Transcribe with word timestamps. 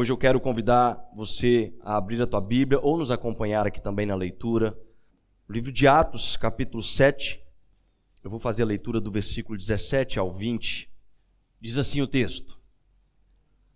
Hoje 0.00 0.12
eu 0.12 0.16
quero 0.16 0.38
convidar 0.38 1.10
você 1.12 1.74
a 1.80 1.96
abrir 1.96 2.22
a 2.22 2.26
tua 2.28 2.40
Bíblia 2.40 2.78
ou 2.80 2.96
nos 2.96 3.10
acompanhar 3.10 3.66
aqui 3.66 3.82
também 3.82 4.06
na 4.06 4.14
leitura. 4.14 4.78
O 5.48 5.52
livro 5.52 5.72
de 5.72 5.88
Atos, 5.88 6.36
capítulo 6.36 6.84
7. 6.84 7.42
Eu 8.22 8.30
vou 8.30 8.38
fazer 8.38 8.62
a 8.62 8.66
leitura 8.66 9.00
do 9.00 9.10
versículo 9.10 9.58
17 9.58 10.16
ao 10.16 10.30
20. 10.30 10.88
Diz 11.60 11.78
assim 11.78 12.00
o 12.00 12.06
texto: 12.06 12.60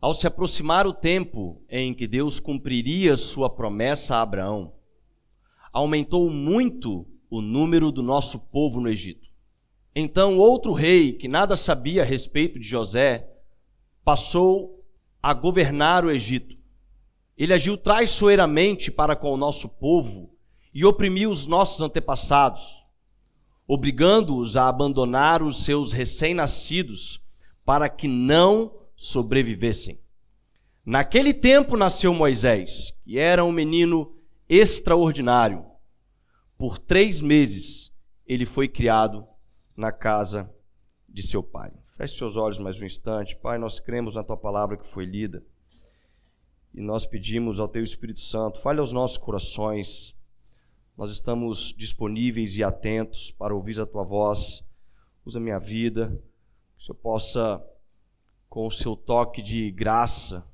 Ao 0.00 0.14
se 0.14 0.24
aproximar 0.24 0.86
o 0.86 0.92
tempo 0.92 1.60
em 1.68 1.92
que 1.92 2.06
Deus 2.06 2.38
cumpriria 2.38 3.16
sua 3.16 3.50
promessa 3.50 4.14
a 4.14 4.22
Abraão, 4.22 4.72
aumentou 5.72 6.30
muito 6.30 7.04
o 7.28 7.40
número 7.40 7.90
do 7.90 8.00
nosso 8.00 8.38
povo 8.38 8.80
no 8.80 8.88
Egito. 8.88 9.28
Então 9.92 10.38
outro 10.38 10.72
rei, 10.72 11.14
que 11.14 11.26
nada 11.26 11.56
sabia 11.56 12.02
a 12.02 12.06
respeito 12.06 12.60
de 12.60 12.68
José, 12.68 13.28
passou 14.04 14.81
a 15.22 15.32
governar 15.32 16.04
o 16.04 16.10
Egito. 16.10 16.56
Ele 17.38 17.54
agiu 17.54 17.76
traiçoeiramente 17.76 18.90
para 18.90 19.14
com 19.14 19.32
o 19.32 19.36
nosso 19.36 19.68
povo 19.68 20.34
e 20.74 20.84
oprimiu 20.84 21.30
os 21.30 21.46
nossos 21.46 21.80
antepassados, 21.80 22.84
obrigando-os 23.66 24.56
a 24.56 24.68
abandonar 24.68 25.42
os 25.42 25.64
seus 25.64 25.92
recém-nascidos 25.92 27.22
para 27.64 27.88
que 27.88 28.08
não 28.08 28.74
sobrevivessem. 28.96 30.00
Naquele 30.84 31.32
tempo 31.32 31.76
nasceu 31.76 32.12
Moisés, 32.12 32.92
que 33.04 33.18
era 33.18 33.44
um 33.44 33.52
menino 33.52 34.16
extraordinário. 34.48 35.64
Por 36.58 36.78
três 36.78 37.20
meses 37.20 37.92
ele 38.26 38.44
foi 38.44 38.66
criado 38.66 39.26
na 39.76 39.92
casa 39.92 40.50
de 41.08 41.22
seu 41.22 41.42
pai. 41.42 41.72
Feche 42.02 42.16
seus 42.16 42.36
olhos 42.36 42.58
mais 42.58 42.82
um 42.82 42.84
instante. 42.84 43.36
Pai, 43.36 43.58
nós 43.58 43.78
cremos 43.78 44.16
na 44.16 44.24
tua 44.24 44.36
palavra 44.36 44.76
que 44.76 44.84
foi 44.84 45.04
lida. 45.04 45.40
E 46.74 46.80
nós 46.80 47.06
pedimos 47.06 47.60
ao 47.60 47.68
teu 47.68 47.80
Espírito 47.80 48.18
Santo, 48.18 48.58
fale 48.58 48.80
aos 48.80 48.90
nossos 48.90 49.16
corações. 49.16 50.12
Nós 50.98 51.12
estamos 51.12 51.72
disponíveis 51.78 52.56
e 52.56 52.64
atentos 52.64 53.30
para 53.30 53.54
ouvir 53.54 53.80
a 53.80 53.86
tua 53.86 54.02
voz. 54.02 54.64
Usa 55.24 55.38
minha 55.38 55.60
vida, 55.60 56.08
que 56.76 56.82
o 56.82 56.84
Senhor 56.86 56.96
possa, 56.96 57.64
com 58.48 58.66
o 58.66 58.70
seu 58.72 58.96
toque 58.96 59.40
de 59.40 59.70
graça 59.70 60.44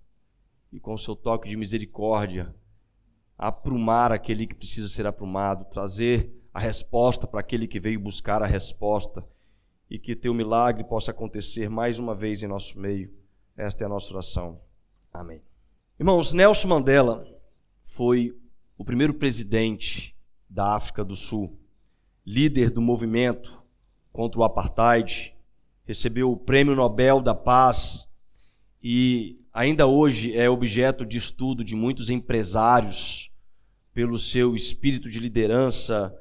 e 0.71 0.79
com 0.79 0.93
o 0.93 0.99
seu 0.99 1.17
toque 1.17 1.49
de 1.49 1.57
misericórdia, 1.57 2.55
aprumar 3.39 4.13
aquele 4.13 4.47
que 4.47 4.55
precisa 4.55 4.87
ser 4.87 5.07
aprumado, 5.07 5.65
trazer 5.65 6.31
a 6.53 6.61
resposta 6.61 7.27
para 7.27 7.41
aquele 7.41 7.67
que 7.67 7.81
veio 7.81 7.99
buscar 7.99 8.43
a 8.43 8.47
resposta 8.47 9.27
e 9.91 9.99
que 9.99 10.15
teu 10.15 10.35
milagre 10.35 10.85
possa 10.85 11.11
acontecer 11.11 11.69
mais 11.69 11.99
uma 11.99 12.15
vez 12.15 12.43
em 12.43 12.47
nosso 12.47 12.79
meio. 12.79 13.13
Esta 13.57 13.85
é 13.85 13.87
a 13.87 13.89
nossa 13.89 14.13
oração. 14.13 14.61
Amém. 15.13 15.43
Irmãos, 15.99 16.33
Nelson 16.33 16.69
Mandela 16.69 17.27
foi 17.83 18.37
o 18.77 18.85
primeiro 18.85 19.15
presidente 19.15 20.17
da 20.49 20.77
África 20.77 21.05
do 21.05 21.17
Sul, 21.17 21.59
líder 22.25 22.71
do 22.71 22.81
movimento 22.81 23.63
contra 24.13 24.41
o 24.41 24.45
apartheid, 24.45 25.35
recebeu 25.85 26.31
o 26.31 26.37
Prêmio 26.37 26.75
Nobel 26.75 27.21
da 27.21 27.35
Paz 27.35 28.07
e 28.83 29.41
ainda 29.53 29.87
hoje 29.87 30.37
é 30.37 30.49
objeto 30.49 31.05
de 31.05 31.19
estudo 31.19 31.65
de 31.65 31.75
muitos 31.75 32.11
empresários 32.11 33.33
pelo 33.93 34.19
seu 34.19 34.55
espírito 34.55 35.11
de 35.11 35.19
liderança 35.19 36.15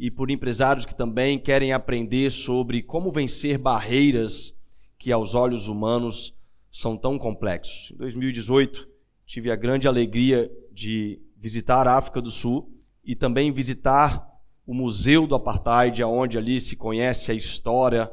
e 0.00 0.10
por 0.10 0.30
empresários 0.30 0.86
que 0.86 0.94
também 0.94 1.38
querem 1.38 1.74
aprender 1.74 2.30
sobre 2.30 2.82
como 2.82 3.12
vencer 3.12 3.58
barreiras 3.58 4.54
que 4.98 5.12
aos 5.12 5.34
olhos 5.34 5.68
humanos 5.68 6.34
são 6.72 6.96
tão 6.96 7.18
complexos. 7.18 7.90
Em 7.92 7.98
2018, 7.98 8.88
tive 9.26 9.50
a 9.50 9.56
grande 9.56 9.86
alegria 9.86 10.50
de 10.72 11.20
visitar 11.36 11.86
a 11.86 11.98
África 11.98 12.22
do 12.22 12.30
Sul 12.30 12.72
e 13.04 13.14
também 13.14 13.52
visitar 13.52 14.26
o 14.66 14.72
Museu 14.72 15.26
do 15.26 15.34
Apartheid, 15.34 16.02
onde 16.02 16.38
ali 16.38 16.62
se 16.62 16.76
conhece 16.76 17.30
a 17.30 17.34
história 17.34 18.10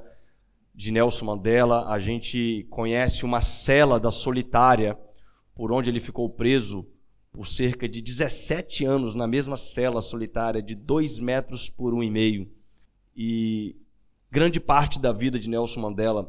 de 0.75 0.91
Nelson 0.91 1.23
Mandela. 1.23 1.87
A 1.87 1.99
gente 1.99 2.67
conhece 2.69 3.23
uma 3.23 3.39
cela 3.39 3.97
da 3.97 4.11
solitária 4.11 4.99
por 5.55 5.71
onde 5.71 5.89
ele 5.89 6.01
ficou 6.01 6.29
preso 6.29 6.85
por 7.37 7.45
cerca 7.45 7.87
de 7.87 8.01
17 8.01 8.83
anos 8.83 9.13
na 9.13 9.27
mesma 9.27 9.55
cela 9.55 10.01
solitária 10.01 10.59
de 10.59 10.73
2 10.73 11.19
metros 11.19 11.69
por 11.69 11.93
um 11.93 12.01
e 12.01 12.09
meio. 12.09 12.49
E 13.15 13.75
grande 14.31 14.59
parte 14.59 14.99
da 14.99 15.13
vida 15.13 15.37
de 15.37 15.47
Nelson 15.47 15.81
Mandela 15.81 16.27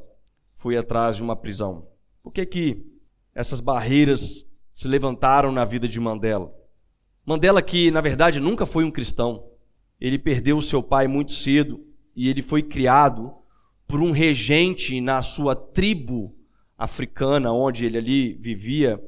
foi 0.54 0.76
atrás 0.76 1.16
de 1.16 1.22
uma 1.22 1.34
prisão. 1.34 1.88
Por 2.22 2.30
que, 2.30 2.44
que 2.44 2.86
essas 3.34 3.58
barreiras 3.58 4.44
se 4.70 4.86
levantaram 4.86 5.50
na 5.50 5.64
vida 5.64 5.88
de 5.88 5.98
Mandela? 5.98 6.54
Mandela, 7.24 7.62
que 7.62 7.90
na 7.90 8.02
verdade 8.02 8.38
nunca 8.38 8.66
foi 8.66 8.84
um 8.84 8.90
cristão, 8.90 9.48
ele 9.98 10.18
perdeu 10.18 10.60
seu 10.60 10.82
pai 10.82 11.08
muito 11.08 11.32
cedo 11.32 11.82
e 12.14 12.28
ele 12.28 12.42
foi 12.42 12.62
criado 12.62 13.32
por 13.86 14.02
um 14.02 14.10
regente 14.10 15.00
na 15.00 15.22
sua 15.22 15.56
tribo 15.56 16.36
africana, 16.76 17.50
onde 17.50 17.86
ele 17.86 17.96
ali 17.96 18.34
vivia 18.34 19.02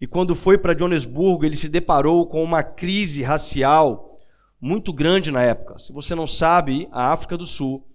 e 0.00 0.06
quando 0.06 0.34
foi 0.34 0.58
para 0.58 0.76
Joanesburgo, 0.76 1.44
ele 1.44 1.56
se 1.56 1.68
deparou 1.68 2.26
com 2.26 2.42
uma 2.42 2.62
crise 2.62 3.22
racial 3.22 4.18
muito 4.60 4.92
grande 4.92 5.30
na 5.30 5.42
época. 5.42 5.78
Se 5.78 5.92
você 5.92 6.14
não 6.14 6.26
sabe, 6.26 6.88
a 6.92 7.12
África 7.12 7.36
do 7.36 7.46
Sul, 7.46 7.86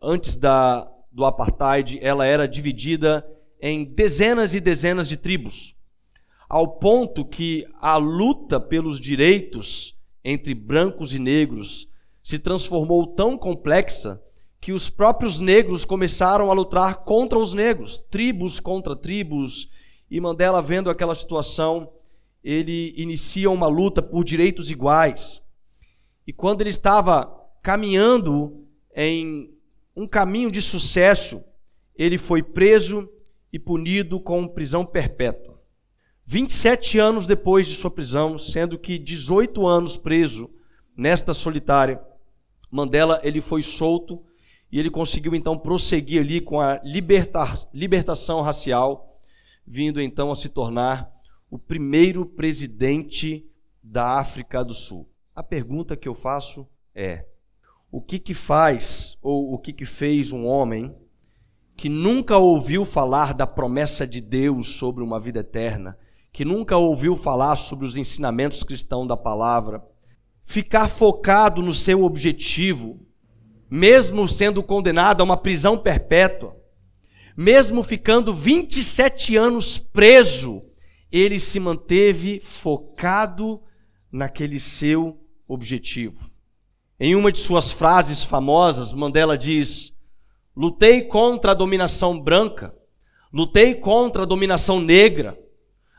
antes 0.00 0.36
da, 0.36 0.90
do 1.10 1.24
apartheid, 1.24 1.98
ela 2.00 2.24
era 2.24 2.48
dividida 2.48 3.26
em 3.60 3.84
dezenas 3.84 4.54
e 4.54 4.60
dezenas 4.60 5.08
de 5.08 5.16
tribos, 5.16 5.74
ao 6.48 6.66
ponto 6.66 7.24
que 7.24 7.66
a 7.80 7.96
luta 7.96 8.58
pelos 8.58 8.98
direitos 8.98 9.96
entre 10.24 10.54
brancos 10.54 11.14
e 11.14 11.18
negros 11.18 11.88
se 12.22 12.38
transformou 12.38 13.06
tão 13.06 13.36
complexa 13.36 14.22
que 14.60 14.72
os 14.72 14.88
próprios 14.88 15.40
negros 15.40 15.84
começaram 15.84 16.50
a 16.50 16.54
lutar 16.54 17.02
contra 17.02 17.38
os 17.38 17.52
negros, 17.52 17.98
tribos 18.10 18.60
contra 18.60 18.94
tribos, 18.94 19.68
e 20.12 20.20
Mandela, 20.20 20.60
vendo 20.60 20.90
aquela 20.90 21.14
situação, 21.14 21.90
ele 22.44 22.92
inicia 22.98 23.50
uma 23.50 23.66
luta 23.66 24.02
por 24.02 24.22
direitos 24.22 24.70
iguais. 24.70 25.40
E 26.26 26.34
quando 26.34 26.60
ele 26.60 26.68
estava 26.68 27.34
caminhando 27.62 28.62
em 28.94 29.50
um 29.96 30.06
caminho 30.06 30.50
de 30.50 30.60
sucesso, 30.60 31.42
ele 31.96 32.18
foi 32.18 32.42
preso 32.42 33.08
e 33.50 33.58
punido 33.58 34.20
com 34.20 34.46
prisão 34.46 34.84
perpétua. 34.84 35.58
27 36.26 36.98
anos 36.98 37.26
depois 37.26 37.66
de 37.66 37.74
sua 37.74 37.90
prisão, 37.90 38.38
sendo 38.38 38.78
que 38.78 38.98
18 38.98 39.66
anos 39.66 39.96
preso 39.96 40.50
nesta 40.94 41.32
solitária, 41.32 41.98
Mandela 42.70 43.18
ele 43.24 43.40
foi 43.40 43.62
solto 43.62 44.22
e 44.70 44.78
ele 44.78 44.90
conseguiu 44.90 45.34
então 45.34 45.56
prosseguir 45.56 46.20
ali 46.20 46.38
com 46.38 46.60
a 46.60 46.78
liberta 46.84 47.50
libertação 47.72 48.42
racial 48.42 49.08
vindo 49.66 50.00
então 50.00 50.30
a 50.30 50.36
se 50.36 50.48
tornar 50.48 51.10
o 51.50 51.58
primeiro 51.58 52.24
presidente 52.24 53.46
da 53.82 54.18
África 54.18 54.64
do 54.64 54.72
Sul. 54.72 55.08
A 55.34 55.42
pergunta 55.42 55.96
que 55.96 56.08
eu 56.08 56.14
faço 56.14 56.66
é: 56.94 57.26
o 57.90 58.00
que 58.00 58.18
que 58.18 58.34
faz 58.34 59.18
ou 59.20 59.52
o 59.52 59.58
que 59.58 59.72
que 59.72 59.84
fez 59.84 60.32
um 60.32 60.46
homem 60.46 60.94
que 61.76 61.88
nunca 61.88 62.36
ouviu 62.36 62.84
falar 62.84 63.34
da 63.34 63.46
promessa 63.46 64.06
de 64.06 64.20
Deus 64.20 64.68
sobre 64.68 65.02
uma 65.02 65.18
vida 65.18 65.40
eterna, 65.40 65.98
que 66.32 66.44
nunca 66.44 66.76
ouviu 66.76 67.16
falar 67.16 67.56
sobre 67.56 67.84
os 67.84 67.96
ensinamentos 67.96 68.62
cristãos 68.62 69.08
da 69.08 69.16
palavra, 69.16 69.82
ficar 70.42 70.88
focado 70.88 71.60
no 71.60 71.72
seu 71.72 72.04
objetivo, 72.04 72.94
mesmo 73.70 74.28
sendo 74.28 74.62
condenado 74.62 75.20
a 75.20 75.24
uma 75.24 75.36
prisão 75.36 75.76
perpétua, 75.76 76.56
mesmo 77.36 77.82
ficando 77.82 78.34
27 78.34 79.36
anos 79.36 79.78
preso, 79.78 80.62
ele 81.10 81.38
se 81.38 81.60
manteve 81.60 82.40
focado 82.40 83.60
naquele 84.10 84.58
seu 84.58 85.20
objetivo. 85.46 86.30
Em 86.98 87.14
uma 87.14 87.32
de 87.32 87.38
suas 87.38 87.70
frases 87.70 88.22
famosas, 88.22 88.92
Mandela 88.92 89.36
diz: 89.36 89.92
Lutei 90.56 91.02
contra 91.02 91.52
a 91.52 91.54
dominação 91.54 92.20
branca, 92.20 92.74
lutei 93.32 93.74
contra 93.74 94.22
a 94.22 94.26
dominação 94.26 94.80
negra, 94.80 95.38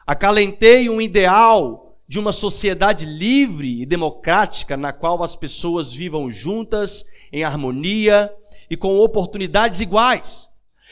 acalentei 0.06 0.90
um 0.90 1.02
ideal 1.02 1.98
de 2.08 2.20
uma 2.20 2.32
sociedade 2.32 3.06
livre 3.06 3.82
e 3.82 3.86
democrática 3.86 4.78
na 4.78 4.94
qual 4.94 5.24
as 5.24 5.36
pessoas 5.36 5.94
vivam 5.94 6.30
juntas, 6.30 7.04
em 7.32 7.44
harmonia 7.44 8.32
e 8.70 8.78
com 8.78 8.98
oportunidades 9.00 9.82
iguais. 9.82 10.48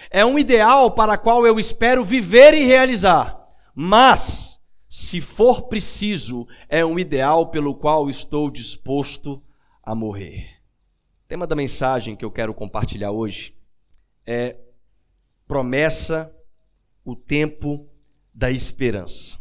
É 0.10 0.26
um 0.26 0.40
ideal 0.40 0.92
para 0.92 1.18
qual 1.18 1.46
eu 1.46 1.60
espero 1.60 2.04
viver 2.04 2.54
e 2.54 2.66
realizar. 2.66 3.40
Mas, 3.76 4.60
se 4.90 5.22
for 5.22 5.64
preciso, 5.64 6.48
é 6.68 6.86
um 6.86 6.98
ideal 6.98 7.48
pelo 7.50 7.76
qual 7.76 8.10
estou 8.10 8.50
disposto 8.50 9.42
a 9.84 9.94
morrer. 9.96 10.62
O 11.24 11.28
tema 11.28 11.48
da 11.48 11.56
mensagem 11.56 12.16
que 12.16 12.26
eu 12.26 12.32
quero 12.32 12.54
compartilhar 12.54 13.12
hoje 13.12 13.56
é 14.26 14.58
promessa, 15.48 16.34
o 17.04 17.16
tempo 17.16 17.90
da 18.34 18.52
esperança. 18.52 19.40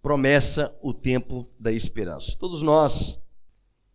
Promessa, 0.00 0.76
o 0.82 0.92
tempo 0.92 1.48
da 1.58 1.72
esperança. 1.72 2.36
Todos 2.38 2.62
nós 2.62 3.20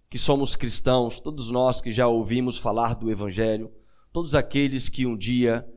que 0.09 0.17
somos 0.17 0.55
cristãos, 0.55 1.19
todos 1.19 1.51
nós 1.51 1.81
que 1.81 1.91
já 1.91 2.07
ouvimos 2.07 2.57
falar 2.57 2.95
do 2.95 3.11
Evangelho, 3.11 3.71
todos 4.11 4.35
aqueles 4.35 4.89
que 4.89 5.05
um 5.05 5.15
dia 5.15 5.67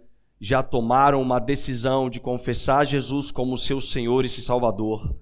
já 0.41 0.62
tomaram 0.62 1.21
uma 1.21 1.38
decisão 1.38 2.09
de 2.09 2.19
confessar 2.19 2.87
Jesus 2.87 3.31
como 3.31 3.59
seu 3.59 3.81
Senhor 3.81 4.25
e 4.25 4.29
Salvador, 4.29 5.15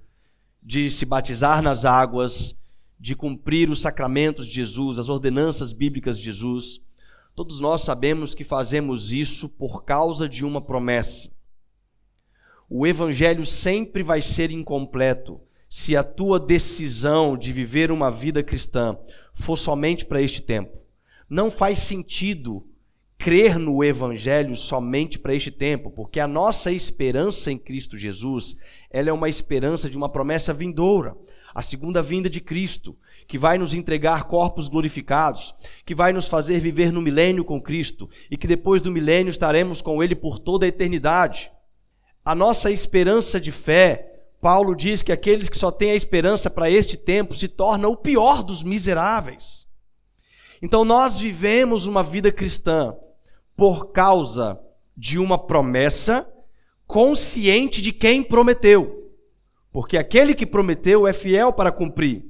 de 0.63 0.91
se 0.91 1.05
batizar 1.05 1.61
nas 1.61 1.85
águas, 1.85 2.55
de 2.99 3.17
cumprir 3.17 3.71
os 3.71 3.81
sacramentos 3.81 4.47
de 4.47 4.55
Jesus, 4.55 4.99
as 4.99 5.09
ordenanças 5.09 5.73
bíblicas 5.73 6.19
de 6.19 6.25
Jesus, 6.25 6.81
todos 7.35 7.61
nós 7.61 7.83
sabemos 7.83 8.35
que 8.35 8.45
fazemos 8.45 9.13
isso 9.13 9.49
por 9.49 9.85
causa 9.85 10.29
de 10.29 10.45
uma 10.45 10.61
promessa. 10.61 11.31
O 12.69 12.87
Evangelho 12.87 13.47
sempre 13.47 14.03
vai 14.03 14.21
ser 14.21 14.51
incompleto 14.51 15.41
se 15.69 15.97
a 15.97 16.03
tua 16.03 16.39
decisão 16.39 17.37
de 17.37 17.53
viver 17.53 17.91
uma 17.91 18.11
vida 18.11 18.43
cristã 18.43 18.97
for 19.33 19.57
somente 19.57 20.05
para 20.05 20.21
este 20.21 20.43
tempo. 20.43 20.79
Não 21.29 21.51
faz 21.51 21.81
sentido 21.81 22.68
crer 23.19 23.59
no 23.59 23.83
Evangelho 23.83 24.55
somente 24.55 25.19
para 25.19 25.35
este 25.35 25.51
tempo, 25.51 25.91
porque 25.91 26.21
a 26.21 26.29
nossa 26.29 26.71
esperança 26.71 27.51
em 27.51 27.59
Cristo 27.59 27.97
Jesus, 27.97 28.57
ela 28.89 29.11
é 29.11 29.13
uma 29.13 29.29
esperança 29.29 29.91
de 29.91 29.97
uma 29.97 30.09
promessa 30.09 30.55
vindoura, 30.55 31.17
a 31.53 31.61
segunda 31.61 32.01
vinda 32.01 32.31
de 32.31 32.41
Cristo, 32.41 32.97
que 33.27 33.37
vai 33.37 33.59
nos 33.59 33.75
entregar 33.75 34.25
corpos 34.25 34.69
glorificados, 34.69 35.53
que 35.85 35.95
vai 35.95 36.13
nos 36.13 36.29
fazer 36.29 36.61
viver 36.61 36.93
no 36.93 37.03
milênio 37.03 37.45
com 37.45 37.61
Cristo 37.61 38.09
e 38.31 38.37
que 38.37 38.47
depois 38.47 38.81
do 38.81 38.93
milênio 38.93 39.31
estaremos 39.31 39.83
com 39.83 40.03
Ele 40.03 40.15
por 40.15 40.39
toda 40.39 40.65
a 40.65 40.69
eternidade. 40.69 41.51
A 42.25 42.35
nossa 42.35 42.71
esperança 42.71 43.41
de 43.41 43.51
fé 43.51 44.09
Paulo 44.41 44.77
diz 44.77 45.03
que 45.03 45.11
aqueles 45.11 45.49
que 45.49 45.59
só 45.59 45.71
têm 45.71 45.91
a 45.91 45.97
esperança 45.97 46.49
para 46.49 46.71
este 46.71 46.97
tempo 46.97 47.35
se 47.35 47.49
tornam 47.49 47.91
o 47.91 47.97
pior 47.97 48.43
dos 48.45 48.63
miseráveis. 48.63 49.67
Então 50.63 50.85
nós 50.85 51.19
vivemos 51.19 51.87
uma 51.87 52.05
vida 52.05 52.31
cristã 52.31 52.95
por 53.59 53.91
causa 53.91 54.57
de 54.97 55.19
uma 55.19 55.37
promessa 55.37 56.33
consciente 56.87 57.83
de 57.83 57.93
quem 57.93 58.23
prometeu. 58.23 59.13
Porque 59.73 59.99
aquele 59.99 60.33
que 60.33 60.47
prometeu 60.47 61.09
é 61.09 61.13
fiel 61.13 61.53
para 61.53 61.73
cumprir. 61.73 62.25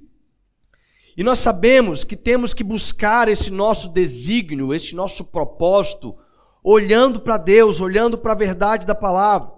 E 1.14 1.22
nós 1.22 1.38
sabemos 1.38 2.02
que 2.02 2.16
temos 2.16 2.54
que 2.54 2.64
buscar 2.64 3.28
esse 3.28 3.50
nosso 3.50 3.90
desígnio, 3.92 4.72
esse 4.72 4.96
nosso 4.96 5.22
propósito, 5.22 6.16
olhando 6.64 7.20
para 7.20 7.36
Deus, 7.36 7.78
olhando 7.78 8.16
para 8.16 8.32
a 8.32 8.36
verdade 8.36 8.86
da 8.86 8.94
palavra. 8.94 9.52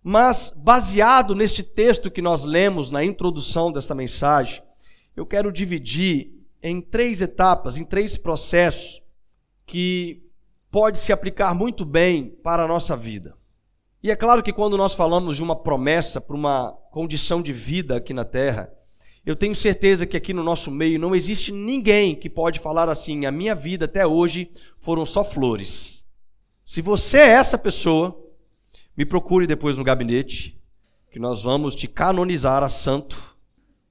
Mas, 0.00 0.52
baseado 0.56 1.34
neste 1.34 1.64
texto 1.64 2.08
que 2.08 2.22
nós 2.22 2.44
lemos 2.44 2.92
na 2.92 3.04
introdução 3.04 3.72
desta 3.72 3.96
mensagem, 3.96 4.62
eu 5.16 5.26
quero 5.26 5.50
dividir 5.50 6.38
em 6.62 6.80
três 6.80 7.20
etapas, 7.20 7.78
em 7.78 7.84
três 7.84 8.16
processos, 8.16 9.02
que 9.66 10.27
pode 10.70 10.98
se 10.98 11.12
aplicar 11.12 11.54
muito 11.54 11.84
bem 11.84 12.30
para 12.42 12.64
a 12.64 12.68
nossa 12.68 12.96
vida. 12.96 13.36
E 14.02 14.10
é 14.10 14.16
claro 14.16 14.42
que 14.42 14.52
quando 14.52 14.76
nós 14.76 14.94
falamos 14.94 15.36
de 15.36 15.42
uma 15.42 15.56
promessa 15.56 16.20
para 16.20 16.36
uma 16.36 16.72
condição 16.90 17.42
de 17.42 17.52
vida 17.52 17.96
aqui 17.96 18.14
na 18.14 18.24
terra, 18.24 18.72
eu 19.26 19.34
tenho 19.34 19.54
certeza 19.54 20.06
que 20.06 20.16
aqui 20.16 20.32
no 20.32 20.42
nosso 20.42 20.70
meio 20.70 20.98
não 20.98 21.14
existe 21.14 21.52
ninguém 21.52 22.14
que 22.14 22.30
pode 22.30 22.60
falar 22.60 22.88
assim: 22.88 23.26
a 23.26 23.32
minha 23.32 23.54
vida 23.54 23.86
até 23.86 24.06
hoje 24.06 24.50
foram 24.78 25.04
só 25.04 25.24
flores. 25.24 26.06
Se 26.64 26.80
você 26.80 27.18
é 27.18 27.28
essa 27.28 27.58
pessoa, 27.58 28.18
me 28.96 29.04
procure 29.04 29.46
depois 29.46 29.76
no 29.76 29.84
gabinete, 29.84 30.60
que 31.10 31.18
nós 31.18 31.42
vamos 31.42 31.74
te 31.74 31.88
canonizar 31.88 32.62
a 32.62 32.68
santo, 32.68 33.36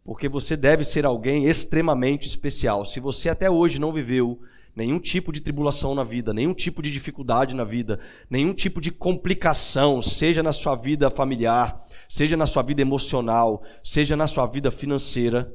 porque 0.03 0.29
você 0.29 0.55
deve 0.55 0.83
ser 0.85 1.05
alguém 1.05 1.45
extremamente 1.45 2.27
especial. 2.27 2.85
Se 2.85 2.99
você 2.99 3.29
até 3.29 3.49
hoje 3.49 3.79
não 3.79 3.91
viveu 3.91 4.39
nenhum 4.77 4.99
tipo 4.99 5.31
de 5.31 5.41
tribulação 5.41 5.95
na 5.95 6.03
vida, 6.03 6.31
nenhum 6.31 6.53
tipo 6.53 6.83
de 6.83 6.91
dificuldade 6.91 7.55
na 7.55 7.63
vida, 7.63 7.99
nenhum 8.29 8.53
tipo 8.53 8.79
de 8.79 8.91
complicação, 8.91 10.03
seja 10.03 10.43
na 10.43 10.53
sua 10.53 10.75
vida 10.75 11.09
familiar, 11.09 11.83
seja 12.07 12.37
na 12.37 12.45
sua 12.45 12.61
vida 12.61 12.79
emocional, 12.79 13.63
seja 13.83 14.15
na 14.15 14.27
sua 14.27 14.45
vida 14.45 14.69
financeira, 14.69 15.51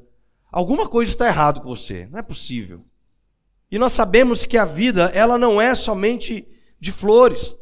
alguma 0.50 0.88
coisa 0.88 1.12
está 1.12 1.28
errado 1.28 1.60
com 1.60 1.68
você. 1.68 2.08
Não 2.10 2.18
é 2.18 2.22
possível. 2.22 2.84
E 3.70 3.78
nós 3.78 3.92
sabemos 3.92 4.44
que 4.44 4.58
a 4.58 4.64
vida, 4.64 5.04
ela 5.14 5.38
não 5.38 5.60
é 5.60 5.72
somente 5.76 6.44
de 6.80 6.90
flores. 6.90 7.56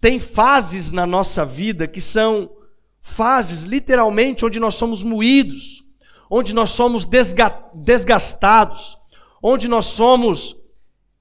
Tem 0.00 0.20
fases 0.20 0.92
na 0.92 1.04
nossa 1.04 1.44
vida 1.44 1.88
que 1.88 2.00
são 2.00 2.48
fases 3.00 3.64
literalmente 3.64 4.46
onde 4.46 4.60
nós 4.60 4.76
somos 4.76 5.02
moídos, 5.02 5.84
onde 6.30 6.54
nós 6.54 6.70
somos 6.70 7.04
desgastados, 7.74 8.96
onde 9.42 9.66
nós 9.66 9.86
somos 9.86 10.59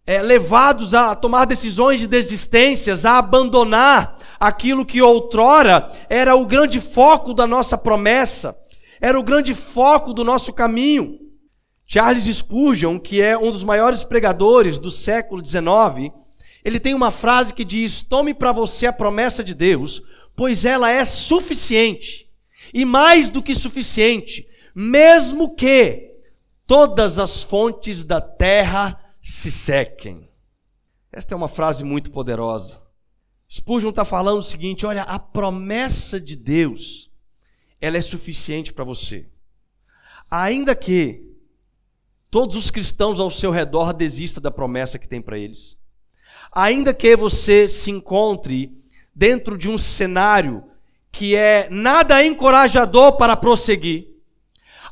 é, 0.09 0.23
levados 0.23 0.95
a 0.95 1.13
tomar 1.13 1.45
decisões 1.45 1.99
de 1.99 2.07
desistências, 2.07 3.05
a 3.05 3.19
abandonar 3.19 4.17
aquilo 4.39 4.83
que 4.83 5.03
outrora 5.03 5.87
era 6.09 6.35
o 6.35 6.47
grande 6.47 6.79
foco 6.79 7.31
da 7.31 7.45
nossa 7.45 7.77
promessa, 7.77 8.57
era 8.99 9.19
o 9.19 9.23
grande 9.23 9.53
foco 9.53 10.11
do 10.11 10.23
nosso 10.23 10.51
caminho. 10.51 11.19
Charles 11.85 12.25
Spurgeon, 12.25 12.97
que 12.97 13.21
é 13.21 13.37
um 13.37 13.51
dos 13.51 13.63
maiores 13.63 14.03
pregadores 14.03 14.79
do 14.79 14.89
século 14.89 15.45
XIX, 15.45 16.11
ele 16.65 16.79
tem 16.79 16.95
uma 16.95 17.11
frase 17.11 17.53
que 17.53 17.63
diz: 17.63 18.01
Tome 18.01 18.33
para 18.33 18.51
você 18.51 18.87
a 18.87 18.93
promessa 18.93 19.43
de 19.43 19.53
Deus, 19.53 20.01
pois 20.35 20.65
ela 20.65 20.89
é 20.89 21.05
suficiente, 21.05 22.25
e 22.73 22.83
mais 22.83 23.29
do 23.29 23.43
que 23.43 23.53
suficiente, 23.53 24.47
mesmo 24.73 25.53
que 25.53 26.15
todas 26.65 27.19
as 27.19 27.43
fontes 27.43 28.03
da 28.03 28.19
terra 28.19 28.99
se 29.29 29.51
sequem. 29.51 30.27
Esta 31.11 31.33
é 31.33 31.37
uma 31.37 31.47
frase 31.47 31.83
muito 31.83 32.11
poderosa. 32.11 32.81
Spurgeon 33.49 33.91
está 33.91 34.03
falando 34.03 34.39
o 34.39 34.43
seguinte: 34.43 34.85
olha, 34.85 35.03
a 35.03 35.19
promessa 35.19 36.19
de 36.19 36.35
Deus, 36.35 37.11
ela 37.79 37.97
é 37.97 38.01
suficiente 38.01 38.73
para 38.73 38.83
você. 38.83 39.29
Ainda 40.31 40.75
que 40.75 41.27
todos 42.29 42.55
os 42.55 42.71
cristãos 42.71 43.19
ao 43.19 43.29
seu 43.29 43.51
redor 43.51 43.93
desistam 43.93 44.41
da 44.41 44.51
promessa 44.51 44.99
que 44.99 45.07
tem 45.07 45.21
para 45.21 45.37
eles. 45.37 45.77
Ainda 46.51 46.93
que 46.93 47.15
você 47.15 47.69
se 47.69 47.91
encontre 47.91 48.75
dentro 49.15 49.57
de 49.57 49.69
um 49.69 49.77
cenário 49.77 50.63
que 51.11 51.35
é 51.35 51.67
nada 51.69 52.23
encorajador 52.23 53.17
para 53.17 53.35
prosseguir, 53.35 54.07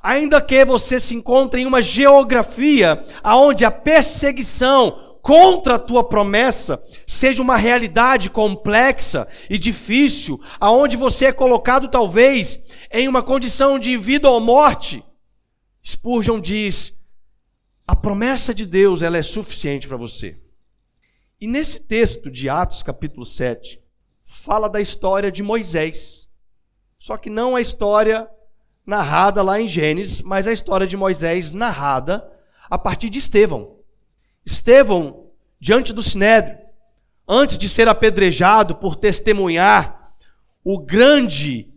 ainda 0.08 0.42
que 0.42 0.64
você 0.64 1.02
se 1.02 1.14
encontre 1.14 1.60
em 1.60 1.66
uma 1.66 1.82
geografia 1.82 3.04
aonde 3.22 3.66
a 3.66 3.72
perseguição 3.72 5.20
contra 5.22 5.76
a 5.76 5.80
tua 5.80 6.02
promessa 6.02 6.82
seja 7.06 7.42
uma 7.42 7.58
realidade 7.58 8.30
complexa 8.30 9.28
e 9.50 9.58
difícil, 9.58 10.40
aonde 10.62 10.96
você 10.96 11.26
é 11.26 11.34
colocado 11.34 11.90
talvez 11.90 12.58
em 12.90 13.10
uma 13.10 13.22
condição 13.22 13.78
de 13.78 13.98
vida 13.98 14.30
ou 14.30 14.40
morte, 14.40 15.04
Spurgeon 15.86 16.40
diz: 16.40 16.98
a 17.86 17.94
promessa 17.94 18.54
de 18.54 18.66
Deus 18.66 19.02
ela 19.02 19.18
é 19.18 19.22
suficiente 19.22 19.90
para 19.90 19.98
você. 19.98 20.42
E 21.42 21.48
nesse 21.48 21.82
texto 21.82 22.32
de 22.32 22.48
Atos, 22.48 22.82
capítulo 22.82 23.26
7, 23.26 23.82
fala 24.24 24.70
da 24.70 24.80
história 24.80 25.30
de 25.30 25.44
Moisés. 25.44 26.30
Só 26.98 27.18
que 27.18 27.30
não 27.30 27.58
a 27.58 27.62
história 27.62 28.26
narrada 28.88 29.44
lá 29.44 29.60
em 29.60 29.68
Gênesis, 29.68 30.22
mas 30.22 30.48
a 30.48 30.54
história 30.54 30.88
de 30.88 30.96
Moisés 30.96 31.52
narrada 31.52 32.26
a 32.70 32.78
partir 32.78 33.10
de 33.10 33.20
Estevão. 33.20 33.76
Estevão, 34.46 35.26
diante 35.60 35.92
do 35.92 36.02
Sinédrio, 36.02 36.58
antes 37.28 37.58
de 37.58 37.68
ser 37.68 37.90
apedrejado 37.90 38.76
por 38.76 38.96
testemunhar 38.96 40.14
o 40.64 40.80
grande 40.80 41.68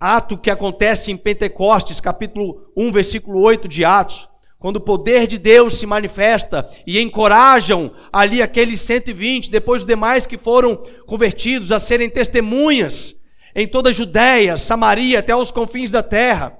ato 0.00 0.38
que 0.38 0.50
acontece 0.50 1.12
em 1.12 1.16
Pentecostes, 1.18 2.00
capítulo 2.00 2.72
1, 2.74 2.90
versículo 2.90 3.40
8 3.40 3.68
de 3.68 3.84
Atos, 3.84 4.26
quando 4.58 4.76
o 4.76 4.80
poder 4.80 5.26
de 5.26 5.36
Deus 5.36 5.74
se 5.74 5.84
manifesta 5.84 6.66
e 6.86 6.98
encorajam 6.98 7.92
ali 8.10 8.40
aqueles 8.40 8.80
120, 8.80 9.50
depois 9.50 9.82
os 9.82 9.86
demais 9.86 10.24
que 10.24 10.38
foram 10.38 10.76
convertidos 11.06 11.70
a 11.70 11.78
serem 11.78 12.08
testemunhas 12.08 13.14
em 13.54 13.68
toda 13.68 13.90
a 13.90 13.92
Judéia, 13.92 14.56
Samaria, 14.56 15.20
até 15.20 15.34
os 15.34 15.50
confins 15.50 15.90
da 15.90 16.02
terra. 16.02 16.58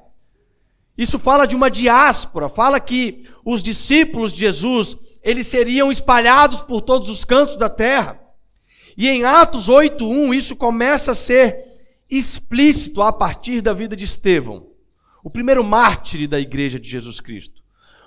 Isso 0.96 1.18
fala 1.18 1.44
de 1.44 1.56
uma 1.56 1.70
diáspora, 1.70 2.48
fala 2.48 2.78
que 2.78 3.24
os 3.44 3.62
discípulos 3.62 4.32
de 4.32 4.40
Jesus, 4.40 4.96
eles 5.22 5.48
seriam 5.48 5.90
espalhados 5.90 6.60
por 6.60 6.80
todos 6.80 7.08
os 7.08 7.24
cantos 7.24 7.56
da 7.56 7.68
terra. 7.68 8.20
E 8.96 9.08
em 9.08 9.24
Atos 9.24 9.68
8:1 9.68 10.32
isso 10.32 10.54
começa 10.54 11.10
a 11.10 11.16
ser 11.16 11.64
explícito 12.08 13.02
a 13.02 13.12
partir 13.12 13.60
da 13.60 13.72
vida 13.72 13.96
de 13.96 14.04
Estevão, 14.04 14.68
o 15.24 15.28
primeiro 15.28 15.64
mártir 15.64 16.28
da 16.28 16.38
igreja 16.38 16.78
de 16.78 16.88
Jesus 16.88 17.18
Cristo. 17.18 17.63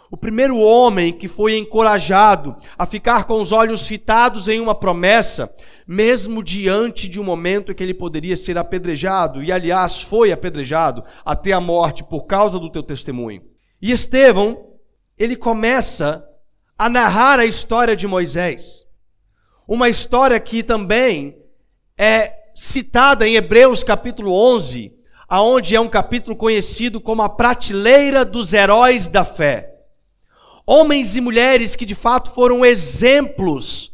O 0.10 0.16
primeiro 0.16 0.58
homem 0.58 1.12
que 1.12 1.28
foi 1.28 1.58
encorajado 1.58 2.56
a 2.78 2.86
ficar 2.86 3.26
com 3.26 3.42
os 3.42 3.52
olhos 3.52 3.86
fitados 3.86 4.48
em 4.48 4.62
uma 4.62 4.74
promessa, 4.74 5.54
mesmo 5.86 6.42
diante 6.42 7.10
de 7.10 7.20
um 7.20 7.26
momento 7.26 7.72
em 7.72 7.76
que 7.76 7.84
ele 7.84 7.94
poderia 7.94 8.38
ser 8.38 8.58
apedrejado, 8.58 9.44
e 9.44 9.52
aliás 9.52 10.02
foi 10.02 10.32
apedrejado 10.32 11.04
até 11.26 11.52
a 11.52 11.60
morte 11.60 12.06
por 12.06 12.26
causa 12.26 12.58
do 12.58 12.72
teu 12.72 12.82
testemunho. 12.82 13.42
E 13.82 13.92
Estevão, 13.92 14.76
ele 15.18 15.36
começa 15.36 16.24
a 16.78 16.90
narrar 16.90 17.40
a 17.40 17.46
história 17.46 17.96
de 17.96 18.08
Moisés. 18.08 18.86
Uma 19.68 19.90
história 19.90 20.40
que 20.40 20.64
também 20.64 21.38
é 21.98 22.32
citada 22.56 23.28
em 23.28 23.36
Hebreus 23.36 23.84
capítulo 23.84 24.32
11, 24.56 24.94
aonde 25.28 25.76
é 25.76 25.82
um 25.82 25.90
capítulo 25.90 26.36
conhecido 26.36 27.02
como 27.02 27.22
a 27.22 27.28
prateleira 27.28 28.24
dos 28.24 28.54
heróis 28.54 29.10
da 29.10 29.26
fé. 29.26 29.77
Homens 30.70 31.16
e 31.16 31.22
mulheres 31.22 31.78
que 31.78 31.86
de 31.86 31.96
fato 31.96 32.30
foram 32.32 32.66
exemplos. 32.66 33.94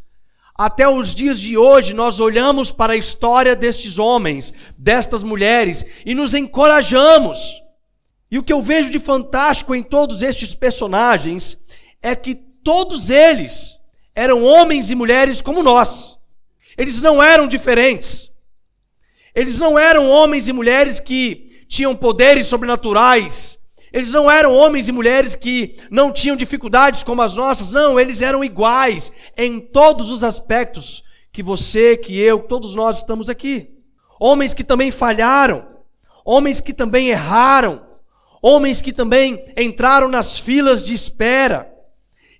Até 0.57 0.87
os 0.89 1.13
dias 1.13 1.39
de 1.39 1.55
hoje 1.55 1.93
nós 1.93 2.19
olhamos 2.19 2.71
para 2.71 2.93
a 2.93 2.97
história 2.97 3.55
destes 3.55 3.99
homens, 3.99 4.51
destas 4.75 5.21
mulheres 5.21 5.85
e 6.03 6.15
nos 6.15 6.33
encorajamos. 6.33 7.61
E 8.31 8.39
o 8.39 8.43
que 8.43 8.51
eu 8.51 8.63
vejo 8.63 8.89
de 8.89 8.97
fantástico 8.97 9.75
em 9.75 9.83
todos 9.83 10.23
estes 10.23 10.55
personagens 10.55 11.59
é 12.01 12.15
que 12.15 12.33
todos 12.33 13.11
eles 13.11 13.79
eram 14.15 14.43
homens 14.43 14.89
e 14.89 14.95
mulheres 14.95 15.43
como 15.43 15.61
nós. 15.61 16.17
Eles 16.75 16.99
não 16.99 17.21
eram 17.21 17.47
diferentes. 17.47 18.31
Eles 19.35 19.59
não 19.59 19.77
eram 19.77 20.09
homens 20.09 20.47
e 20.47 20.53
mulheres 20.53 20.99
que 20.99 21.65
tinham 21.67 21.95
poderes 21.95 22.47
sobrenaturais. 22.47 23.59
Eles 23.93 24.11
não 24.11 24.29
eram 24.29 24.51
homens 24.51 24.87
e 24.87 24.91
mulheres 24.91 25.35
que 25.35 25.75
não 25.91 26.11
tinham 26.11 26.35
dificuldades 26.35 27.03
como 27.03 27.21
as 27.21 27.35
nossas. 27.35 27.71
Não, 27.71 27.99
eles 27.99 28.23
eram 28.23 28.43
iguais 28.43 29.11
em 29.37 29.59
todos 29.59 30.09
os 30.09 30.23
aspectos 30.23 31.03
que 31.31 31.43
você, 31.43 31.95
que 31.95 32.19
eu, 32.19 32.39
todos 32.39 32.73
nós 32.73 32.97
estamos 32.97 33.29
aqui. 33.29 33.69
Homens 34.19 34.55
que 34.55 34.63
também 34.63 34.89
falharam. 34.89 35.67
Homens 36.25 36.59
que 36.59 36.73
também 36.73 37.09
erraram. 37.09 37.85
Homens 38.41 38.81
que 38.81 38.91
também 38.91 39.43
entraram 39.55 40.07
nas 40.07 40.39
filas 40.39 40.81
de 40.81 40.95
espera. 40.95 41.71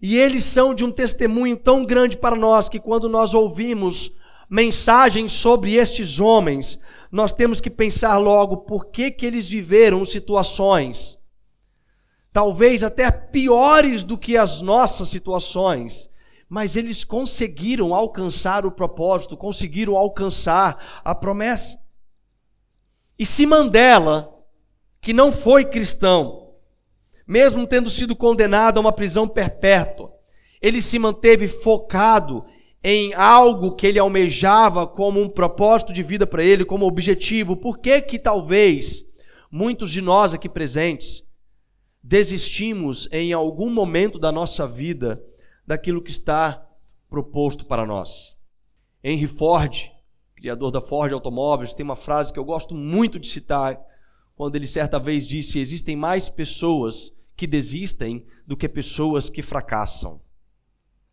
E 0.01 0.17
eles 0.17 0.43
são 0.43 0.73
de 0.73 0.83
um 0.83 0.91
testemunho 0.91 1.55
tão 1.55 1.85
grande 1.85 2.17
para 2.17 2.35
nós 2.35 2.67
que 2.67 2.79
quando 2.79 3.07
nós 3.07 3.33
ouvimos 3.33 4.11
mensagens 4.49 5.31
sobre 5.31 5.75
estes 5.75 6.19
homens, 6.19 6.77
nós 7.11 7.31
temos 7.31 7.61
que 7.61 7.69
pensar 7.69 8.17
logo 8.17 8.57
por 8.57 8.87
que, 8.87 9.11
que 9.11 9.25
eles 9.25 9.49
viveram 9.49 10.03
situações, 10.03 11.17
talvez 12.33 12.83
até 12.83 13.11
piores 13.11 14.03
do 14.03 14.17
que 14.17 14.35
as 14.35 14.59
nossas 14.59 15.07
situações, 15.09 16.09
mas 16.49 16.75
eles 16.75 17.03
conseguiram 17.03 17.93
alcançar 17.93 18.65
o 18.65 18.71
propósito, 18.71 19.37
conseguiram 19.37 19.95
alcançar 19.95 21.01
a 21.05 21.13
promessa. 21.13 21.79
E 23.19 23.25
se 23.25 23.45
Mandela, 23.45 24.33
que 24.99 25.13
não 25.13 25.31
foi 25.31 25.63
cristão, 25.63 26.49
mesmo 27.25 27.67
tendo 27.67 27.89
sido 27.89 28.15
condenado 28.15 28.77
a 28.77 28.81
uma 28.81 28.91
prisão 28.91 29.27
perpétua, 29.27 30.11
ele 30.59 30.81
se 30.81 30.97
manteve 30.97 31.47
focado 31.47 32.45
em 32.83 33.13
algo 33.13 33.75
que 33.75 33.85
ele 33.85 33.99
almejava 33.99 34.87
como 34.87 35.21
um 35.21 35.29
propósito 35.29 35.93
de 35.93 36.01
vida 36.01 36.25
para 36.25 36.43
ele, 36.43 36.65
como 36.65 36.87
objetivo. 36.87 37.55
Por 37.55 37.77
que 37.77 38.01
que 38.01 38.17
talvez 38.17 39.05
muitos 39.51 39.91
de 39.91 40.01
nós 40.01 40.33
aqui 40.33 40.49
presentes 40.49 41.22
desistimos 42.03 43.07
em 43.11 43.31
algum 43.31 43.69
momento 43.69 44.19
da 44.19 44.31
nossa 44.31 44.67
vida 44.67 45.23
daquilo 45.65 46.01
que 46.01 46.11
está 46.11 46.67
proposto 47.09 47.65
para 47.65 47.85
nós? 47.85 48.37
Henry 49.01 49.27
Ford, 49.27 49.89
criador 50.35 50.71
da 50.71 50.81
Ford 50.81 51.13
Automóveis, 51.13 51.73
tem 51.73 51.83
uma 51.83 51.95
frase 51.95 52.33
que 52.33 52.37
eu 52.37 52.43
gosto 52.43 52.75
muito 52.75 53.17
de 53.17 53.29
citar 53.29 53.79
quando 54.35 54.55
ele 54.55 54.67
certa 54.67 54.99
vez 54.99 55.25
disse: 55.25 55.59
Existem 55.59 55.95
mais 55.95 56.29
pessoas 56.29 57.11
que 57.35 57.47
desistem 57.47 58.25
do 58.45 58.57
que 58.57 58.67
pessoas 58.67 59.29
que 59.29 59.41
fracassam. 59.41 60.21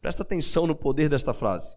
Presta 0.00 0.22
atenção 0.22 0.66
no 0.66 0.74
poder 0.74 1.08
desta 1.08 1.32
frase. 1.32 1.76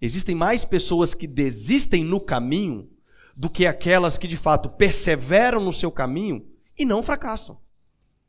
Existem 0.00 0.34
mais 0.34 0.64
pessoas 0.64 1.14
que 1.14 1.26
desistem 1.26 2.04
no 2.04 2.20
caminho 2.20 2.88
do 3.36 3.50
que 3.50 3.66
aquelas 3.66 4.16
que 4.16 4.28
de 4.28 4.36
fato 4.36 4.68
perseveram 4.68 5.64
no 5.64 5.72
seu 5.72 5.90
caminho 5.90 6.46
e 6.76 6.84
não 6.84 7.02
fracassam. 7.02 7.58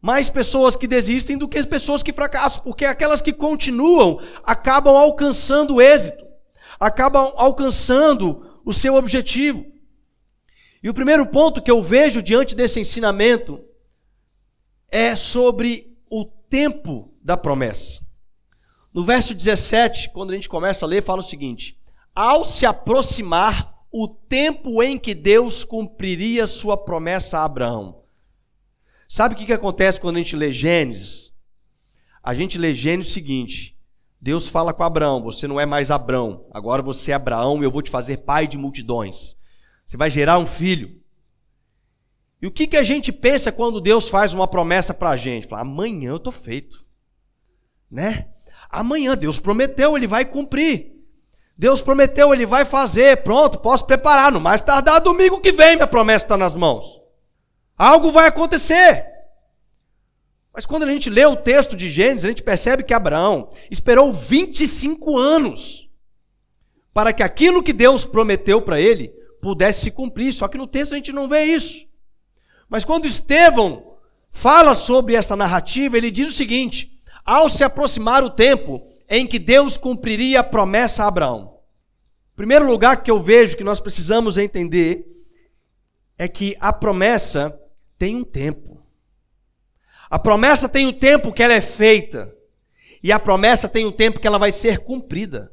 Mais 0.02 0.30
pessoas 0.30 0.76
que 0.76 0.88
desistem 0.88 1.38
do 1.38 1.48
que 1.48 1.58
as 1.58 1.66
pessoas 1.66 2.02
que 2.02 2.14
fracassam, 2.14 2.64
porque 2.64 2.86
aquelas 2.86 3.22
que 3.22 3.34
continuam 3.34 4.20
acabam 4.44 4.96
alcançando 4.96 5.76
o 5.76 5.82
êxito, 5.82 6.26
acabam 6.80 7.34
alcançando 7.36 8.62
o 8.64 8.74
seu 8.74 8.96
objetivo. 8.96 9.66
E 10.82 10.90
o 10.90 10.94
primeiro 10.94 11.28
ponto 11.28 11.62
que 11.62 11.70
eu 11.70 11.84
vejo 11.84 12.22
diante 12.22 12.56
desse 12.56 12.80
ensinamento 12.80 13.62
é 14.90 15.16
sobre 15.16 15.98
o 16.10 16.24
tempo 16.24 17.10
da 17.22 17.36
promessa. 17.36 18.02
No 18.94 19.04
verso 19.04 19.36
17, 19.36 20.10
quando 20.12 20.32
a 20.32 20.36
gente 20.36 20.50
começa 20.50 20.86
a 20.86 20.88
ler, 20.88 21.04
fala 21.04 21.20
o 21.20 21.24
seguinte: 21.24 21.78
Ao 22.16 22.46
se 22.46 22.66
aproximar 22.66 23.78
o 23.92 24.08
tempo 24.08 24.82
em 24.82 24.98
que 24.98 25.14
Deus 25.14 25.64
cumpriria 25.64 26.48
sua 26.48 26.78
promessa 26.78 27.40
a 27.40 27.44
Abraão. 27.44 28.04
Sabe 29.12 29.34
o 29.34 29.38
que, 29.40 29.48
que 29.48 29.54
acontece 29.54 30.00
quando 30.00 30.18
a 30.18 30.20
gente 30.20 30.36
lê 30.36 30.52
Gênesis? 30.52 31.34
A 32.22 32.36
gente 32.36 32.60
lê 32.60 32.76
Gênesis 32.76 33.10
o 33.10 33.14
seguinte: 33.16 33.76
Deus 34.22 34.48
fala 34.48 34.72
com 34.72 34.84
Abraão, 34.84 35.20
você 35.20 35.48
não 35.48 35.60
é 35.60 35.66
mais 35.66 35.90
Abraão, 35.90 36.46
agora 36.52 36.84
você 36.84 37.12
é 37.12 37.16
Abraão 37.16 37.60
e 37.60 37.66
eu 37.66 37.72
vou 37.72 37.82
te 37.82 37.90
fazer 37.90 38.18
pai 38.18 38.48
de 38.48 38.56
multidões. 38.56 39.36
Você 39.84 39.98
vai 39.98 40.12
gerar 40.12 40.38
um 40.38 40.46
filho. 40.46 41.02
E 42.40 42.46
o 42.46 42.52
que, 42.52 42.68
que 42.68 42.78
a 42.78 42.84
gente 42.84 43.12
pensa 43.12 43.52
quando 43.52 43.82
Deus 43.82 44.08
faz 44.08 44.36
uma 44.36 44.48
promessa 44.48 44.94
para 44.94 45.10
a 45.10 45.18
gente? 45.18 45.48
Fala, 45.48 45.64
amanhã 45.64 46.12
eu 46.12 46.18
estou 46.18 46.32
feito. 46.32 46.86
Né? 47.90 48.30
Amanhã 48.70 49.18
Deus 49.18 49.40
prometeu, 49.40 49.98
ele 49.98 50.06
vai 50.06 50.24
cumprir. 50.24 50.94
Deus 51.58 51.82
prometeu, 51.82 52.32
ele 52.32 52.46
vai 52.46 52.64
fazer. 52.64 53.24
Pronto, 53.24 53.58
posso 53.58 53.86
preparar. 53.88 54.32
No 54.32 54.40
mais 54.40 54.62
tardar 54.62 55.02
domingo 55.02 55.42
que 55.42 55.52
vem, 55.52 55.76
minha 55.76 55.88
promessa 55.88 56.26
está 56.26 56.38
nas 56.38 56.54
mãos. 56.54 56.99
Algo 57.80 58.12
vai 58.12 58.28
acontecer. 58.28 59.06
Mas 60.54 60.66
quando 60.66 60.84
a 60.84 60.92
gente 60.92 61.10
lê 61.10 61.26
o 61.26 61.38
texto 61.38 61.78
de 61.78 61.90
Gênesis, 61.90 62.26
a 62.26 62.28
gente 62.28 62.44
percebe 62.44 62.84
que 62.84 62.94
Abraão 62.94 63.50
esperou 63.72 64.12
25 64.12 65.18
anos 65.18 65.90
para 66.94 67.14
que 67.14 67.24
aquilo 67.24 67.64
que 67.64 67.72
Deus 67.72 68.06
prometeu 68.06 68.62
para 68.62 68.82
ele 68.82 69.08
pudesse 69.42 69.84
se 69.84 69.92
cumprir. 69.92 70.34
Só 70.34 70.50
que 70.50 70.58
no 70.58 70.68
texto 70.68 70.92
a 70.92 70.98
gente 70.98 71.14
não 71.14 71.30
vê 71.30 71.46
isso. 71.46 71.88
Mas 72.68 72.84
quando 72.84 73.08
Estevão 73.08 73.96
fala 74.30 74.76
sobre 74.76 75.16
essa 75.16 75.38
narrativa, 75.38 75.98
ele 75.98 76.12
diz 76.12 76.28
o 76.28 76.36
seguinte: 76.36 77.00
ao 77.24 77.48
se 77.48 77.64
aproximar 77.64 78.26
o 78.26 78.30
tempo 78.30 78.86
em 79.08 79.26
que 79.26 79.40
Deus 79.40 79.78
cumpriria 79.78 80.42
a 80.42 80.44
promessa 80.44 81.06
a 81.06 81.08
Abraão. 81.08 81.56
O 82.34 82.36
primeiro 82.36 82.66
lugar 82.66 83.02
que 83.04 83.10
eu 83.10 83.22
vejo 83.22 83.56
que 83.56 83.64
nós 83.64 83.80
precisamos 83.80 84.38
entender 84.38 85.06
é 86.18 86.28
que 86.28 86.58
a 86.60 86.74
promessa 86.74 87.58
tem 88.00 88.16
um 88.16 88.24
tempo. 88.24 88.82
A 90.10 90.18
promessa 90.18 90.68
tem 90.68 90.88
o 90.88 90.94
tempo 90.94 91.34
que 91.34 91.44
ela 91.44 91.54
é 91.54 91.62
feita. 91.62 92.34
E 93.04 93.12
a 93.12 93.20
promessa 93.20 93.68
tem 93.68 93.86
o 93.86 93.92
tempo 93.92 94.20
que 94.20 94.26
ela 94.26 94.40
vai 94.40 94.52
ser 94.52 94.80
cumprida. 94.80 95.52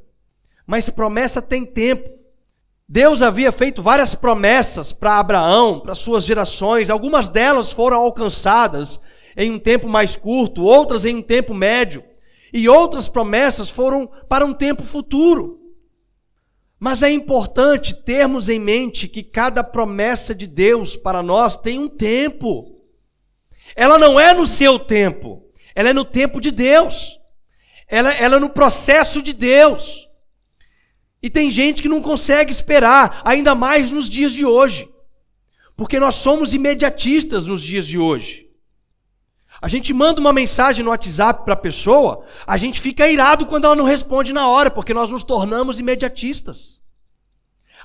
Mas 0.65 0.89
promessa 0.89 1.41
tem 1.41 1.65
tempo. 1.65 2.09
Deus 2.89 3.21
havia 3.21 3.51
feito 3.51 3.81
várias 3.81 4.15
promessas 4.15 4.93
para 4.93 5.19
Abraão, 5.19 5.81
para 5.81 5.93
suas 5.93 6.23
gerações, 6.23 6.89
algumas 6.89 7.27
delas 7.27 7.69
foram 7.69 7.97
alcançadas 7.97 8.97
em 9.35 9.51
um 9.51 9.59
tempo 9.59 9.89
mais 9.89 10.15
curto, 10.15 10.63
outras 10.63 11.03
em 11.03 11.17
um 11.17 11.21
tempo 11.21 11.53
médio, 11.53 12.01
e 12.53 12.69
outras 12.69 13.09
promessas 13.09 13.69
foram 13.69 14.09
para 14.29 14.45
um 14.45 14.53
tempo 14.53 14.83
futuro. 14.83 15.66
Mas 16.79 17.01
é 17.01 17.09
importante 17.09 17.93
termos 17.93 18.49
em 18.49 18.59
mente 18.59 19.07
que 19.07 19.23
cada 19.23 19.63
promessa 19.63 20.35
de 20.35 20.45
Deus 20.45 20.95
para 20.95 21.23
nós 21.23 21.57
tem 21.57 21.79
um 21.79 21.87
tempo. 21.87 22.75
Ela 23.75 23.97
não 23.97 24.19
é 24.19 24.33
no 24.33 24.45
seu 24.45 24.77
tempo, 24.77 25.43
ela 25.73 25.89
é 25.89 25.93
no 25.93 26.05
tempo 26.05 26.39
de 26.39 26.51
Deus. 26.51 27.19
Ela, 27.87 28.13
ela 28.13 28.35
é 28.35 28.39
no 28.39 28.49
processo 28.49 29.21
de 29.21 29.33
Deus. 29.33 30.07
E 31.21 31.29
tem 31.29 31.49
gente 31.49 31.81
que 31.81 31.89
não 31.89 32.01
consegue 32.01 32.51
esperar, 32.51 33.21
ainda 33.23 33.55
mais 33.55 33.91
nos 33.91 34.09
dias 34.09 34.33
de 34.33 34.45
hoje. 34.45 34.89
Porque 35.75 35.99
nós 35.99 36.15
somos 36.15 36.53
imediatistas 36.53 37.47
nos 37.47 37.61
dias 37.61 37.87
de 37.87 37.97
hoje. 37.97 38.46
A 39.61 39.67
gente 39.67 39.93
manda 39.93 40.21
uma 40.21 40.31
mensagem 40.31 40.83
no 40.83 40.91
WhatsApp 40.91 41.43
para 41.43 41.53
a 41.53 41.57
pessoa, 41.57 42.23
a 42.45 42.57
gente 42.57 42.79
fica 42.79 43.07
irado 43.07 43.45
quando 43.45 43.65
ela 43.65 43.75
não 43.75 43.85
responde 43.85 44.31
na 44.31 44.47
hora, 44.47 44.69
porque 44.69 44.93
nós 44.93 45.09
nos 45.09 45.23
tornamos 45.23 45.79
imediatistas. 45.79 46.81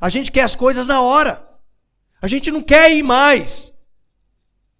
A 0.00 0.08
gente 0.08 0.30
quer 0.30 0.42
as 0.42 0.54
coisas 0.54 0.86
na 0.86 1.00
hora. 1.00 1.48
A 2.20 2.26
gente 2.26 2.50
não 2.50 2.62
quer 2.62 2.90
ir 2.92 3.02
mais 3.02 3.72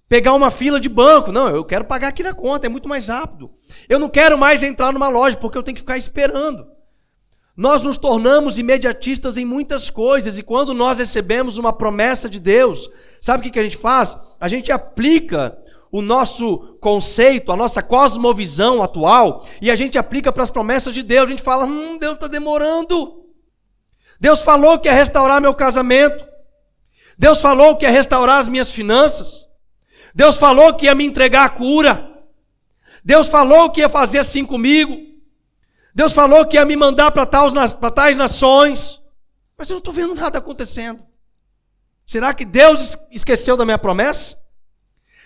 pegar 0.08 0.34
uma 0.34 0.50
fila 0.50 0.78
de 0.78 0.90
banco. 0.90 1.32
Não, 1.32 1.48
eu 1.48 1.64
quero 1.64 1.86
pagar 1.86 2.08
aqui 2.08 2.22
na 2.22 2.34
conta, 2.34 2.66
é 2.66 2.68
muito 2.68 2.88
mais 2.88 3.08
rápido. 3.08 3.50
Eu 3.88 3.98
não 3.98 4.08
quero 4.08 4.36
mais 4.36 4.62
entrar 4.62 4.92
numa 4.92 5.08
loja 5.08 5.38
porque 5.38 5.56
eu 5.56 5.62
tenho 5.62 5.74
que 5.74 5.80
ficar 5.80 5.96
esperando. 5.96 6.66
Nós 7.56 7.82
nos 7.82 7.96
tornamos 7.96 8.58
imediatistas 8.58 9.36
em 9.36 9.44
muitas 9.44 9.90
coisas 9.90 10.38
e 10.38 10.42
quando 10.42 10.74
nós 10.74 10.98
recebemos 10.98 11.56
uma 11.56 11.72
promessa 11.72 12.28
de 12.28 12.40
Deus, 12.40 12.90
sabe 13.20 13.46
o 13.46 13.50
que 13.50 13.58
a 13.58 13.62
gente 13.62 13.76
faz? 13.76 14.18
A 14.40 14.48
gente 14.48 14.70
aplica 14.70 15.56
o 15.92 16.00
nosso 16.00 16.78
conceito, 16.80 17.52
a 17.52 17.56
nossa 17.56 17.82
cosmovisão 17.82 18.82
atual 18.82 19.46
e 19.60 19.70
a 19.70 19.76
gente 19.76 19.98
aplica 19.98 20.32
para 20.32 20.42
as 20.42 20.50
promessas 20.50 20.94
de 20.94 21.02
Deus. 21.02 21.26
A 21.26 21.30
gente 21.30 21.42
fala: 21.42 21.66
hum, 21.66 21.98
Deus 21.98 22.14
está 22.14 22.26
demorando. 22.26 23.26
Deus 24.18 24.40
falou 24.40 24.78
que 24.78 24.88
ia 24.88 24.94
restaurar 24.94 25.40
meu 25.40 25.54
casamento. 25.54 26.26
Deus 27.18 27.42
falou 27.42 27.76
que 27.76 27.84
ia 27.84 27.90
restaurar 27.90 28.40
as 28.40 28.48
minhas 28.48 28.70
finanças. 28.70 29.46
Deus 30.14 30.38
falou 30.38 30.74
que 30.74 30.86
ia 30.86 30.94
me 30.94 31.04
entregar 31.04 31.44
a 31.44 31.50
cura. 31.50 32.10
Deus 33.04 33.28
falou 33.28 33.70
que 33.70 33.80
ia 33.80 33.88
fazer 33.88 34.20
assim 34.20 34.46
comigo. 34.46 34.96
Deus 35.94 36.14
falou 36.14 36.46
que 36.46 36.56
ia 36.56 36.64
me 36.64 36.74
mandar 36.74 37.10
para 37.10 37.26
tais, 37.26 37.52
tais 37.94 38.16
nações, 38.16 38.98
mas 39.58 39.68
eu 39.68 39.74
não 39.74 39.78
estou 39.78 39.92
vendo 39.92 40.14
nada 40.14 40.38
acontecendo. 40.38 41.04
Será 42.06 42.32
que 42.32 42.46
Deus 42.46 42.96
esqueceu 43.10 43.58
da 43.58 43.66
minha 43.66 43.78
promessa? 43.78 44.41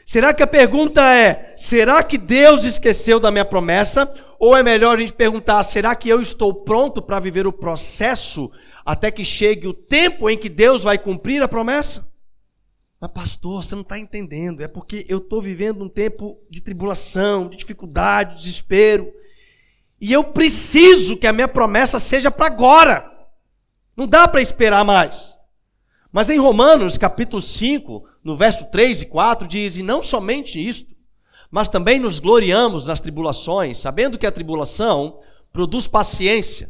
Será 0.08 0.32
que 0.32 0.40
a 0.40 0.46
pergunta 0.46 1.02
é: 1.12 1.52
será 1.56 2.00
que 2.00 2.16
Deus 2.16 2.62
esqueceu 2.62 3.18
da 3.18 3.32
minha 3.32 3.44
promessa? 3.44 4.08
Ou 4.38 4.56
é 4.56 4.62
melhor 4.62 4.96
a 4.96 5.00
gente 5.00 5.12
perguntar: 5.12 5.64
será 5.64 5.96
que 5.96 6.08
eu 6.08 6.22
estou 6.22 6.54
pronto 6.54 7.02
para 7.02 7.18
viver 7.18 7.44
o 7.44 7.52
processo 7.52 8.48
até 8.84 9.10
que 9.10 9.24
chegue 9.24 9.66
o 9.66 9.74
tempo 9.74 10.30
em 10.30 10.38
que 10.38 10.48
Deus 10.48 10.84
vai 10.84 10.96
cumprir 10.96 11.42
a 11.42 11.48
promessa? 11.48 12.06
Mas, 13.00 13.10
pastor, 13.10 13.64
você 13.64 13.74
não 13.74 13.82
está 13.82 13.98
entendendo. 13.98 14.62
É 14.62 14.68
porque 14.68 15.04
eu 15.08 15.18
estou 15.18 15.42
vivendo 15.42 15.82
um 15.82 15.88
tempo 15.88 16.38
de 16.48 16.62
tribulação, 16.62 17.48
de 17.48 17.56
dificuldade, 17.56 18.36
de 18.36 18.44
desespero. 18.44 19.12
E 20.00 20.12
eu 20.12 20.22
preciso 20.22 21.16
que 21.16 21.26
a 21.26 21.32
minha 21.32 21.48
promessa 21.48 21.98
seja 21.98 22.30
para 22.30 22.46
agora. 22.46 23.10
Não 23.96 24.06
dá 24.06 24.28
para 24.28 24.40
esperar 24.40 24.84
mais. 24.84 25.36
Mas 26.12 26.30
em 26.30 26.38
Romanos, 26.38 26.96
capítulo 26.96 27.42
5, 27.42 28.08
no 28.26 28.34
verso 28.34 28.64
3 28.64 29.02
e 29.02 29.06
4, 29.06 29.46
diz: 29.46 29.76
E 29.76 29.84
não 29.84 30.02
somente 30.02 30.58
isto, 30.58 30.92
mas 31.48 31.68
também 31.68 32.00
nos 32.00 32.18
gloriamos 32.18 32.84
nas 32.84 33.00
tribulações, 33.00 33.76
sabendo 33.76 34.18
que 34.18 34.26
a 34.26 34.32
tribulação 34.32 35.20
produz 35.52 35.86
paciência, 35.86 36.68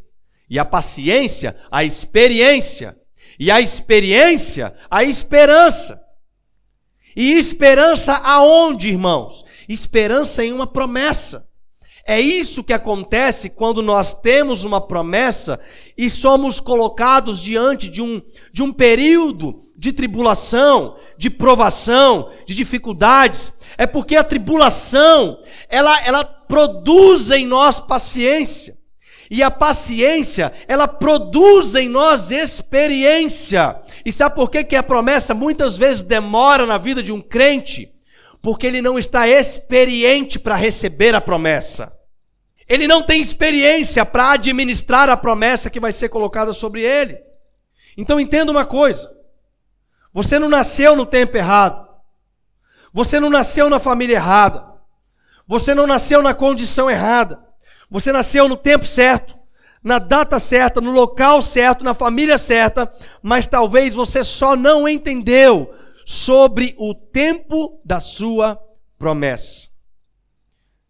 e 0.50 0.58
a 0.58 0.66
paciência, 0.66 1.56
a 1.70 1.82
experiência, 1.82 2.94
e 3.40 3.50
a 3.50 3.58
experiência, 3.58 4.74
a 4.90 5.02
esperança. 5.02 5.98
E 7.16 7.38
esperança 7.38 8.12
aonde, 8.16 8.90
irmãos? 8.90 9.42
Esperança 9.66 10.44
em 10.44 10.52
uma 10.52 10.66
promessa. 10.66 11.48
É 12.06 12.20
isso 12.20 12.62
que 12.62 12.74
acontece 12.74 13.48
quando 13.48 13.80
nós 13.80 14.12
temos 14.12 14.62
uma 14.62 14.80
promessa 14.80 15.58
e 15.96 16.10
somos 16.10 16.60
colocados 16.60 17.40
diante 17.40 17.88
de 17.88 18.02
um, 18.02 18.20
de 18.52 18.62
um 18.62 18.70
período 18.70 19.65
de 19.86 19.92
tribulação, 19.92 20.96
de 21.16 21.30
provação, 21.30 22.30
de 22.44 22.56
dificuldades. 22.56 23.52
É 23.78 23.86
porque 23.86 24.16
a 24.16 24.24
tribulação, 24.24 25.38
ela, 25.68 26.04
ela 26.04 26.24
produz 26.24 27.30
em 27.30 27.46
nós 27.46 27.78
paciência. 27.78 28.76
E 29.30 29.42
a 29.42 29.50
paciência, 29.50 30.52
ela 30.66 30.88
produz 30.88 31.74
em 31.76 31.88
nós 31.88 32.32
experiência. 32.32 33.80
E 34.04 34.10
sabe 34.10 34.34
por 34.34 34.50
que, 34.50 34.64
que 34.64 34.76
a 34.76 34.82
promessa 34.82 35.34
muitas 35.34 35.76
vezes 35.76 36.02
demora 36.02 36.66
na 36.66 36.78
vida 36.78 37.02
de 37.02 37.12
um 37.12 37.20
crente? 37.20 37.92
Porque 38.42 38.66
ele 38.66 38.82
não 38.82 38.98
está 38.98 39.28
experiente 39.28 40.38
para 40.38 40.56
receber 40.56 41.14
a 41.14 41.20
promessa. 41.20 41.92
Ele 42.68 42.88
não 42.88 43.02
tem 43.02 43.20
experiência 43.20 44.04
para 44.04 44.32
administrar 44.32 45.08
a 45.08 45.16
promessa 45.16 45.70
que 45.70 45.78
vai 45.78 45.92
ser 45.92 46.08
colocada 46.08 46.52
sobre 46.52 46.82
ele. 46.82 47.18
Então 47.96 48.18
entenda 48.20 48.50
uma 48.52 48.64
coisa: 48.64 49.15
você 50.16 50.38
não 50.38 50.48
nasceu 50.48 50.96
no 50.96 51.04
tempo 51.04 51.36
errado, 51.36 51.86
você 52.90 53.20
não 53.20 53.28
nasceu 53.28 53.68
na 53.68 53.78
família 53.78 54.14
errada, 54.14 54.66
você 55.46 55.74
não 55.74 55.86
nasceu 55.86 56.22
na 56.22 56.32
condição 56.32 56.90
errada, 56.90 57.46
você 57.90 58.10
nasceu 58.10 58.48
no 58.48 58.56
tempo 58.56 58.86
certo, 58.86 59.36
na 59.84 59.98
data 59.98 60.38
certa, 60.38 60.80
no 60.80 60.90
local 60.90 61.42
certo, 61.42 61.84
na 61.84 61.92
família 61.92 62.38
certa, 62.38 62.90
mas 63.22 63.46
talvez 63.46 63.92
você 63.92 64.24
só 64.24 64.56
não 64.56 64.88
entendeu 64.88 65.70
sobre 66.06 66.74
o 66.78 66.94
tempo 66.94 67.78
da 67.84 68.00
sua 68.00 68.58
promessa. 68.96 69.68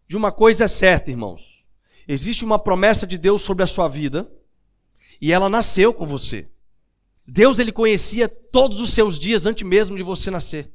De 0.07 0.15
uma 0.15 0.31
coisa 0.31 0.63
é 0.63 0.67
certa, 0.69 1.11
irmãos. 1.11 1.65
Existe 2.07 2.45
uma 2.45 2.57
promessa 2.57 3.05
de 3.05 3.17
Deus 3.17 3.41
sobre 3.41 3.65
a 3.65 3.67
sua 3.67 3.89
vida 3.89 4.31
e 5.19 5.33
ela 5.33 5.49
nasceu 5.49 5.93
com 5.93 6.07
você. 6.07 6.47
Deus 7.27 7.59
ele 7.59 7.71
conhecia 7.71 8.29
todos 8.29 8.79
os 8.79 8.91
seus 8.91 9.19
dias 9.19 9.45
antes 9.45 9.67
mesmo 9.67 9.97
de 9.97 10.03
você 10.03 10.31
nascer. 10.31 10.71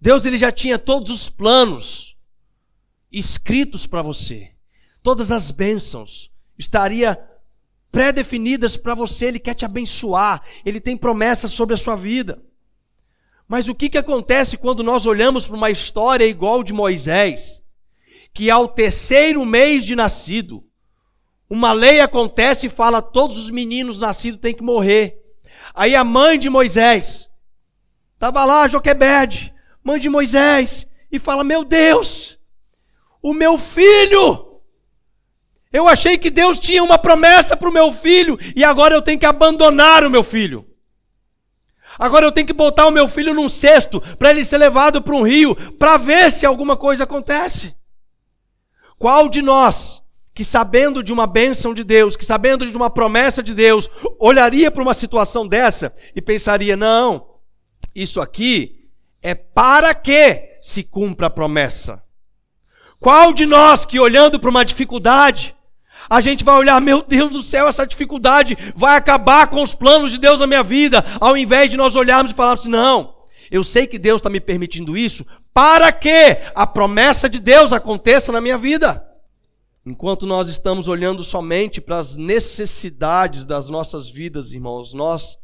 Deus 0.00 0.24
ele 0.26 0.36
já 0.36 0.50
tinha 0.50 0.78
todos 0.78 1.10
os 1.10 1.30
planos 1.30 2.16
escritos 3.10 3.86
para 3.86 4.02
você. 4.02 4.52
Todas 5.02 5.30
as 5.30 5.50
bênçãos 5.50 6.30
estaria 6.58 7.18
pré-definidas 7.90 8.76
para 8.76 8.94
você, 8.94 9.26
ele 9.26 9.38
quer 9.38 9.54
te 9.54 9.64
abençoar, 9.64 10.42
ele 10.64 10.80
tem 10.80 10.96
promessas 10.96 11.52
sobre 11.52 11.74
a 11.74 11.78
sua 11.78 11.96
vida. 11.96 12.42
Mas 13.46 13.68
o 13.68 13.74
que, 13.74 13.88
que 13.88 13.96
acontece 13.96 14.58
quando 14.58 14.82
nós 14.82 15.06
olhamos 15.06 15.46
para 15.46 15.56
uma 15.56 15.70
história 15.70 16.26
igual 16.26 16.62
de 16.62 16.72
Moisés? 16.72 17.62
que 18.32 18.50
ao 18.50 18.68
terceiro 18.68 19.44
mês 19.44 19.84
de 19.84 19.96
nascido, 19.96 20.64
uma 21.50 21.72
lei 21.72 22.00
acontece 22.00 22.66
e 22.66 22.70
fala: 22.70 23.02
todos 23.02 23.36
os 23.36 23.50
meninos 23.50 23.98
nascidos 23.98 24.40
têm 24.40 24.54
que 24.54 24.62
morrer. 24.62 25.17
Aí 25.78 25.94
a 25.94 26.02
mãe 26.02 26.40
de 26.40 26.50
Moisés, 26.50 27.30
estava 28.12 28.44
lá, 28.44 28.66
Joquebede, 28.66 29.54
mãe 29.80 30.00
de 30.00 30.08
Moisés, 30.08 30.88
e 31.08 31.20
fala: 31.20 31.44
Meu 31.44 31.62
Deus, 31.62 32.36
o 33.22 33.32
meu 33.32 33.56
filho, 33.56 34.60
eu 35.72 35.86
achei 35.86 36.18
que 36.18 36.30
Deus 36.30 36.58
tinha 36.58 36.82
uma 36.82 36.98
promessa 36.98 37.56
para 37.56 37.68
o 37.68 37.72
meu 37.72 37.92
filho, 37.92 38.36
e 38.56 38.64
agora 38.64 38.92
eu 38.92 39.00
tenho 39.00 39.20
que 39.20 39.24
abandonar 39.24 40.02
o 40.02 40.10
meu 40.10 40.24
filho. 40.24 40.66
Agora 41.96 42.26
eu 42.26 42.32
tenho 42.32 42.48
que 42.48 42.52
botar 42.52 42.88
o 42.88 42.92
meu 42.92 43.06
filho 43.06 43.32
num 43.32 43.48
cesto 43.48 44.00
para 44.16 44.30
ele 44.30 44.44
ser 44.44 44.58
levado 44.58 45.00
para 45.00 45.14
um 45.14 45.22
rio 45.22 45.54
para 45.78 45.96
ver 45.96 46.32
se 46.32 46.44
alguma 46.44 46.76
coisa 46.76 47.04
acontece. 47.04 47.72
Qual 48.98 49.28
de 49.28 49.40
nós, 49.40 50.02
que 50.38 50.44
sabendo 50.44 51.02
de 51.02 51.12
uma 51.12 51.26
bênção 51.26 51.74
de 51.74 51.82
Deus, 51.82 52.16
que 52.16 52.24
sabendo 52.24 52.64
de 52.64 52.76
uma 52.76 52.88
promessa 52.88 53.42
de 53.42 53.52
Deus, 53.52 53.90
olharia 54.20 54.70
para 54.70 54.84
uma 54.84 54.94
situação 54.94 55.44
dessa 55.44 55.92
e 56.14 56.22
pensaria: 56.22 56.76
não, 56.76 57.26
isso 57.92 58.20
aqui 58.20 58.88
é 59.20 59.34
para 59.34 59.92
que 59.92 60.56
se 60.62 60.84
cumpra 60.84 61.26
a 61.26 61.30
promessa? 61.30 62.04
Qual 63.00 63.32
de 63.32 63.46
nós 63.46 63.84
que 63.84 63.98
olhando 63.98 64.38
para 64.38 64.48
uma 64.48 64.64
dificuldade, 64.64 65.56
a 66.08 66.20
gente 66.20 66.44
vai 66.44 66.54
olhar, 66.54 66.80
meu 66.80 67.02
Deus 67.02 67.32
do 67.32 67.42
céu, 67.42 67.66
essa 67.66 67.84
dificuldade 67.84 68.56
vai 68.76 68.96
acabar 68.96 69.48
com 69.48 69.60
os 69.60 69.74
planos 69.74 70.12
de 70.12 70.18
Deus 70.18 70.38
na 70.38 70.46
minha 70.46 70.62
vida, 70.62 71.04
ao 71.20 71.36
invés 71.36 71.68
de 71.68 71.76
nós 71.76 71.96
olharmos 71.96 72.30
e 72.30 72.34
falarmos 72.36 72.60
assim, 72.60 72.70
não, 72.70 73.12
eu 73.50 73.64
sei 73.64 73.88
que 73.88 73.98
Deus 73.98 74.20
está 74.20 74.30
me 74.30 74.38
permitindo 74.38 74.96
isso 74.96 75.26
para 75.52 75.90
que 75.90 76.38
a 76.54 76.64
promessa 76.64 77.28
de 77.28 77.40
Deus 77.40 77.72
aconteça 77.72 78.30
na 78.30 78.40
minha 78.40 78.56
vida. 78.56 79.07
Enquanto 79.90 80.26
nós 80.26 80.48
estamos 80.50 80.86
olhando 80.86 81.24
somente 81.24 81.80
para 81.80 81.98
as 81.98 82.14
necessidades 82.14 83.46
das 83.46 83.70
nossas 83.70 84.10
vidas, 84.10 84.52
irmãos, 84.52 84.92
nós 84.92 85.38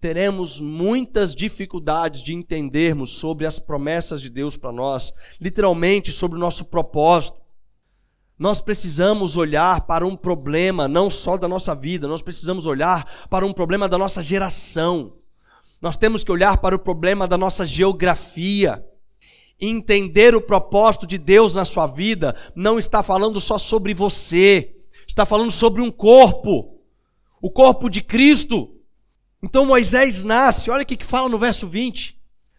teremos 0.00 0.58
muitas 0.58 1.32
dificuldades 1.32 2.20
de 2.20 2.34
entendermos 2.34 3.10
sobre 3.10 3.46
as 3.46 3.60
promessas 3.60 4.20
de 4.20 4.28
Deus 4.28 4.56
para 4.56 4.72
nós, 4.72 5.12
literalmente 5.40 6.10
sobre 6.10 6.36
o 6.36 6.40
nosso 6.40 6.64
propósito. 6.64 7.40
Nós 8.36 8.60
precisamos 8.60 9.36
olhar 9.36 9.82
para 9.82 10.04
um 10.04 10.16
problema 10.16 10.88
não 10.88 11.08
só 11.08 11.36
da 11.36 11.46
nossa 11.46 11.72
vida, 11.72 12.08
nós 12.08 12.20
precisamos 12.20 12.66
olhar 12.66 13.28
para 13.30 13.46
um 13.46 13.52
problema 13.52 13.88
da 13.88 13.96
nossa 13.96 14.20
geração. 14.20 15.12
Nós 15.80 15.96
temos 15.96 16.24
que 16.24 16.32
olhar 16.32 16.58
para 16.58 16.74
o 16.74 16.80
problema 16.80 17.28
da 17.28 17.38
nossa 17.38 17.64
geografia. 17.64 18.84
Entender 19.60 20.34
o 20.34 20.40
propósito 20.40 21.06
de 21.06 21.16
Deus 21.16 21.54
na 21.54 21.64
sua 21.64 21.86
vida 21.86 22.36
não 22.54 22.78
está 22.78 23.02
falando 23.02 23.40
só 23.40 23.56
sobre 23.56 23.94
você, 23.94 24.74
está 25.06 25.24
falando 25.24 25.50
sobre 25.50 25.80
um 25.80 25.90
corpo, 25.90 26.78
o 27.40 27.50
corpo 27.50 27.88
de 27.88 28.02
Cristo. 28.02 28.74
Então 29.42 29.66
Moisés 29.66 30.24
nasce, 30.24 30.70
olha 30.70 30.82
o 30.82 30.86
que 30.86 31.04
fala 31.04 31.28
no 31.28 31.38
verso 31.38 31.66
20. 31.66 32.18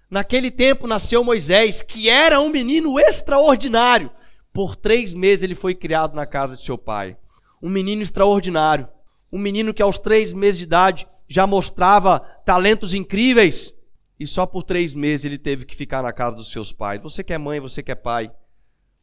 Naquele 0.09 0.49
tempo 0.49 0.87
nasceu 0.87 1.23
Moisés, 1.23 1.81
que 1.81 2.09
era 2.09 2.39
um 2.39 2.49
menino 2.49 2.99
extraordinário. 2.99 4.09
Por 4.53 4.75
três 4.75 5.13
meses 5.13 5.43
ele 5.43 5.55
foi 5.55 5.75
criado 5.75 6.15
na 6.15 6.25
casa 6.25 6.55
de 6.55 6.63
seu 6.63 6.77
pai. 6.77 7.17
Um 7.61 7.69
menino 7.69 8.01
extraordinário. 8.01 8.87
Um 9.29 9.37
menino 9.37 9.73
que 9.73 9.81
aos 9.81 9.99
três 9.99 10.31
meses 10.31 10.59
de 10.59 10.63
idade 10.63 11.05
já 11.27 11.45
mostrava 11.45 12.19
talentos 12.45 12.93
incríveis. 12.93 13.74
E 14.19 14.25
só 14.25 14.45
por 14.45 14.63
três 14.63 14.93
meses 14.93 15.25
ele 15.25 15.37
teve 15.37 15.65
que 15.65 15.75
ficar 15.75 16.01
na 16.01 16.13
casa 16.13 16.35
dos 16.35 16.51
seus 16.51 16.71
pais. 16.71 17.01
Você 17.01 17.23
que 17.23 17.33
é 17.33 17.37
mãe, 17.37 17.59
você 17.59 17.83
que 17.83 17.91
é 17.91 17.95
pai, 17.95 18.31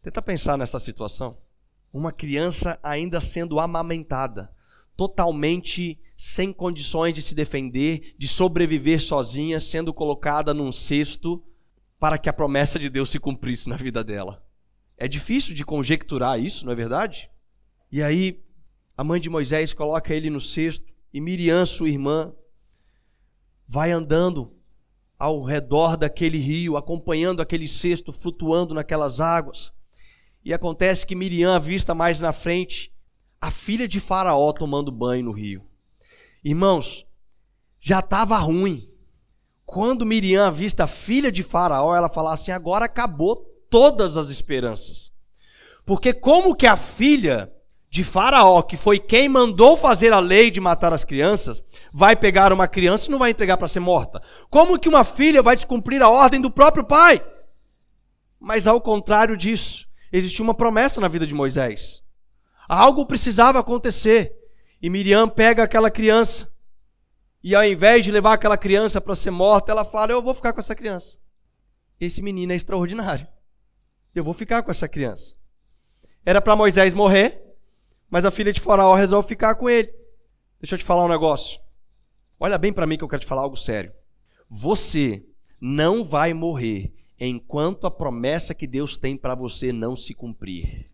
tenta 0.01 0.23
pensar 0.23 0.57
nessa 0.57 0.79
situação. 0.79 1.39
Uma 1.93 2.13
criança 2.13 2.79
ainda 2.83 3.21
sendo 3.21 3.61
amamentada, 3.61 4.51
totalmente 4.97 5.99
sem 6.17 6.53
condições 6.53 7.13
de 7.13 7.21
se 7.21 7.35
defender, 7.35 8.15
de 8.17 8.27
sobreviver 8.27 9.03
sozinha, 9.03 9.61
sendo 9.61 9.93
colocada 9.93 10.55
num 10.55 10.73
cesto 10.73 11.45
para 11.99 12.17
que 12.17 12.29
a 12.29 12.33
promessa 12.33 12.79
de 12.79 12.89
Deus 12.89 13.11
se 13.11 13.19
cumprisse 13.19 13.69
na 13.69 13.77
vida 13.77 14.03
dela. 14.03 14.43
É 14.97 15.07
difícil 15.07 15.55
de 15.55 15.65
conjecturar 15.65 16.41
isso, 16.41 16.65
não 16.65 16.73
é 16.73 16.77
verdade? 16.77 17.31
E 17.91 18.03
aí, 18.03 18.43
a 18.97 19.05
mãe 19.05 19.21
de 19.21 19.29
Moisés 19.29 19.75
coloca 19.75 20.15
ele 20.15 20.31
no 20.31 20.41
cesto 20.41 20.91
e 21.13 21.21
Miriam, 21.21 21.67
sua 21.67 21.89
irmã, 21.89 22.33
vai 23.69 23.91
andando 23.91 24.57
ao 25.23 25.41
redor 25.41 25.97
daquele 25.97 26.37
rio, 26.37 26.77
acompanhando 26.77 27.41
aquele 27.41 27.69
cesto 27.69 28.13
flutuando 28.13 28.75
naquelas 28.75 29.21
águas. 29.21 29.73
E 30.45 30.53
acontece 30.53 31.07
que 31.07 31.15
Miriam 31.15 31.55
avista 31.55 31.95
mais 31.95 32.21
na 32.21 32.33
frente 32.33 32.93
a 33.41 33.49
filha 33.49 33.87
de 33.87 34.01
Faraó 34.01 34.53
tomando 34.53 34.91
banho 34.91 35.27
no 35.27 35.31
rio. 35.31 35.65
Irmãos, 36.43 37.07
já 37.79 38.01
estava 38.01 38.37
ruim. 38.37 38.85
Quando 39.65 40.05
Miriam 40.05 40.49
avista 40.49 40.85
a 40.85 40.89
filha 40.89 41.31
de 41.31 41.45
Faraó, 41.45 41.95
ela 41.95 42.09
fala 42.09 42.33
assim: 42.33 42.51
agora 42.51 42.87
acabou 42.87 43.37
todas 43.71 44.17
as 44.17 44.29
esperanças. 44.29 45.13
Porque 45.87 46.13
como 46.13 46.53
que 46.53 46.67
a 46.67 46.77
filha 46.77 47.49
de 47.93 48.03
Faraó, 48.03 48.63
que 48.63 48.75
foi 48.75 48.99
quem 48.99 49.29
mandou 49.29 49.77
fazer 49.77 50.15
a 50.15 50.19
lei 50.19 50.51
de 50.51 50.63
matar 50.63 50.95
as 50.95 51.05
crianças, 51.05 51.63
vai 51.93 52.17
pegar 52.17 52.51
uma 52.51 52.67
criança 52.67 53.07
e 53.07 53.11
não 53.11 53.19
vai 53.19 53.31
entregar 53.31 53.59
para 53.59 53.69
ser 53.69 53.81
morta? 53.81 54.23
Como 54.49 54.79
que 54.79 54.89
uma 54.89 55.05
filha 55.05 55.43
vai 55.43 55.55
descumprir 55.55 56.01
a 56.01 56.09
ordem 56.09 56.41
do 56.41 56.51
próprio 56.51 56.85
pai? 56.85 57.23
Mas 58.41 58.67
ao 58.67 58.81
contrário 58.81 59.37
disso, 59.37 59.87
existia 60.11 60.43
uma 60.43 60.55
promessa 60.55 61.03
na 61.03 61.07
vida 61.07 61.27
de 61.27 61.35
Moisés. 61.35 62.03
Algo 62.67 63.05
precisava 63.05 63.59
acontecer. 63.59 64.35
E 64.81 64.89
Miriam 64.89 65.29
pega 65.29 65.63
aquela 65.63 65.91
criança. 65.91 66.51
E 67.45 67.55
ao 67.55 67.63
invés 67.63 68.07
de 68.07 68.11
levar 68.11 68.33
aquela 68.33 68.57
criança 68.57 69.03
para 69.03 69.15
ser 69.15 69.31
morta, 69.31 69.71
ela 69.71 69.85
fala: 69.85 70.13
Eu 70.13 70.23
vou 70.23 70.33
ficar 70.33 70.55
com 70.55 70.61
essa 70.61 70.75
criança. 70.75 71.19
Esse 72.01 72.23
menino 72.23 72.53
é 72.53 72.57
extraordinário. 72.57 73.29
Eu 74.15 74.25
vou 74.25 74.33
ficar 74.33 74.63
com 74.63 74.71
essa 74.71 74.89
criança. 74.89 75.35
Era 76.25 76.41
para 76.41 76.57
Moisés 76.57 76.95
morrer, 76.95 77.42
mas 78.13 78.27
a 78.27 78.31
filha 78.31 78.53
de 78.53 78.61
Faraó 78.61 78.95
resolve 78.95 79.27
ficar 79.27 79.55
com 79.55 79.71
ele. 79.71 79.91
Deixa 80.61 80.75
eu 80.75 80.79
te 80.79 80.85
falar 80.85 81.07
um 81.07 81.09
negócio. 81.09 81.59
Olha 82.39 82.59
bem 82.59 82.71
para 82.71 82.87
mim 82.87 82.99
que 82.99 83.03
eu 83.03 83.09
quero 83.09 83.23
te 83.23 83.27
falar 83.27 83.41
algo 83.41 83.57
sério. 83.57 83.91
Você 84.51 85.25
não 85.59 86.05
vai 86.05 86.35
morrer 86.35 86.93
enquanto 87.19 87.87
a 87.87 87.91
promessa 87.91 88.55
que 88.55 88.67
Deus 88.67 88.99
tem 88.99 89.17
para 89.17 89.35
você 89.35 89.73
não 89.73 89.97
se 89.97 90.13
cumprir. 90.13 90.93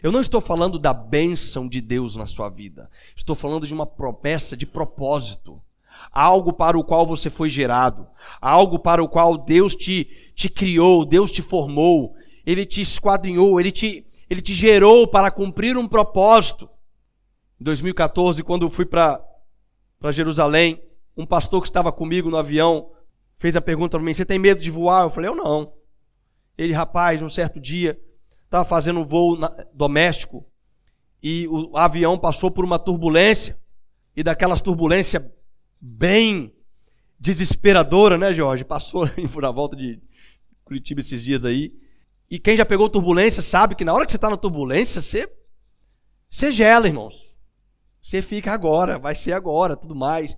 Eu 0.00 0.12
não 0.12 0.20
estou 0.20 0.40
falando 0.40 0.78
da 0.78 0.92
bênção 0.94 1.66
de 1.66 1.80
Deus 1.80 2.14
na 2.14 2.28
sua 2.28 2.48
vida. 2.48 2.88
Estou 3.16 3.34
falando 3.34 3.66
de 3.66 3.74
uma 3.74 3.86
promessa 3.86 4.56
de 4.56 4.64
propósito. 4.64 5.60
Algo 6.12 6.52
para 6.52 6.78
o 6.78 6.84
qual 6.84 7.04
você 7.04 7.28
foi 7.28 7.50
gerado. 7.50 8.06
Algo 8.40 8.78
para 8.78 9.02
o 9.02 9.08
qual 9.08 9.36
Deus 9.36 9.74
te, 9.74 10.32
te 10.36 10.48
criou, 10.48 11.04
Deus 11.04 11.32
te 11.32 11.42
formou. 11.42 12.14
Ele 12.46 12.64
te 12.64 12.80
esquadrinhou, 12.80 13.58
ele 13.58 13.72
te, 13.72 14.06
ele 14.28 14.42
te 14.42 14.54
gerou 14.54 15.06
para 15.06 15.30
cumprir 15.30 15.76
um 15.76 15.88
propósito. 15.88 16.68
Em 17.60 17.64
2014, 17.64 18.42
quando 18.42 18.66
eu 18.66 18.70
fui 18.70 18.84
para 18.84 19.22
Jerusalém, 20.10 20.82
um 21.16 21.26
pastor 21.26 21.60
que 21.60 21.68
estava 21.68 21.90
comigo 21.90 22.30
no 22.30 22.36
avião 22.36 22.90
fez 23.36 23.56
a 23.56 23.60
pergunta 23.60 23.96
para 23.96 24.04
mim: 24.04 24.14
Você 24.14 24.24
tem 24.24 24.38
medo 24.38 24.60
de 24.60 24.70
voar? 24.70 25.04
Eu 25.04 25.10
falei: 25.10 25.30
Eu 25.30 25.34
não. 25.34 25.72
Ele, 26.56 26.72
rapaz, 26.72 27.22
um 27.22 27.28
certo 27.28 27.60
dia, 27.60 27.98
estava 28.44 28.64
fazendo 28.64 29.00
um 29.00 29.06
voo 29.06 29.36
na, 29.36 29.48
doméstico 29.72 30.44
e 31.22 31.46
o 31.48 31.76
avião 31.76 32.18
passou 32.18 32.50
por 32.50 32.64
uma 32.64 32.78
turbulência, 32.78 33.58
e 34.16 34.22
daquelas 34.22 34.62
turbulências 34.62 35.22
bem 35.80 36.52
desesperadora, 37.18 38.16
né, 38.16 38.32
Jorge? 38.32 38.64
Passou 38.64 39.08
por 39.32 39.44
a 39.44 39.50
volta 39.50 39.76
de 39.76 40.00
Curitiba 40.64 41.00
esses 41.00 41.22
dias 41.22 41.44
aí. 41.44 41.72
E 42.30 42.38
quem 42.38 42.56
já 42.56 42.64
pegou 42.64 42.88
turbulência 42.88 43.42
sabe 43.42 43.74
que 43.74 43.84
na 43.84 43.94
hora 43.94 44.04
que 44.04 44.12
você 44.12 44.18
está 44.18 44.28
na 44.28 44.36
turbulência, 44.36 45.00
você, 45.00 45.28
você 46.28 46.52
gela, 46.52 46.86
irmãos. 46.86 47.34
Você 48.02 48.22
fica 48.22 48.52
agora, 48.52 48.98
vai 48.98 49.14
ser 49.14 49.32
agora, 49.32 49.76
tudo 49.76 49.94
mais. 49.94 50.36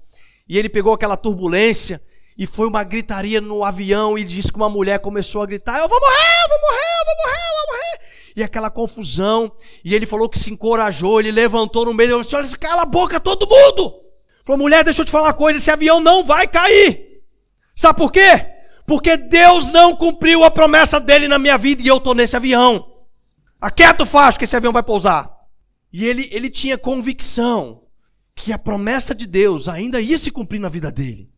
E 0.49 0.59
ele 0.59 0.69
pegou 0.69 0.93
aquela 0.93 1.17
turbulência 1.17 2.03
e 2.37 2.47
foi 2.47 2.67
uma 2.67 2.83
gritaria 2.83 3.41
no 3.41 3.65
avião 3.65 4.19
e 4.19 4.25
disse 4.25 4.51
que 4.51 4.57
uma 4.57 4.69
mulher 4.69 4.99
começou 4.99 5.43
a 5.43 5.47
gritar: 5.47 5.79
Eu 5.79 5.89
vou 5.89 6.01
morrer, 6.01 6.15
eu 6.15 6.49
vou 6.49 6.59
morrer, 6.61 7.01
eu 7.01 7.07
vou 7.07 7.17
morrer, 7.25 7.41
eu 7.41 7.57
vou 7.57 7.77
morrer. 7.77 8.01
E 8.37 8.43
aquela 8.43 8.71
confusão. 8.71 9.53
E 9.85 9.95
ele 9.95 10.07
falou 10.07 10.29
que 10.29 10.39
se 10.39 10.51
encorajou, 10.51 11.21
ele 11.21 11.31
levantou 11.31 11.85
no 11.85 11.95
meio 11.95 12.19
e 12.19 12.23
disse: 12.23 12.35
Olha, 12.35 12.49
cala 12.57 12.83
a 12.83 12.87
boca 12.87 13.21
todo 13.21 13.49
mundo. 13.49 13.95
Falou: 14.45 14.59
Mulher, 14.59 14.83
deixa 14.83 15.03
eu 15.03 15.05
te 15.05 15.11
falar 15.11 15.29
uma 15.29 15.35
coisa: 15.35 15.59
esse 15.59 15.71
avião 15.71 16.01
não 16.01 16.25
vai 16.25 16.49
cair. 16.49 17.23
Sabe 17.77 17.99
por 17.99 18.11
quê? 18.11 18.50
Porque 18.91 19.17
Deus 19.17 19.71
não 19.71 19.95
cumpriu 19.95 20.43
a 20.43 20.51
promessa 20.51 20.99
dele 20.99 21.29
na 21.29 21.39
minha 21.39 21.57
vida 21.57 21.81
e 21.81 21.87
eu 21.87 21.99
estou 21.99 22.13
nesse 22.13 22.35
avião. 22.35 23.05
Aquieto 23.61 24.05
faz 24.05 24.37
que 24.37 24.43
esse 24.43 24.57
avião 24.57 24.73
vai 24.73 24.83
pousar. 24.83 25.31
E 25.93 26.05
ele, 26.05 26.29
ele 26.33 26.51
tinha 26.51 26.77
convicção 26.77 27.85
que 28.35 28.53
a 28.53 28.59
promessa 28.59 29.15
de 29.15 29.29
Deus 29.29 29.69
ainda 29.69 30.01
ia 30.01 30.19
se 30.19 30.33
cumprir 30.33 30.59
na 30.59 30.69
vida 30.69 30.91
dele. 30.91 31.31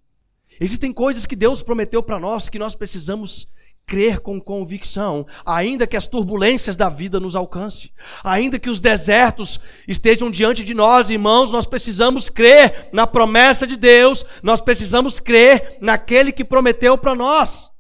Existem 0.59 0.95
coisas 0.95 1.27
que 1.27 1.37
Deus 1.37 1.63
prometeu 1.63 2.03
para 2.03 2.19
nós 2.19 2.49
que 2.49 2.59
nós 2.59 2.75
precisamos 2.75 3.47
crer 3.87 4.21
com 4.21 4.41
convicção, 4.41 5.27
ainda 5.45 5.87
que 5.87 5.97
as 5.97 6.07
turbulências 6.07 6.77
da 6.77 6.89
vida 6.89 7.21
nos 7.21 7.37
alcance, 7.37 7.93
ainda 8.25 8.59
que 8.59 8.71
os 8.71 8.81
desertos 8.81 9.61
estejam 9.87 10.31
diante 10.31 10.65
de 10.65 10.75
nós, 10.75 11.11
irmãos, 11.11 11.51
nós 11.51 11.67
precisamos 11.67 12.29
crer 12.31 12.89
na 12.93 13.07
promessa 13.07 13.67
de 13.67 13.77
Deus, 13.77 14.25
nós 14.43 14.61
precisamos 14.61 15.21
crer 15.21 15.77
naquele 15.81 16.33
que 16.33 16.45
prometeu 16.45 16.97
para 16.97 17.15
nós. 17.15 17.71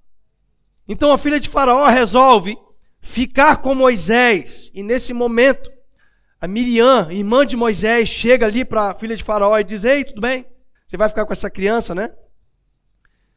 Então 0.86 1.12
a 1.12 1.18
filha 1.18 1.40
de 1.40 1.48
Faraó 1.48 1.88
resolve 1.88 2.56
ficar 3.00 3.56
com 3.56 3.74
Moisés, 3.74 4.70
e 4.74 4.82
nesse 4.82 5.12
momento, 5.12 5.70
a 6.40 6.48
Miriam, 6.48 7.08
irmã 7.10 7.46
de 7.46 7.56
Moisés, 7.56 8.08
chega 8.08 8.46
ali 8.46 8.64
para 8.64 8.90
a 8.90 8.94
filha 8.94 9.16
de 9.16 9.22
Faraó 9.22 9.56
e 9.58 9.64
diz: 9.64 9.84
Ei, 9.84 10.04
tudo 10.04 10.20
bem? 10.20 10.44
Você 10.86 10.96
vai 10.96 11.08
ficar 11.08 11.24
com 11.24 11.32
essa 11.32 11.48
criança, 11.48 11.94
né? 11.94 12.10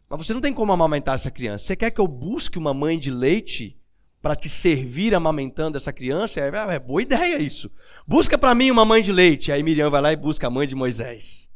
Mas 0.09 0.25
você 0.25 0.33
não 0.33 0.41
tem 0.41 0.53
como 0.53 0.71
amamentar 0.71 1.15
essa 1.15 1.31
criança. 1.31 1.65
Você 1.65 1.75
quer 1.75 1.91
que 1.91 1.99
eu 1.99 2.07
busque 2.07 2.57
uma 2.57 2.73
mãe 2.73 2.97
de 2.97 3.09
leite 3.09 3.77
para 4.21 4.35
te 4.35 4.47
servir 4.47 5.13
amamentando 5.13 5.77
essa 5.77 5.91
criança? 5.91 6.39
É, 6.39 6.47
é 6.47 6.79
boa 6.79 7.01
ideia 7.01 7.37
isso. 7.37 7.71
Busca 8.07 8.37
para 8.37 8.55
mim 8.55 8.71
uma 8.71 8.85
mãe 8.85 9.01
de 9.01 9.11
leite. 9.11 9.51
Aí 9.51 9.63
Miriam 9.63 9.89
vai 9.89 10.01
lá 10.01 10.13
e 10.13 10.15
busca 10.15 10.47
a 10.47 10.49
mãe 10.49 10.67
de 10.67 10.75
Moisés. 10.75 11.49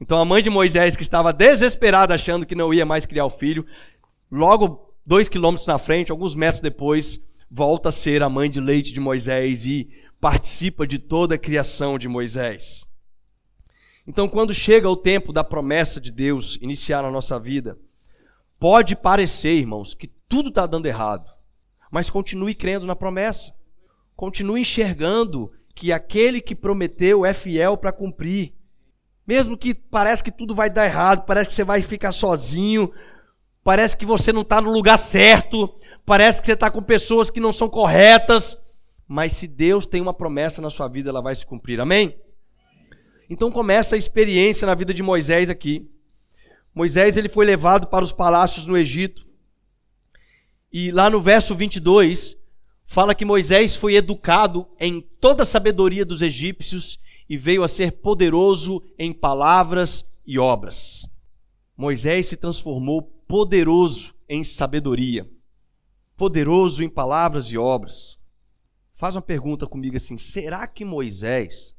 Então 0.00 0.18
a 0.18 0.24
mãe 0.24 0.42
de 0.42 0.50
Moisés, 0.50 0.94
que 0.94 1.02
estava 1.02 1.32
desesperada 1.32 2.14
achando 2.14 2.46
que 2.46 2.54
não 2.54 2.72
ia 2.72 2.84
mais 2.84 3.06
criar 3.06 3.24
o 3.24 3.30
filho, 3.30 3.64
logo 4.30 4.94
dois 5.04 5.28
quilômetros 5.28 5.66
na 5.66 5.78
frente, 5.78 6.10
alguns 6.10 6.34
metros 6.34 6.60
depois, 6.60 7.18
volta 7.50 7.88
a 7.88 7.92
ser 7.92 8.22
a 8.22 8.28
mãe 8.28 8.50
de 8.50 8.60
leite 8.60 8.92
de 8.92 9.00
Moisés 9.00 9.64
e 9.64 9.88
participa 10.20 10.86
de 10.86 10.98
toda 10.98 11.36
a 11.36 11.38
criação 11.38 11.98
de 11.98 12.08
Moisés. 12.08 12.86
Então, 14.06 14.28
quando 14.28 14.54
chega 14.54 14.88
o 14.88 14.96
tempo 14.96 15.32
da 15.32 15.42
promessa 15.42 16.00
de 16.00 16.12
Deus 16.12 16.58
iniciar 16.62 17.02
na 17.02 17.10
nossa 17.10 17.40
vida, 17.40 17.76
pode 18.58 18.94
parecer, 18.94 19.54
irmãos, 19.54 19.94
que 19.94 20.06
tudo 20.28 20.48
está 20.48 20.64
dando 20.64 20.86
errado, 20.86 21.24
mas 21.90 22.08
continue 22.08 22.54
crendo 22.54 22.86
na 22.86 22.94
promessa, 22.94 23.52
continue 24.14 24.60
enxergando 24.60 25.50
que 25.74 25.92
aquele 25.92 26.40
que 26.40 26.54
prometeu 26.54 27.26
é 27.26 27.34
fiel 27.34 27.76
para 27.76 27.92
cumprir. 27.92 28.54
Mesmo 29.26 29.58
que 29.58 29.74
parece 29.74 30.22
que 30.22 30.30
tudo 30.30 30.54
vai 30.54 30.70
dar 30.70 30.86
errado, 30.86 31.26
parece 31.26 31.50
que 31.50 31.56
você 31.56 31.64
vai 31.64 31.82
ficar 31.82 32.12
sozinho, 32.12 32.92
parece 33.64 33.96
que 33.96 34.06
você 34.06 34.32
não 34.32 34.42
está 34.42 34.60
no 34.60 34.72
lugar 34.72 34.98
certo, 34.98 35.74
parece 36.04 36.40
que 36.40 36.46
você 36.46 36.52
está 36.52 36.70
com 36.70 36.80
pessoas 36.80 37.28
que 37.28 37.40
não 37.40 37.52
são 37.52 37.68
corretas, 37.68 38.56
mas 39.08 39.32
se 39.32 39.48
Deus 39.48 39.84
tem 39.84 40.00
uma 40.00 40.14
promessa 40.14 40.62
na 40.62 40.70
sua 40.70 40.86
vida, 40.86 41.10
ela 41.10 41.20
vai 41.20 41.34
se 41.34 41.44
cumprir. 41.44 41.80
Amém? 41.80 42.16
Então 43.28 43.50
começa 43.50 43.94
a 43.94 43.98
experiência 43.98 44.66
na 44.66 44.74
vida 44.74 44.94
de 44.94 45.02
Moisés 45.02 45.50
aqui. 45.50 45.88
Moisés 46.74 47.16
ele 47.16 47.28
foi 47.28 47.44
levado 47.44 47.88
para 47.88 48.04
os 48.04 48.12
palácios 48.12 48.66
no 48.66 48.76
Egito. 48.76 49.26
E 50.72 50.90
lá 50.90 51.10
no 51.10 51.20
verso 51.20 51.54
22 51.54 52.36
fala 52.84 53.14
que 53.14 53.24
Moisés 53.24 53.74
foi 53.74 53.96
educado 53.96 54.68
em 54.78 55.00
toda 55.20 55.42
a 55.42 55.46
sabedoria 55.46 56.04
dos 56.04 56.22
egípcios 56.22 56.98
e 57.28 57.36
veio 57.36 57.64
a 57.64 57.68
ser 57.68 57.92
poderoso 57.92 58.82
em 58.98 59.12
palavras 59.12 60.04
e 60.26 60.38
obras. 60.38 61.08
Moisés 61.76 62.26
se 62.26 62.36
transformou 62.36 63.02
poderoso 63.02 64.14
em 64.28 64.42
sabedoria, 64.42 65.28
poderoso 66.16 66.82
em 66.82 66.88
palavras 66.88 67.50
e 67.50 67.58
obras. 67.58 68.18
Faz 68.94 69.14
uma 69.14 69.22
pergunta 69.22 69.66
comigo 69.66 69.96
assim: 69.96 70.16
será 70.16 70.66
que 70.66 70.84
Moisés 70.84 71.75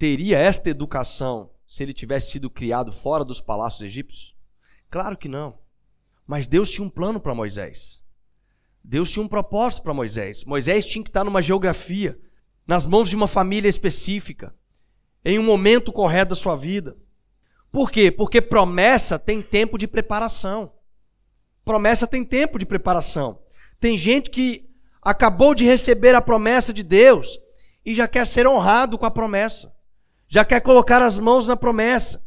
teria 0.00 0.38
esta 0.38 0.70
educação 0.70 1.50
se 1.68 1.82
ele 1.82 1.92
tivesse 1.92 2.30
sido 2.30 2.48
criado 2.48 2.90
fora 2.90 3.22
dos 3.22 3.38
palácios 3.38 3.82
egípcios? 3.82 4.34
Claro 4.88 5.14
que 5.14 5.28
não. 5.28 5.58
Mas 6.26 6.48
Deus 6.48 6.70
tinha 6.70 6.86
um 6.86 6.88
plano 6.88 7.20
para 7.20 7.34
Moisés. 7.34 8.02
Deus 8.82 9.10
tinha 9.10 9.22
um 9.22 9.28
propósito 9.28 9.82
para 9.82 9.92
Moisés. 9.92 10.42
Moisés 10.46 10.86
tinha 10.86 11.04
que 11.04 11.10
estar 11.10 11.22
numa 11.22 11.42
geografia, 11.42 12.18
nas 12.66 12.86
mãos 12.86 13.10
de 13.10 13.14
uma 13.14 13.28
família 13.28 13.68
específica, 13.68 14.54
em 15.22 15.38
um 15.38 15.42
momento 15.42 15.92
correto 15.92 16.30
da 16.30 16.34
sua 16.34 16.56
vida. 16.56 16.96
Por 17.70 17.90
quê? 17.90 18.10
Porque 18.10 18.40
promessa 18.40 19.18
tem 19.18 19.42
tempo 19.42 19.76
de 19.76 19.86
preparação. 19.86 20.72
Promessa 21.62 22.06
tem 22.06 22.24
tempo 22.24 22.58
de 22.58 22.64
preparação. 22.64 23.42
Tem 23.78 23.98
gente 23.98 24.30
que 24.30 24.66
acabou 25.02 25.54
de 25.54 25.64
receber 25.64 26.14
a 26.14 26.22
promessa 26.22 26.72
de 26.72 26.82
Deus 26.82 27.38
e 27.84 27.94
já 27.94 28.08
quer 28.08 28.26
ser 28.26 28.46
honrado 28.46 28.96
com 28.96 29.04
a 29.04 29.10
promessa. 29.10 29.78
Já 30.32 30.44
quer 30.44 30.60
colocar 30.60 31.02
as 31.02 31.18
mãos 31.18 31.48
na 31.48 31.56
promessa. 31.56 32.24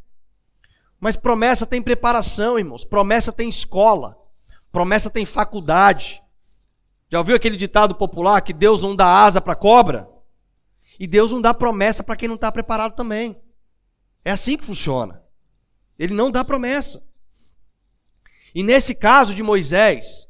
Mas 0.99 1.15
promessa 1.15 1.65
tem 1.65 1.81
preparação, 1.81 2.59
irmãos. 2.59 2.83
Promessa 2.83 3.31
tem 3.31 3.47
escola. 3.47 4.17
Promessa 4.73 5.09
tem 5.09 5.25
faculdade. 5.25 6.21
Já 7.09 7.19
ouviu 7.19 7.35
aquele 7.35 7.55
ditado 7.55 7.95
popular 7.95 8.41
que 8.41 8.51
Deus 8.51 8.81
não 8.81 8.93
dá 8.93 9.23
asa 9.23 9.39
para 9.39 9.55
cobra? 9.55 10.09
E 10.99 11.07
Deus 11.07 11.31
não 11.31 11.41
dá 11.41 11.53
promessa 11.53 12.03
para 12.03 12.17
quem 12.17 12.27
não 12.27 12.35
está 12.35 12.51
preparado 12.51 12.93
também. 12.93 13.41
É 14.25 14.31
assim 14.31 14.57
que 14.57 14.65
funciona. 14.65 15.23
Ele 15.97 16.13
não 16.13 16.29
dá 16.29 16.43
promessa. 16.43 17.01
E 18.53 18.63
nesse 18.63 18.93
caso 18.93 19.33
de 19.33 19.41
Moisés, 19.41 20.27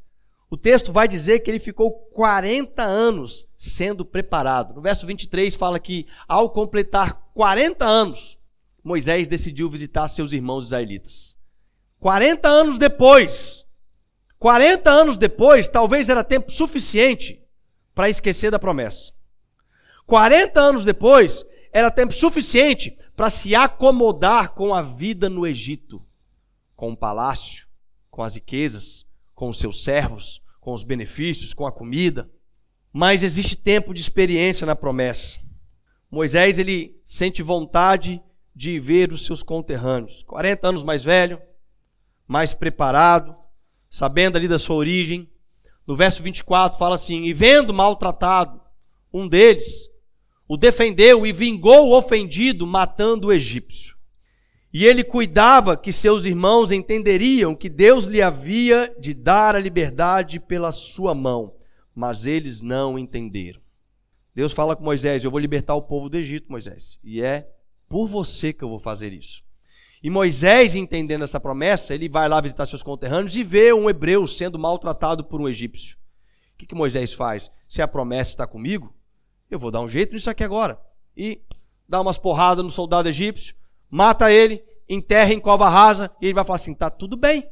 o 0.48 0.56
texto 0.56 0.94
vai 0.94 1.08
dizer 1.08 1.40
que 1.40 1.50
ele 1.50 1.60
ficou 1.60 1.92
40 2.14 2.84
anos 2.84 3.48
sendo 3.64 4.04
preparado. 4.04 4.74
No 4.74 4.82
verso 4.82 5.08
23 5.08 5.56
fala 5.56 5.80
que 5.80 6.06
ao 6.28 6.50
completar 6.50 7.30
40 7.34 7.86
anos, 7.86 8.38
Moisés 8.84 9.30
decidiu 9.30 9.70
visitar 9.70 10.08
seus 10.10 10.34
irmãos 10.34 10.66
israelitas. 10.66 11.38
40 12.00 12.50
anos 12.50 12.78
depois, 12.78 13.66
40 14.38 14.92
anos 14.92 15.18
depois, 15.18 15.70
talvez 15.70 16.10
era 16.10 16.26
tempo 16.26 16.52
suficiente 16.52 17.42
para 17.96 18.10
esquecer 18.10 18.52
da 18.52 18.60
promessa. 18.60 19.14
40 20.06 20.60
anos 20.60 20.84
depois, 20.84 21.46
era 21.72 21.90
tempo 21.90 22.14
suficiente 22.14 22.98
para 23.16 23.30
se 23.30 23.56
acomodar 23.56 24.54
com 24.54 24.76
a 24.76 24.82
vida 24.82 25.30
no 25.30 25.48
Egito, 25.48 26.02
com 26.76 26.92
o 26.92 26.98
palácio, 26.98 27.68
com 28.12 28.22
as 28.22 28.36
riquezas, 28.36 29.06
com 29.34 29.48
os 29.48 29.58
seus 29.58 29.86
servos, 29.86 30.42
com 30.60 30.74
os 30.74 30.84
benefícios, 30.84 31.54
com 31.54 31.66
a 31.66 31.72
comida. 31.72 32.30
Mas 32.94 33.24
existe 33.24 33.56
tempo 33.56 33.92
de 33.92 34.00
experiência 34.02 34.68
na 34.68 34.76
promessa. 34.76 35.40
Moisés 36.12 36.60
ele 36.60 36.96
sente 37.04 37.42
vontade 37.42 38.22
de 38.56 38.80
ver 38.80 39.12
os 39.12 39.26
seus 39.26 39.42
conterrâneos, 39.42 40.22
40 40.22 40.68
anos 40.68 40.84
mais 40.84 41.04
velho, 41.04 41.42
mais 42.28 42.54
preparado, 42.54 43.36
sabendo 43.90 44.38
ali 44.38 44.48
da 44.48 44.60
sua 44.60 44.76
origem. 44.76 45.28
No 45.88 45.96
verso 45.96 46.22
24 46.22 46.78
fala 46.78 46.94
assim: 46.94 47.24
"E 47.24 47.34
vendo 47.34 47.74
maltratado 47.74 48.62
um 49.12 49.28
deles, 49.28 49.90
o 50.48 50.56
defendeu 50.56 51.26
e 51.26 51.34
vingou 51.34 51.90
o 51.90 51.98
ofendido, 51.98 52.68
matando 52.68 53.28
o 53.28 53.34
egípcio. 53.34 53.96
E 54.72 54.86
ele 54.86 55.04
cuidava 55.04 55.78
que 55.78 55.92
seus 55.92 56.26
irmãos 56.26 56.72
entenderiam 56.72 57.56
que 57.56 57.70
Deus 57.70 58.06
lhe 58.06 58.22
havia 58.22 58.94
de 59.00 59.14
dar 59.14 59.56
a 59.56 59.60
liberdade 59.60 60.40
pela 60.40 60.72
sua 60.72 61.14
mão, 61.14 61.56
mas 61.96 62.26
eles 62.26 62.62
não 62.62 62.98
entenderam. 62.98 63.62
Deus 64.34 64.52
fala 64.52 64.76
com 64.76 64.84
Moisés: 64.84 65.24
Eu 65.24 65.32
vou 65.32 65.40
libertar 65.40 65.76
o 65.76 65.82
povo 65.82 66.10
do 66.10 66.18
Egito, 66.18 66.52
Moisés, 66.52 67.00
e 67.04 67.22
é 67.22 67.50
por 67.88 68.08
você 68.08 68.52
que 68.52 68.64
eu 68.64 68.70
vou 68.70 68.80
fazer 68.80 69.14
isso. 69.14 69.44
E 70.02 70.10
Moisés, 70.10 70.76
entendendo 70.76 71.24
essa 71.24 71.40
promessa, 71.40 71.94
ele 71.94 72.10
vai 72.10 72.28
lá 72.28 72.42
visitar 72.42 72.66
seus 72.66 72.84
conterrâneos 72.84 73.36
e 73.38 73.44
vê 73.44 73.72
um 73.72 73.90
hebreu 73.90 74.28
sendo 74.28 74.60
maltratado 74.60 75.24
por 75.24 75.40
um 75.40 75.48
egípcio. 75.48 75.96
O 76.54 76.58
que, 76.58 76.66
que 76.66 76.76
Moisés 76.76 77.14
faz? 77.14 77.50
Se 77.70 77.82
a 77.82 77.88
promessa 77.88 78.32
está 78.32 78.46
comigo, 78.46 78.94
eu 79.50 79.58
vou 79.58 79.72
dar 79.72 79.80
um 79.80 79.88
jeito 79.88 80.14
nisso 80.14 80.30
aqui 80.30 80.44
agora. 80.44 80.78
E 81.16 81.42
dá 81.88 82.02
umas 82.02 82.18
porradas 82.18 82.64
no 82.64 82.70
soldado 82.70 83.08
egípcio, 83.08 83.56
mata 83.90 84.32
ele, 84.32 84.62
enterra 84.90 85.32
em 85.32 85.40
cova 85.40 85.70
rasa, 85.70 86.12
e 86.22 86.26
ele 86.26 86.34
vai 86.34 86.44
falar 86.44 86.58
assim: 86.58 86.74
tá 86.74 86.90
tudo 86.90 87.16
bem. 87.16 87.48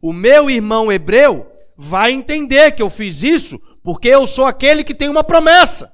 O 0.00 0.12
meu 0.12 0.48
irmão 0.48 0.92
hebreu 0.92 1.50
vai 1.76 2.12
entender 2.12 2.72
que 2.72 2.82
eu 2.82 2.90
fiz 2.90 3.22
isso 3.22 3.60
porque 3.88 4.08
eu 4.08 4.26
sou 4.26 4.44
aquele 4.44 4.84
que 4.84 4.94
tem 4.94 5.08
uma 5.08 5.24
promessa. 5.24 5.90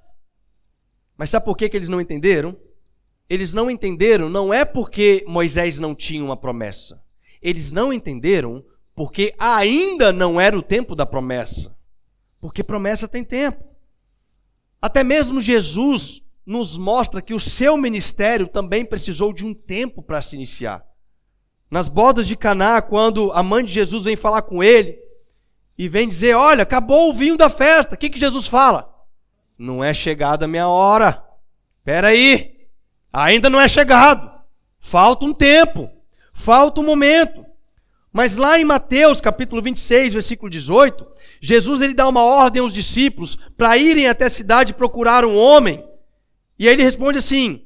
Mas 1.16 1.30
sabe 1.30 1.44
por 1.44 1.57
que, 1.57 1.68
que 1.68 1.76
eles 1.76 1.88
não 1.88 2.00
entenderam? 2.00 2.57
Eles 3.30 3.52
não 3.52 3.70
entenderam 3.70 4.28
não 4.28 4.52
é 4.52 4.64
porque 4.64 5.24
Moisés 5.28 5.78
não 5.78 5.94
tinha 5.94 6.24
uma 6.24 6.37
promessa. 6.37 7.00
Eles 7.40 7.70
não 7.70 7.92
entenderam 7.92 8.64
porque 8.96 9.33
ainda 9.38 10.12
não 10.12 10.40
era 10.40 10.59
o 10.59 10.62
tempo 10.62 10.96
da 10.96 11.07
promessa. 11.07 11.72
Porque 12.40 12.64
promessa 12.64 13.07
tem 13.07 13.22
tempo. 13.22 13.62
Até 14.83 15.04
mesmo 15.04 15.40
Jesus 15.40 16.20
nos 16.44 16.76
mostra 16.76 17.22
que 17.22 17.33
o 17.33 17.38
seu 17.38 17.76
ministério 17.76 18.48
também 18.48 18.85
precisou 18.85 19.33
de 19.33 19.46
um 19.46 19.54
tempo 19.54 20.02
para 20.02 20.20
se 20.20 20.35
iniciar. 20.35 20.85
Nas 21.70 21.87
bodas 21.87 22.26
de 22.26 22.37
Caná, 22.37 22.83
quando 22.83 23.30
a 23.30 23.40
mãe 23.40 23.64
de 23.64 23.72
Jesus 23.72 24.02
vem 24.02 24.16
falar 24.16 24.42
com 24.42 24.64
ele 24.64 24.98
e 25.77 25.89
vem 25.89 26.09
dizer: 26.09 26.35
"Olha, 26.35 26.63
acabou 26.63 27.11
o 27.11 27.15
vinho 27.15 27.37
da 27.37 27.49
festa". 27.49 27.95
O 27.95 27.99
que 27.99 28.11
que 28.11 28.19
Jesus 28.19 28.47
fala? 28.47 28.93
Não 29.59 29.83
é 29.83 29.93
chegada 29.93 30.45
a 30.45 30.49
minha 30.49 30.69
hora. 30.69 31.23
Espera 31.79 32.09
aí. 32.09 32.67
Ainda 33.13 33.49
não 33.49 33.61
é 33.61 33.69
chegado. 33.69 34.31
Falta 34.81 35.25
um 35.25 35.33
tempo. 35.33 35.91
Falta 36.35 36.81
um 36.81 36.85
momento. 36.85 37.45
Mas 38.13 38.37
lá 38.37 38.59
em 38.59 38.65
Mateus, 38.65 39.21
capítulo 39.21 39.61
26, 39.63 40.15
versículo 40.15 40.49
18, 40.49 41.07
Jesus 41.41 41.81
ele 41.81 41.95
dá 41.95 42.09
uma 42.09 42.23
ordem 42.23 42.63
aos 42.63 42.73
discípulos 42.73 43.37
para 43.57 43.77
irem 43.77 44.09
até 44.09 44.27
a 44.27 44.31
cidade 44.31 44.75
procurar 44.75 45.25
um 45.25 45.37
homem 45.37 45.85
e 46.59 46.69
aí 46.69 46.75
ele 46.75 46.83
responde 46.83 47.19
assim: 47.19 47.65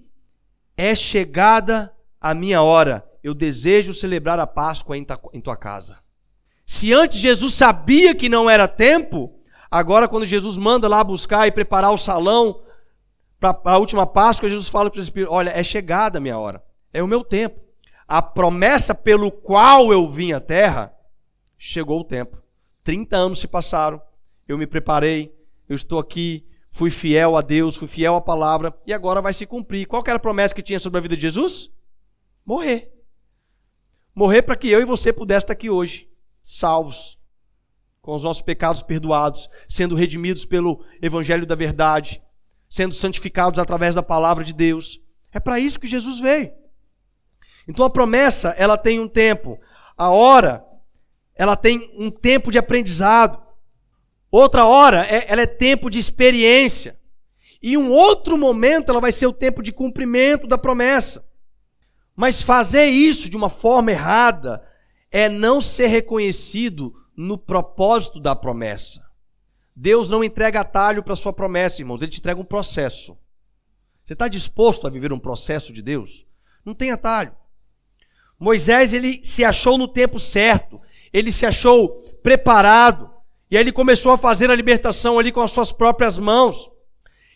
É 0.76 0.94
chegada 0.94 1.94
a 2.20 2.34
minha 2.34 2.62
hora, 2.62 3.04
eu 3.22 3.34
desejo 3.34 3.94
celebrar 3.94 4.38
a 4.38 4.46
Páscoa 4.46 4.96
em 4.96 5.40
tua 5.40 5.56
casa. 5.56 5.98
Se 6.68 6.92
antes 6.92 7.18
Jesus 7.18 7.54
sabia 7.54 8.14
que 8.14 8.28
não 8.28 8.48
era 8.48 8.68
tempo, 8.68 9.32
agora 9.70 10.06
quando 10.06 10.26
Jesus 10.26 10.58
manda 10.58 10.86
lá 10.86 11.02
buscar 11.02 11.48
e 11.48 11.50
preparar 11.50 11.90
o 11.90 11.96
salão 11.96 12.60
para 13.40 13.58
a 13.64 13.78
última 13.78 14.06
Páscoa, 14.06 14.50
Jesus 14.50 14.68
fala 14.68 14.90
para 14.90 15.00
o 15.00 15.02
Espírito: 15.02 15.32
Olha, 15.32 15.48
é 15.48 15.62
chegada 15.62 16.18
a 16.18 16.20
minha 16.20 16.38
hora, 16.38 16.62
é 16.92 17.02
o 17.02 17.08
meu 17.08 17.24
tempo. 17.24 17.58
A 18.06 18.20
promessa 18.20 18.94
pelo 18.94 19.32
qual 19.32 19.94
eu 19.94 20.06
vim 20.10 20.32
à 20.32 20.40
terra, 20.40 20.94
chegou 21.56 22.00
o 22.00 22.04
tempo. 22.04 22.36
30 22.84 23.16
anos 23.16 23.40
se 23.40 23.48
passaram, 23.48 23.98
eu 24.46 24.58
me 24.58 24.66
preparei, 24.66 25.34
eu 25.66 25.74
estou 25.74 25.98
aqui, 25.98 26.46
fui 26.68 26.90
fiel 26.90 27.34
a 27.38 27.40
Deus, 27.40 27.76
fui 27.76 27.88
fiel 27.88 28.14
à 28.14 28.20
palavra 28.20 28.78
e 28.86 28.92
agora 28.92 29.22
vai 29.22 29.32
se 29.32 29.46
cumprir. 29.46 29.86
Qual 29.86 30.04
era 30.06 30.16
a 30.16 30.20
promessa 30.20 30.54
que 30.54 30.62
tinha 30.62 30.78
sobre 30.78 30.98
a 30.98 31.02
vida 31.02 31.16
de 31.16 31.22
Jesus? 31.22 31.70
Morrer. 32.44 32.92
Morrer 34.14 34.42
para 34.42 34.54
que 34.54 34.68
eu 34.68 34.82
e 34.82 34.84
você 34.84 35.14
pudéssemos 35.14 35.44
estar 35.44 35.54
aqui 35.54 35.70
hoje, 35.70 36.07
salvos, 36.48 37.18
com 38.00 38.14
os 38.14 38.24
nossos 38.24 38.42
pecados 38.42 38.82
perdoados, 38.82 39.50
sendo 39.68 39.94
redimidos 39.94 40.46
pelo 40.46 40.82
evangelho 41.02 41.44
da 41.44 41.54
verdade, 41.54 42.22
sendo 42.66 42.94
santificados 42.94 43.58
através 43.58 43.94
da 43.94 44.02
palavra 44.02 44.42
de 44.42 44.54
Deus. 44.54 44.98
É 45.30 45.38
para 45.38 45.60
isso 45.60 45.78
que 45.78 45.86
Jesus 45.86 46.18
veio. 46.18 46.50
Então 47.68 47.84
a 47.84 47.90
promessa, 47.90 48.54
ela 48.56 48.78
tem 48.78 48.98
um 48.98 49.06
tempo. 49.06 49.60
A 49.94 50.08
hora, 50.08 50.64
ela 51.34 51.54
tem 51.54 51.92
um 51.98 52.10
tempo 52.10 52.50
de 52.50 52.56
aprendizado. 52.56 53.42
Outra 54.30 54.64
hora, 54.64 55.04
é, 55.06 55.30
ela 55.30 55.42
é 55.42 55.46
tempo 55.46 55.90
de 55.90 55.98
experiência. 55.98 56.98
E 57.62 57.76
um 57.76 57.90
outro 57.90 58.38
momento, 58.38 58.90
ela 58.90 59.02
vai 59.02 59.12
ser 59.12 59.26
o 59.26 59.34
tempo 59.34 59.62
de 59.62 59.70
cumprimento 59.70 60.46
da 60.46 60.56
promessa. 60.56 61.22
Mas 62.16 62.40
fazer 62.40 62.86
isso 62.86 63.28
de 63.28 63.36
uma 63.36 63.50
forma 63.50 63.90
errada 63.90 64.66
é 65.10 65.28
não 65.28 65.60
ser 65.60 65.86
reconhecido 65.86 66.94
no 67.16 67.36
propósito 67.36 68.20
da 68.20 68.34
promessa. 68.36 69.02
Deus 69.74 70.10
não 70.10 70.24
entrega 70.24 70.60
atalho 70.60 71.02
para 71.02 71.16
sua 71.16 71.32
promessa, 71.32 71.82
irmãos, 71.82 72.02
ele 72.02 72.10
te 72.10 72.18
entrega 72.18 72.40
um 72.40 72.44
processo. 72.44 73.16
Você 74.04 74.12
está 74.12 74.26
disposto 74.26 74.86
a 74.86 74.90
viver 74.90 75.12
um 75.12 75.18
processo 75.18 75.72
de 75.72 75.82
Deus? 75.82 76.26
Não 76.64 76.74
tem 76.74 76.90
atalho. 76.90 77.32
Moisés, 78.38 78.92
ele 78.92 79.20
se 79.24 79.44
achou 79.44 79.76
no 79.76 79.88
tempo 79.88 80.18
certo, 80.18 80.80
ele 81.12 81.32
se 81.32 81.44
achou 81.44 81.88
preparado, 82.22 83.10
e 83.50 83.56
aí 83.56 83.62
ele 83.62 83.72
começou 83.72 84.12
a 84.12 84.18
fazer 84.18 84.50
a 84.50 84.54
libertação 84.54 85.18
ali 85.18 85.32
com 85.32 85.40
as 85.40 85.50
suas 85.50 85.72
próprias 85.72 86.18
mãos. 86.18 86.70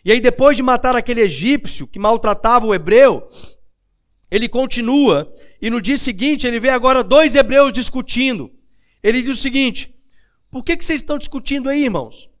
E 0.05 0.11
aí, 0.11 0.19
depois 0.19 0.55
de 0.57 0.63
matar 0.63 0.95
aquele 0.95 1.21
egípcio 1.21 1.87
que 1.87 1.97
maltratava 1.97 2.65
o 2.65 2.73
hebreu, 2.73 3.27
ele 4.33 4.49
continua, 4.49 5.31
e 5.61 5.69
no 5.69 5.79
dia 5.79 5.95
seguinte 5.95 6.47
ele 6.47 6.59
vê 6.59 6.69
agora 6.69 7.03
dois 7.03 7.35
hebreus 7.35 7.71
discutindo. 7.71 8.51
Ele 9.03 9.21
diz 9.21 9.37
o 9.37 9.39
seguinte: 9.39 9.95
Por 10.51 10.63
que, 10.63 10.75
que 10.75 10.83
vocês 10.83 11.01
estão 11.01 11.19
discutindo 11.19 11.69
aí, 11.69 11.83
irmãos? 11.83 12.31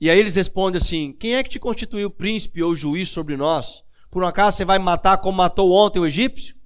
E 0.00 0.08
aí 0.08 0.18
eles 0.18 0.36
respondem 0.36 0.80
assim: 0.80 1.12
Quem 1.12 1.34
é 1.34 1.42
que 1.42 1.50
te 1.50 1.58
constituiu 1.58 2.08
príncipe 2.08 2.62
ou 2.62 2.74
juiz 2.74 3.10
sobre 3.10 3.36
nós? 3.36 3.82
Por 4.10 4.24
um 4.24 4.26
acaso 4.26 4.56
você 4.56 4.64
vai 4.64 4.78
matar 4.78 5.18
como 5.18 5.36
matou 5.36 5.70
ontem 5.70 5.98
o 6.00 6.06
egípcio? 6.06 6.56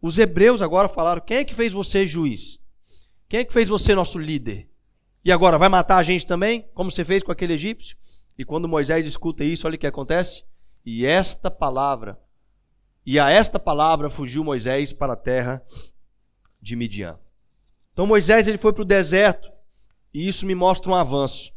Os 0.00 0.18
hebreus 0.18 0.62
agora 0.62 0.88
falaram: 0.88 1.20
Quem 1.20 1.36
é 1.36 1.44
que 1.44 1.54
fez 1.54 1.74
você 1.74 2.06
juiz? 2.06 2.58
Quem 3.28 3.40
é 3.40 3.44
que 3.44 3.52
fez 3.52 3.68
você 3.68 3.94
nosso 3.94 4.18
líder? 4.18 4.66
E 5.22 5.30
agora 5.30 5.58
vai 5.58 5.68
matar 5.68 5.98
a 5.98 6.02
gente 6.02 6.24
também, 6.24 6.64
como 6.72 6.90
você 6.90 7.04
fez 7.04 7.22
com 7.22 7.32
aquele 7.32 7.52
egípcio? 7.52 7.98
E 8.38 8.46
quando 8.46 8.66
Moisés 8.66 9.04
escuta 9.04 9.44
isso, 9.44 9.66
olha 9.66 9.76
o 9.76 9.78
que 9.78 9.86
acontece. 9.86 10.42
E 10.86 11.04
esta 11.04 11.50
palavra, 11.50 12.18
e 13.10 13.18
a 13.18 13.28
esta 13.28 13.58
palavra 13.58 14.08
fugiu 14.08 14.44
Moisés 14.44 14.92
para 14.92 15.14
a 15.14 15.16
terra 15.16 15.60
de 16.62 16.76
Midian. 16.76 17.18
Então 17.92 18.06
Moisés 18.06 18.46
ele 18.46 18.56
foi 18.56 18.72
para 18.72 18.82
o 18.82 18.84
deserto 18.84 19.50
e 20.14 20.28
isso 20.28 20.46
me 20.46 20.54
mostra 20.54 20.92
um 20.92 20.94
avanço. 20.94 21.50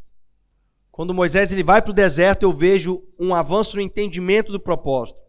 Quando 0.90 1.14
Moisés 1.14 1.52
ele 1.52 1.62
vai 1.62 1.80
para 1.80 1.92
o 1.92 1.94
deserto, 1.94 2.42
eu 2.42 2.52
vejo 2.52 3.06
um 3.20 3.32
avanço 3.32 3.76
no 3.76 3.82
entendimento 3.82 4.50
do 4.50 4.58
propósito. 4.58 5.20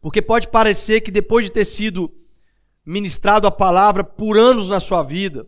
Porque 0.00 0.22
pode 0.22 0.48
parecer 0.48 1.02
que 1.02 1.10
depois 1.10 1.44
de 1.44 1.52
ter 1.52 1.66
sido 1.66 2.10
ministrado 2.82 3.46
a 3.46 3.50
palavra 3.50 4.02
por 4.02 4.38
anos 4.38 4.70
na 4.70 4.80
sua 4.80 5.02
vida, 5.02 5.46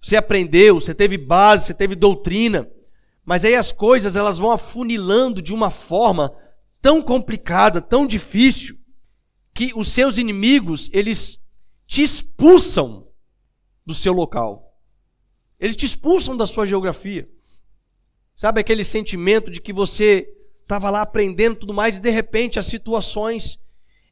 você 0.00 0.16
aprendeu, 0.16 0.80
você 0.80 0.94
teve 0.94 1.18
base, 1.18 1.66
você 1.66 1.74
teve 1.74 1.94
doutrina, 1.94 2.66
mas 3.26 3.44
aí 3.44 3.56
as 3.56 3.72
coisas 3.72 4.16
elas 4.16 4.38
vão 4.38 4.52
afunilando 4.52 5.42
de 5.42 5.52
uma 5.52 5.70
forma 5.70 6.34
tão 6.80 7.02
complicada, 7.02 7.78
tão 7.78 8.06
difícil, 8.06 8.80
que 9.54 9.72
os 9.74 9.88
seus 9.88 10.18
inimigos, 10.18 10.88
eles 10.92 11.38
te 11.86 12.02
expulsam 12.02 13.08
do 13.84 13.94
seu 13.94 14.12
local. 14.12 14.76
Eles 15.58 15.76
te 15.76 15.84
expulsam 15.84 16.36
da 16.36 16.46
sua 16.46 16.66
geografia. 16.66 17.28
Sabe 18.34 18.60
aquele 18.60 18.82
sentimento 18.82 19.50
de 19.50 19.60
que 19.60 19.72
você 19.72 20.28
estava 20.62 20.90
lá 20.90 21.02
aprendendo 21.02 21.56
tudo 21.56 21.74
mais 21.74 21.98
e 21.98 22.00
de 22.00 22.10
repente 22.10 22.58
as 22.58 22.66
situações 22.66 23.58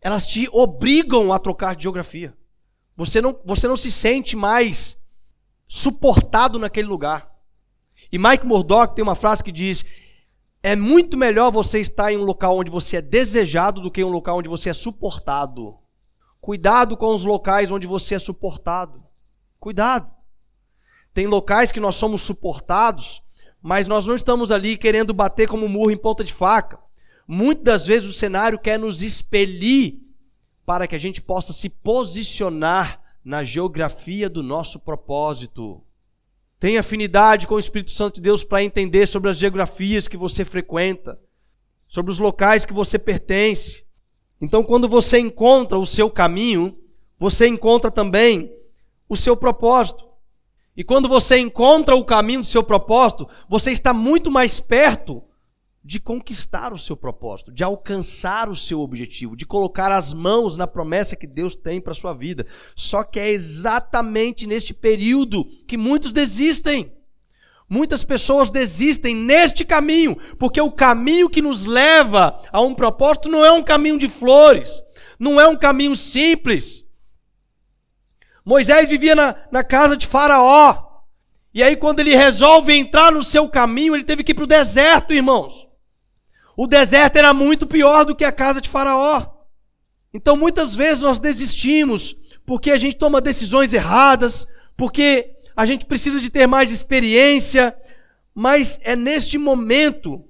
elas 0.00 0.26
te 0.26 0.48
obrigam 0.52 1.32
a 1.32 1.38
trocar 1.38 1.76
de 1.76 1.82
geografia. 1.82 2.36
Você 2.96 3.20
não, 3.20 3.38
você 3.44 3.68
não 3.68 3.76
se 3.76 3.90
sente 3.90 4.36
mais 4.36 4.98
suportado 5.66 6.58
naquele 6.58 6.88
lugar. 6.88 7.30
E 8.10 8.18
Mike 8.18 8.46
Murdock 8.46 8.94
tem 8.94 9.02
uma 9.02 9.14
frase 9.14 9.44
que 9.44 9.52
diz: 9.52 9.84
é 10.62 10.76
muito 10.76 11.16
melhor 11.16 11.50
você 11.50 11.80
estar 11.80 12.12
em 12.12 12.18
um 12.18 12.24
local 12.24 12.58
onde 12.58 12.70
você 12.70 12.98
é 12.98 13.02
desejado 13.02 13.80
do 13.80 13.90
que 13.90 14.02
em 14.02 14.04
um 14.04 14.10
local 14.10 14.38
onde 14.38 14.48
você 14.48 14.70
é 14.70 14.74
suportado. 14.74 15.78
Cuidado 16.40 16.96
com 16.96 17.14
os 17.14 17.24
locais 17.24 17.70
onde 17.70 17.86
você 17.86 18.14
é 18.14 18.18
suportado. 18.18 19.02
Cuidado. 19.58 20.10
Tem 21.12 21.26
locais 21.26 21.72
que 21.72 21.80
nós 21.80 21.96
somos 21.96 22.22
suportados, 22.22 23.22
mas 23.62 23.88
nós 23.88 24.06
não 24.06 24.14
estamos 24.14 24.50
ali 24.50 24.76
querendo 24.76 25.12
bater 25.12 25.48
como 25.48 25.68
murro 25.68 25.90
em 25.90 25.96
ponta 25.96 26.22
de 26.22 26.32
faca. 26.32 26.78
Muitas 27.26 27.64
das 27.64 27.86
vezes 27.86 28.08
o 28.08 28.12
cenário 28.12 28.58
quer 28.58 28.78
nos 28.78 29.02
expelir 29.02 30.00
para 30.66 30.86
que 30.86 30.94
a 30.94 30.98
gente 30.98 31.20
possa 31.22 31.52
se 31.52 31.68
posicionar 31.68 33.00
na 33.24 33.44
geografia 33.44 34.28
do 34.28 34.42
nosso 34.42 34.78
propósito. 34.78 35.82
Tem 36.60 36.76
afinidade 36.76 37.46
com 37.46 37.54
o 37.54 37.58
Espírito 37.58 37.90
Santo 37.90 38.16
de 38.16 38.20
Deus 38.20 38.44
para 38.44 38.62
entender 38.62 39.06
sobre 39.06 39.30
as 39.30 39.38
geografias 39.38 40.06
que 40.06 40.16
você 40.18 40.44
frequenta, 40.44 41.18
sobre 41.80 42.12
os 42.12 42.18
locais 42.18 42.66
que 42.66 42.74
você 42.74 42.98
pertence. 42.98 43.86
Então, 44.38 44.62
quando 44.62 44.86
você 44.86 45.18
encontra 45.18 45.78
o 45.78 45.86
seu 45.86 46.10
caminho, 46.10 46.78
você 47.18 47.48
encontra 47.48 47.90
também 47.90 48.54
o 49.08 49.16
seu 49.16 49.34
propósito. 49.34 50.04
E 50.76 50.84
quando 50.84 51.08
você 51.08 51.38
encontra 51.38 51.96
o 51.96 52.04
caminho 52.04 52.40
do 52.40 52.46
seu 52.46 52.62
propósito, 52.62 53.26
você 53.48 53.72
está 53.72 53.94
muito 53.94 54.30
mais 54.30 54.60
perto 54.60 55.24
de 55.82 55.98
conquistar 55.98 56.72
o 56.72 56.78
seu 56.78 56.96
propósito, 56.96 57.50
de 57.50 57.64
alcançar 57.64 58.48
o 58.48 58.56
seu 58.56 58.80
objetivo, 58.80 59.34
de 59.34 59.46
colocar 59.46 59.90
as 59.90 60.12
mãos 60.12 60.56
na 60.56 60.66
promessa 60.66 61.16
que 61.16 61.26
Deus 61.26 61.56
tem 61.56 61.80
para 61.80 61.92
a 61.92 61.96
sua 61.96 62.12
vida. 62.12 62.46
Só 62.76 63.02
que 63.02 63.18
é 63.18 63.30
exatamente 63.30 64.46
neste 64.46 64.74
período 64.74 65.44
que 65.66 65.76
muitos 65.76 66.12
desistem. 66.12 66.92
Muitas 67.68 68.04
pessoas 68.04 68.50
desistem 68.50 69.14
neste 69.14 69.64
caminho, 69.64 70.16
porque 70.38 70.60
o 70.60 70.72
caminho 70.72 71.30
que 71.30 71.40
nos 71.40 71.64
leva 71.64 72.36
a 72.52 72.60
um 72.60 72.74
propósito 72.74 73.28
não 73.28 73.44
é 73.44 73.52
um 73.52 73.62
caminho 73.62 73.96
de 73.96 74.08
flores, 74.08 74.82
não 75.18 75.40
é 75.40 75.46
um 75.46 75.56
caminho 75.56 75.94
simples. 75.94 76.84
Moisés 78.44 78.88
vivia 78.88 79.14
na, 79.14 79.36
na 79.52 79.62
casa 79.62 79.96
de 79.96 80.06
Faraó, 80.06 80.90
e 81.52 81.64
aí, 81.64 81.76
quando 81.76 81.98
ele 81.98 82.14
resolve 82.14 82.72
entrar 82.72 83.10
no 83.10 83.24
seu 83.24 83.48
caminho, 83.48 83.94
ele 83.94 84.04
teve 84.04 84.22
que 84.22 84.30
ir 84.30 84.34
para 84.34 84.44
o 84.44 84.46
deserto, 84.46 85.12
irmãos. 85.12 85.69
O 86.62 86.66
deserto 86.66 87.16
era 87.16 87.32
muito 87.32 87.66
pior 87.66 88.04
do 88.04 88.14
que 88.14 88.22
a 88.22 88.30
casa 88.30 88.60
de 88.60 88.68
Faraó. 88.68 89.26
Então 90.12 90.36
muitas 90.36 90.74
vezes 90.74 91.02
nós 91.02 91.18
desistimos 91.18 92.14
porque 92.44 92.70
a 92.70 92.76
gente 92.76 92.98
toma 92.98 93.18
decisões 93.18 93.72
erradas, 93.72 94.46
porque 94.76 95.34
a 95.56 95.64
gente 95.64 95.86
precisa 95.86 96.20
de 96.20 96.28
ter 96.28 96.46
mais 96.46 96.70
experiência, 96.70 97.74
mas 98.34 98.78
é 98.82 98.94
neste 98.94 99.38
momento 99.38 100.22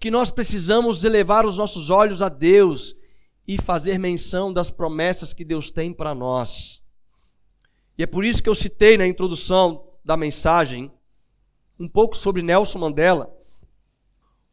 que 0.00 0.10
nós 0.10 0.30
precisamos 0.30 1.04
elevar 1.04 1.44
os 1.44 1.58
nossos 1.58 1.90
olhos 1.90 2.22
a 2.22 2.30
Deus 2.30 2.96
e 3.46 3.60
fazer 3.60 3.98
menção 3.98 4.50
das 4.50 4.70
promessas 4.70 5.34
que 5.34 5.44
Deus 5.44 5.70
tem 5.70 5.92
para 5.92 6.14
nós. 6.14 6.80
E 7.98 8.02
é 8.02 8.06
por 8.06 8.24
isso 8.24 8.42
que 8.42 8.48
eu 8.48 8.54
citei 8.54 8.96
na 8.96 9.06
introdução 9.06 9.84
da 10.02 10.16
mensagem 10.16 10.90
um 11.78 11.86
pouco 11.86 12.16
sobre 12.16 12.40
Nelson 12.40 12.78
Mandela 12.78 13.41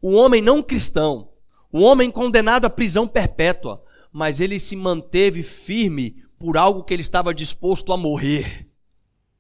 o 0.01 0.13
homem 0.13 0.41
não 0.41 0.63
cristão, 0.63 1.29
o 1.71 1.81
homem 1.81 2.09
condenado 2.09 2.65
à 2.65 2.69
prisão 2.69 3.07
perpétua, 3.07 3.83
mas 4.11 4.39
ele 4.39 4.59
se 4.59 4.75
manteve 4.75 5.43
firme 5.43 6.23
por 6.37 6.57
algo 6.57 6.83
que 6.83 6.93
ele 6.93 7.01
estava 7.01 7.33
disposto 7.33 7.91
a 7.91 7.97
morrer. 7.97 8.67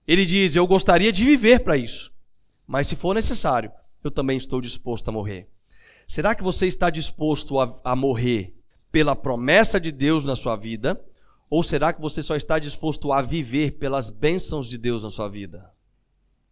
Ele 0.07 0.25
diz: 0.25 0.55
Eu 0.55 0.67
gostaria 0.67 1.11
de 1.11 1.23
viver 1.23 1.59
para 1.59 1.77
isso, 1.77 2.13
mas 2.67 2.87
se 2.87 2.95
for 2.95 3.15
necessário, 3.15 3.71
eu 4.03 4.11
também 4.11 4.37
estou 4.37 4.61
disposto 4.61 5.07
a 5.07 5.11
morrer. 5.11 5.47
Será 6.07 6.33
que 6.33 6.43
você 6.43 6.67
está 6.67 6.89
disposto 6.89 7.59
a, 7.59 7.79
a 7.83 7.95
morrer 7.95 8.55
pela 8.91 9.15
promessa 9.15 9.79
de 9.79 9.91
Deus 9.91 10.25
na 10.25 10.35
sua 10.35 10.55
vida? 10.55 10.99
Ou 11.49 11.63
será 11.63 11.93
que 11.93 12.01
você 12.01 12.21
só 12.21 12.35
está 12.35 12.59
disposto 12.59 13.11
a 13.11 13.21
viver 13.21 13.71
pelas 13.71 14.09
bênçãos 14.09 14.69
de 14.69 14.77
Deus 14.77 15.03
na 15.03 15.09
sua 15.09 15.27
vida? 15.27 15.71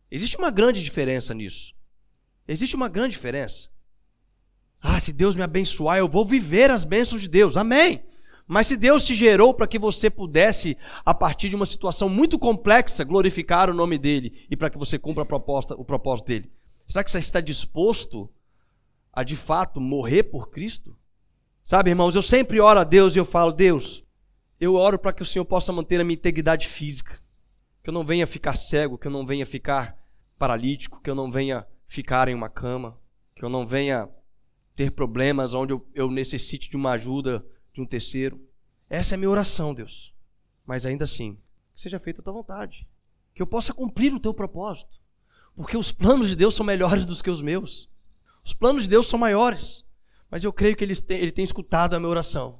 Existe 0.09 0.37
uma 0.37 0.49
grande 0.49 0.83
diferença 0.83 1.33
nisso. 1.33 1.73
Existe 2.47 2.75
uma 2.75 2.87
grande 2.87 3.11
diferença. 3.11 3.69
Ah, 4.89 5.01
se 5.01 5.11
Deus 5.11 5.35
me 5.35 5.43
abençoar, 5.43 5.97
eu 5.97 6.07
vou 6.07 6.25
viver 6.25 6.71
as 6.71 6.85
bênçãos 6.85 7.21
de 7.21 7.27
Deus. 7.27 7.57
Amém. 7.57 8.05
Mas 8.47 8.67
se 8.67 8.77
Deus 8.77 9.03
te 9.03 9.13
gerou 9.13 9.53
para 9.53 9.67
que 9.67 9.77
você 9.77 10.09
pudesse, 10.09 10.77
a 11.05 11.13
partir 11.13 11.49
de 11.49 11.57
uma 11.57 11.65
situação 11.65 12.07
muito 12.07 12.39
complexa, 12.39 13.03
glorificar 13.03 13.69
o 13.69 13.73
nome 13.73 13.97
dele 13.97 14.47
e 14.49 14.55
para 14.55 14.69
que 14.69 14.77
você 14.77 14.97
cumpra 14.97 15.23
a 15.23 15.25
proposta, 15.25 15.75
o 15.75 15.83
propósito 15.83 16.27
dele, 16.27 16.49
será 16.87 17.03
que 17.03 17.11
você 17.11 17.17
está 17.17 17.41
disposto 17.41 18.29
a 19.11 19.23
de 19.23 19.35
fato 19.35 19.81
morrer 19.81 20.23
por 20.23 20.49
Cristo? 20.49 20.95
Sabe, 21.65 21.89
irmãos, 21.89 22.15
eu 22.15 22.21
sempre 22.21 22.61
oro 22.61 22.79
a 22.79 22.85
Deus 22.85 23.13
e 23.13 23.19
eu 23.19 23.25
falo: 23.25 23.51
Deus, 23.51 24.05
eu 24.57 24.75
oro 24.75 24.97
para 24.97 25.11
que 25.11 25.21
o 25.21 25.25
Senhor 25.25 25.43
possa 25.43 25.73
manter 25.73 25.99
a 25.99 26.03
minha 26.05 26.15
integridade 26.15 26.65
física, 26.65 27.19
que 27.83 27.89
eu 27.89 27.93
não 27.93 28.05
venha 28.05 28.25
ficar 28.25 28.55
cego, 28.55 28.97
que 28.97 29.07
eu 29.07 29.11
não 29.11 29.25
venha 29.25 29.45
ficar 29.45 29.97
paralítico, 30.39 31.01
que 31.01 31.09
eu 31.09 31.15
não 31.15 31.29
venha 31.29 31.67
ficar 31.85 32.29
em 32.29 32.33
uma 32.33 32.47
cama, 32.47 32.97
que 33.35 33.43
eu 33.43 33.49
não 33.49 33.67
venha 33.67 34.09
ter 34.77 34.91
problemas 34.91 35.55
onde 35.55 35.73
eu, 35.73 35.83
eu 35.95 36.09
necessite 36.11 36.69
de 36.69 36.77
uma 36.77 36.91
ajuda 36.91 37.43
de 37.73 37.81
um 37.81 37.85
terceiro. 37.85 38.39
Essa 38.87 39.15
é 39.15 39.15
a 39.15 39.17
minha 39.17 39.29
oração, 39.29 39.73
Deus. 39.73 40.13
Mas 40.67 40.85
ainda 40.85 41.03
assim, 41.03 41.35
que 41.73 41.81
seja 41.81 41.97
feita 41.97 42.21
a 42.21 42.23
tua 42.23 42.33
vontade. 42.33 42.87
Que 43.33 43.41
eu 43.41 43.47
possa 43.47 43.73
cumprir 43.73 44.13
o 44.13 44.19
teu 44.19 44.35
propósito. 44.35 44.95
Porque 45.55 45.75
os 45.75 45.91
planos 45.91 46.29
de 46.29 46.35
Deus 46.35 46.53
são 46.53 46.63
melhores 46.63 47.05
do 47.05 47.15
que 47.15 47.29
os 47.31 47.41
meus. 47.41 47.89
Os 48.45 48.53
planos 48.53 48.83
de 48.83 48.89
Deus 48.91 49.07
são 49.07 49.17
maiores. 49.17 49.83
Mas 50.29 50.43
eu 50.43 50.53
creio 50.53 50.75
que 50.75 50.83
Ele 50.83 50.95
tem, 50.95 51.21
ele 51.21 51.31
tem 51.31 51.43
escutado 51.43 51.95
a 51.95 51.99
minha 51.99 52.11
oração. 52.11 52.59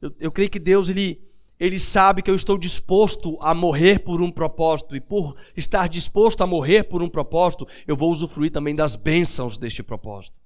Eu, 0.00 0.14
eu 0.20 0.30
creio 0.30 0.50
que 0.50 0.60
Deus, 0.60 0.88
ele, 0.88 1.20
ele 1.58 1.80
sabe 1.80 2.22
que 2.22 2.30
eu 2.30 2.36
estou 2.36 2.56
disposto 2.56 3.36
a 3.42 3.52
morrer 3.54 4.04
por 4.04 4.22
um 4.22 4.30
propósito. 4.30 4.94
E 4.94 5.00
por 5.00 5.36
estar 5.56 5.88
disposto 5.88 6.42
a 6.42 6.46
morrer 6.46 6.84
por 6.84 7.02
um 7.02 7.08
propósito, 7.08 7.66
eu 7.88 7.96
vou 7.96 8.12
usufruir 8.12 8.52
também 8.52 8.76
das 8.76 8.94
bênçãos 8.94 9.58
deste 9.58 9.82
propósito. 9.82 10.38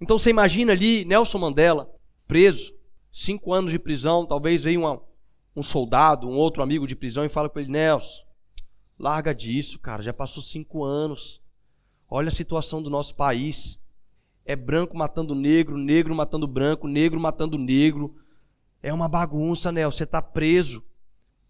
Então 0.00 0.18
você 0.18 0.30
imagina 0.30 0.72
ali 0.72 1.04
Nelson 1.04 1.38
Mandela 1.38 1.90
preso, 2.26 2.74
cinco 3.10 3.52
anos 3.52 3.70
de 3.70 3.78
prisão, 3.78 4.26
talvez 4.26 4.64
veio 4.64 4.80
uma, 4.80 5.00
um 5.54 5.62
soldado, 5.62 6.28
um 6.28 6.34
outro 6.34 6.62
amigo 6.62 6.86
de 6.86 6.96
prisão 6.96 7.24
e 7.24 7.28
fala 7.28 7.48
com 7.48 7.58
ele, 7.58 7.70
Nelson, 7.70 8.24
larga 8.98 9.34
disso, 9.34 9.78
cara, 9.78 10.02
já 10.02 10.12
passou 10.12 10.42
cinco 10.42 10.84
anos. 10.84 11.40
Olha 12.10 12.28
a 12.28 12.32
situação 12.32 12.82
do 12.82 12.90
nosso 12.90 13.14
país. 13.14 13.78
É 14.44 14.54
branco 14.54 14.96
matando 14.96 15.34
negro, 15.34 15.76
negro 15.76 16.14
matando 16.14 16.46
branco, 16.46 16.86
negro 16.86 17.18
matando 17.18 17.56
negro. 17.56 18.14
É 18.82 18.92
uma 18.92 19.08
bagunça, 19.08 19.72
Nelson, 19.72 19.98
você 19.98 20.04
está 20.04 20.20
preso. 20.20 20.84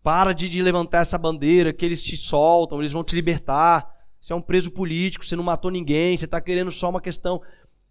Para 0.03 0.33
de, 0.33 0.49
de 0.49 0.63
levantar 0.63 1.01
essa 1.01 1.19
bandeira, 1.19 1.73
que 1.73 1.85
eles 1.85 2.01
te 2.01 2.17
soltam, 2.17 2.79
eles 2.81 2.93
vão 2.93 3.03
te 3.03 3.15
libertar. 3.15 3.91
Você 4.21 4.33
é 4.33 4.37
um 4.37 4.41
preso 4.41 4.71
político, 4.71 5.25
você 5.25 5.35
não 5.35 5.45
matou 5.45 5.71
ninguém, 5.71 6.17
você 6.17 6.25
está 6.25 6.41
querendo 6.41 6.71
só 6.71 6.89
uma 6.89 7.01
questão 7.01 7.43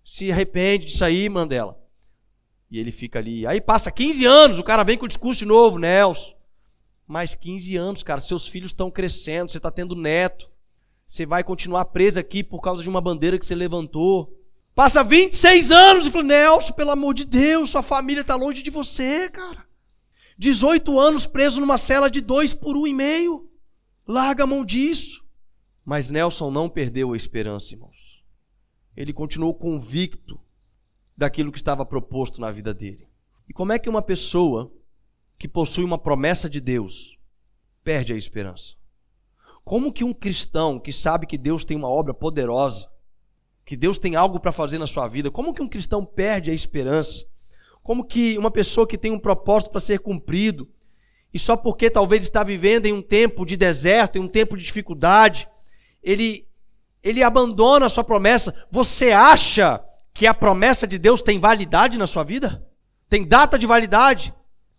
se 0.03 0.31
arrepende 0.31 0.85
disso 0.85 1.03
aí, 1.03 1.27
Mandela. 1.29 1.79
E 2.69 2.79
ele 2.79 2.91
fica 2.91 3.19
ali. 3.19 3.45
Aí 3.45 3.61
passa 3.61 3.91
15 3.91 4.25
anos, 4.25 4.59
o 4.59 4.63
cara 4.63 4.83
vem 4.83 4.97
com 4.97 5.05
o 5.05 5.07
discurso 5.07 5.39
de 5.39 5.45
novo, 5.45 5.77
Nelson. 5.77 6.35
Mais 7.07 7.35
15 7.35 7.75
anos, 7.75 8.03
cara. 8.03 8.19
Seus 8.21 8.47
filhos 8.47 8.71
estão 8.71 8.89
crescendo, 8.89 9.51
você 9.51 9.57
está 9.57 9.69
tendo 9.69 9.95
neto. 9.95 10.49
Você 11.05 11.25
vai 11.25 11.43
continuar 11.43 11.85
preso 11.85 12.19
aqui 12.19 12.43
por 12.43 12.61
causa 12.61 12.81
de 12.81 12.89
uma 12.89 13.01
bandeira 13.01 13.37
que 13.37 13.45
você 13.45 13.53
levantou. 13.53 14.35
Passa 14.73 15.03
26 15.03 15.71
anos 15.71 16.07
e 16.07 16.09
fala, 16.09 16.23
Nelson, 16.23 16.73
pelo 16.73 16.91
amor 16.91 17.13
de 17.13 17.25
Deus, 17.25 17.69
sua 17.69 17.83
família 17.83 18.21
está 18.21 18.35
longe 18.35 18.63
de 18.63 18.71
você, 18.71 19.29
cara. 19.29 19.63
18 20.37 20.99
anos 20.99 21.27
preso 21.27 21.61
numa 21.61 21.77
cela 21.77 22.09
de 22.09 22.21
dois 22.21 22.53
por 22.53 22.75
um 22.75 22.87
e 22.87 22.93
meio. 22.93 23.47
Larga 24.07 24.45
a 24.45 24.47
mão 24.47 24.65
disso. 24.65 25.23
Mas 25.85 26.09
Nelson 26.09 26.49
não 26.49 26.67
perdeu 26.67 27.13
a 27.13 27.15
esperança, 27.15 27.73
irmãos. 27.73 28.02
Ele 28.95 29.13
continuou 29.13 29.53
convicto 29.53 30.39
daquilo 31.15 31.51
que 31.51 31.57
estava 31.57 31.85
proposto 31.85 32.39
na 32.39 32.51
vida 32.51 32.73
dele. 32.73 33.07
E 33.47 33.53
como 33.53 33.71
é 33.71 33.79
que 33.79 33.89
uma 33.89 34.01
pessoa 34.01 34.71
que 35.37 35.47
possui 35.47 35.83
uma 35.83 35.97
promessa 35.97 36.49
de 36.49 36.61
Deus 36.61 37.17
perde 37.83 38.13
a 38.13 38.15
esperança? 38.15 38.75
Como 39.63 39.93
que 39.93 40.03
um 40.03 40.13
cristão 40.13 40.79
que 40.79 40.91
sabe 40.91 41.25
que 41.25 41.37
Deus 41.37 41.63
tem 41.63 41.77
uma 41.77 41.89
obra 41.89 42.13
poderosa, 42.13 42.89
que 43.65 43.77
Deus 43.77 43.97
tem 43.97 44.15
algo 44.15 44.39
para 44.39 44.51
fazer 44.51 44.77
na 44.77 44.87
sua 44.87 45.07
vida, 45.07 45.31
como 45.31 45.53
que 45.53 45.61
um 45.61 45.69
cristão 45.69 46.05
perde 46.05 46.51
a 46.51 46.53
esperança? 46.53 47.25
Como 47.81 48.05
que 48.05 48.37
uma 48.37 48.51
pessoa 48.51 48.87
que 48.87 48.97
tem 48.97 49.11
um 49.11 49.19
propósito 49.19 49.71
para 49.71 49.79
ser 49.79 49.99
cumprido, 49.99 50.69
e 51.33 51.39
só 51.39 51.57
porque 51.57 51.89
talvez 51.89 52.23
está 52.23 52.43
vivendo 52.43 52.85
em 52.85 52.93
um 52.93 53.01
tempo 53.01 53.45
de 53.45 53.57
deserto, 53.57 54.17
em 54.17 54.21
um 54.21 54.27
tempo 54.27 54.55
de 54.55 54.63
dificuldade, 54.63 55.47
ele, 56.01 56.47
ele 57.03 57.21
abandona 57.21 57.87
a 57.87 57.89
sua 57.89 58.03
promessa. 58.03 58.55
Você 58.71 59.11
acha 59.11 59.83
que 60.13 60.25
a 60.25 60.33
promessa 60.33 60.87
de 60.87 60.97
Deus 60.97 61.21
tem 61.21 61.39
validade 61.39 61.97
na 61.97 62.07
sua 62.07 62.23
vida? 62.23 62.65
Tem 63.09 63.27
data 63.27 63.59
de 63.59 63.67
validade? 63.67 64.33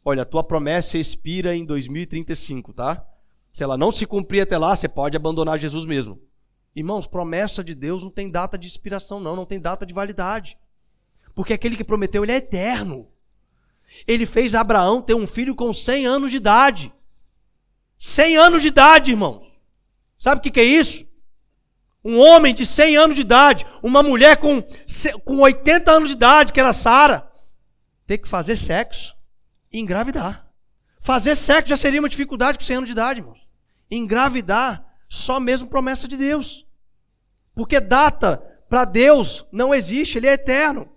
Olha, 0.04 0.22
a 0.22 0.26
tua 0.26 0.42
promessa 0.42 0.96
expira 0.96 1.54
em 1.54 1.64
2035, 1.64 2.72
tá? 2.72 3.04
Se 3.52 3.62
ela 3.62 3.76
não 3.76 3.92
se 3.92 4.06
cumprir 4.06 4.40
até 4.40 4.56
lá, 4.56 4.74
você 4.74 4.88
pode 4.88 5.16
abandonar 5.16 5.58
Jesus 5.58 5.86
mesmo. 5.86 6.20
Irmãos, 6.74 7.06
promessa 7.06 7.62
de 7.62 7.74
Deus 7.74 8.02
não 8.02 8.10
tem 8.10 8.30
data 8.30 8.58
de 8.58 8.66
expiração, 8.66 9.20
não, 9.20 9.36
não 9.36 9.46
tem 9.46 9.60
data 9.60 9.86
de 9.86 9.94
validade. 9.94 10.58
Porque 11.34 11.52
aquele 11.52 11.76
que 11.76 11.84
prometeu, 11.84 12.24
ele 12.24 12.32
é 12.32 12.36
eterno. 12.36 13.08
Ele 14.06 14.26
fez 14.26 14.54
Abraão 14.54 15.00
ter 15.00 15.14
um 15.14 15.26
filho 15.26 15.54
com 15.54 15.72
100 15.72 16.06
anos 16.06 16.30
de 16.30 16.38
idade. 16.38 16.92
100 17.98 18.36
anos 18.36 18.62
de 18.62 18.68
idade, 18.68 19.12
irmãos. 19.12 19.44
Sabe 20.18 20.40
o 20.40 20.42
que, 20.42 20.50
que 20.50 20.60
é 20.60 20.64
isso? 20.64 21.06
Um 22.04 22.18
homem 22.18 22.54
de 22.54 22.66
100 22.66 22.96
anos 22.96 23.16
de 23.16 23.22
idade, 23.22 23.64
uma 23.82 24.02
mulher 24.02 24.36
com, 24.36 24.62
com 25.24 25.38
80 25.38 25.90
anos 25.90 26.08
de 26.10 26.14
idade, 26.14 26.52
que 26.52 26.60
era 26.60 26.72
Sara, 26.72 27.26
ter 28.06 28.18
que 28.18 28.28
fazer 28.28 28.56
sexo 28.56 29.14
e 29.72 29.80
engravidar. 29.80 30.46
Fazer 31.00 31.34
sexo 31.34 31.70
já 31.70 31.76
seria 31.76 32.00
uma 32.00 32.08
dificuldade 32.08 32.58
com 32.58 32.64
100 32.64 32.76
anos 32.76 32.88
de 32.88 32.92
idade, 32.92 33.20
irmãos 33.20 33.44
engravidar 33.90 34.84
só 35.08 35.38
mesmo 35.38 35.68
promessa 35.68 36.08
de 36.08 36.16
Deus. 36.16 36.66
Porque 37.54 37.78
data 37.80 38.42
para 38.68 38.84
Deus 38.84 39.46
não 39.52 39.74
existe, 39.74 40.18
ele 40.18 40.26
é 40.26 40.32
eterno. 40.32 40.88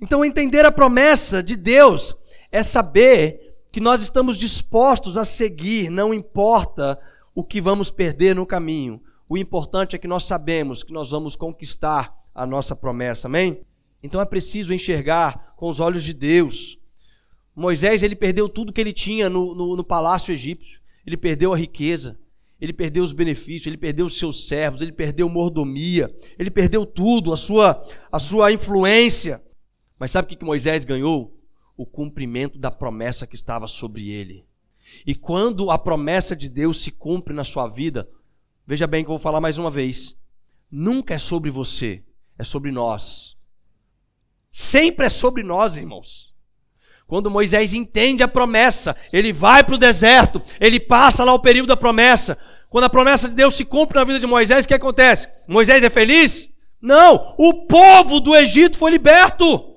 Então 0.00 0.24
entender 0.24 0.64
a 0.64 0.72
promessa 0.72 1.42
de 1.42 1.56
Deus 1.56 2.16
é 2.50 2.62
saber 2.62 3.54
que 3.70 3.80
nós 3.80 4.00
estamos 4.00 4.38
dispostos 4.38 5.16
a 5.16 5.24
seguir, 5.24 5.90
não 5.90 6.14
importa 6.14 6.98
o 7.34 7.44
que 7.44 7.60
vamos 7.60 7.90
perder 7.90 8.34
no 8.34 8.46
caminho. 8.46 9.02
O 9.28 9.36
importante 9.36 9.96
é 9.96 9.98
que 9.98 10.06
nós 10.06 10.24
sabemos 10.24 10.82
que 10.82 10.92
nós 10.92 11.10
vamos 11.10 11.34
conquistar 11.34 12.14
a 12.34 12.46
nossa 12.46 12.76
promessa, 12.76 13.26
amém? 13.26 13.60
Então 14.02 14.20
é 14.20 14.24
preciso 14.24 14.72
enxergar 14.72 15.54
com 15.56 15.68
os 15.68 15.80
olhos 15.80 16.04
de 16.04 16.14
Deus. 16.14 16.78
Moisés 17.54 18.02
ele 18.02 18.14
perdeu 18.14 18.48
tudo 18.48 18.72
que 18.72 18.80
ele 18.80 18.92
tinha 18.92 19.28
no, 19.28 19.54
no, 19.54 19.76
no 19.76 19.82
palácio 19.82 20.32
egípcio. 20.32 20.80
Ele 21.04 21.16
perdeu 21.16 21.52
a 21.52 21.56
riqueza, 21.56 22.18
ele 22.60 22.72
perdeu 22.72 23.02
os 23.02 23.12
benefícios, 23.12 23.66
ele 23.66 23.76
perdeu 23.76 24.06
os 24.06 24.18
seus 24.18 24.46
servos, 24.46 24.80
ele 24.80 24.92
perdeu 24.92 25.28
mordomia, 25.28 26.14
ele 26.38 26.50
perdeu 26.50 26.84
tudo, 26.84 27.32
a 27.32 27.36
sua, 27.36 27.82
a 28.10 28.18
sua 28.18 28.52
influência. 28.52 29.42
Mas 29.98 30.10
sabe 30.10 30.26
o 30.32 30.36
que 30.36 30.44
Moisés 30.44 30.84
ganhou? 30.84 31.36
O 31.76 31.86
cumprimento 31.86 32.58
da 32.58 32.70
promessa 32.70 33.26
que 33.26 33.34
estava 33.34 33.66
sobre 33.66 34.10
ele. 34.10 34.44
E 35.06 35.14
quando 35.14 35.70
a 35.70 35.78
promessa 35.78 36.36
de 36.36 36.48
Deus 36.48 36.82
se 36.82 36.90
cumpre 36.90 37.34
na 37.34 37.44
sua 37.44 37.68
vida, 37.68 38.08
veja 38.66 38.86
bem 38.86 39.04
que 39.04 39.08
eu 39.08 39.14
vou 39.14 39.18
falar 39.18 39.40
mais 39.40 39.58
uma 39.58 39.70
vez: 39.70 40.16
nunca 40.70 41.14
é 41.14 41.18
sobre 41.18 41.50
você, 41.50 42.02
é 42.38 42.44
sobre 42.44 42.70
nós. 42.70 43.36
Sempre 44.50 45.06
é 45.06 45.08
sobre 45.08 45.42
nós, 45.42 45.76
irmãos. 45.76 46.34
Quando 47.06 47.30
Moisés 47.30 47.72
entende 47.72 48.22
a 48.22 48.28
promessa, 48.28 48.96
ele 49.12 49.32
vai 49.32 49.62
para 49.62 49.74
o 49.74 49.78
deserto, 49.78 50.42
ele 50.60 50.80
passa 50.80 51.22
lá 51.22 51.32
o 51.32 51.38
período 51.38 51.68
da 51.68 51.76
promessa. 51.76 52.36
Quando 52.68 52.84
a 52.84 52.90
promessa 52.90 53.28
de 53.28 53.36
Deus 53.36 53.54
se 53.54 53.64
cumpre 53.64 53.98
na 53.98 54.04
vida 54.04 54.18
de 54.18 54.26
Moisés, 54.26 54.64
o 54.64 54.68
que 54.68 54.74
acontece? 54.74 55.28
Moisés 55.46 55.84
é 55.84 55.90
feliz? 55.90 56.48
Não, 56.80 57.34
o 57.38 57.66
povo 57.66 58.18
do 58.18 58.34
Egito 58.34 58.76
foi 58.76 58.90
liberto. 58.90 59.76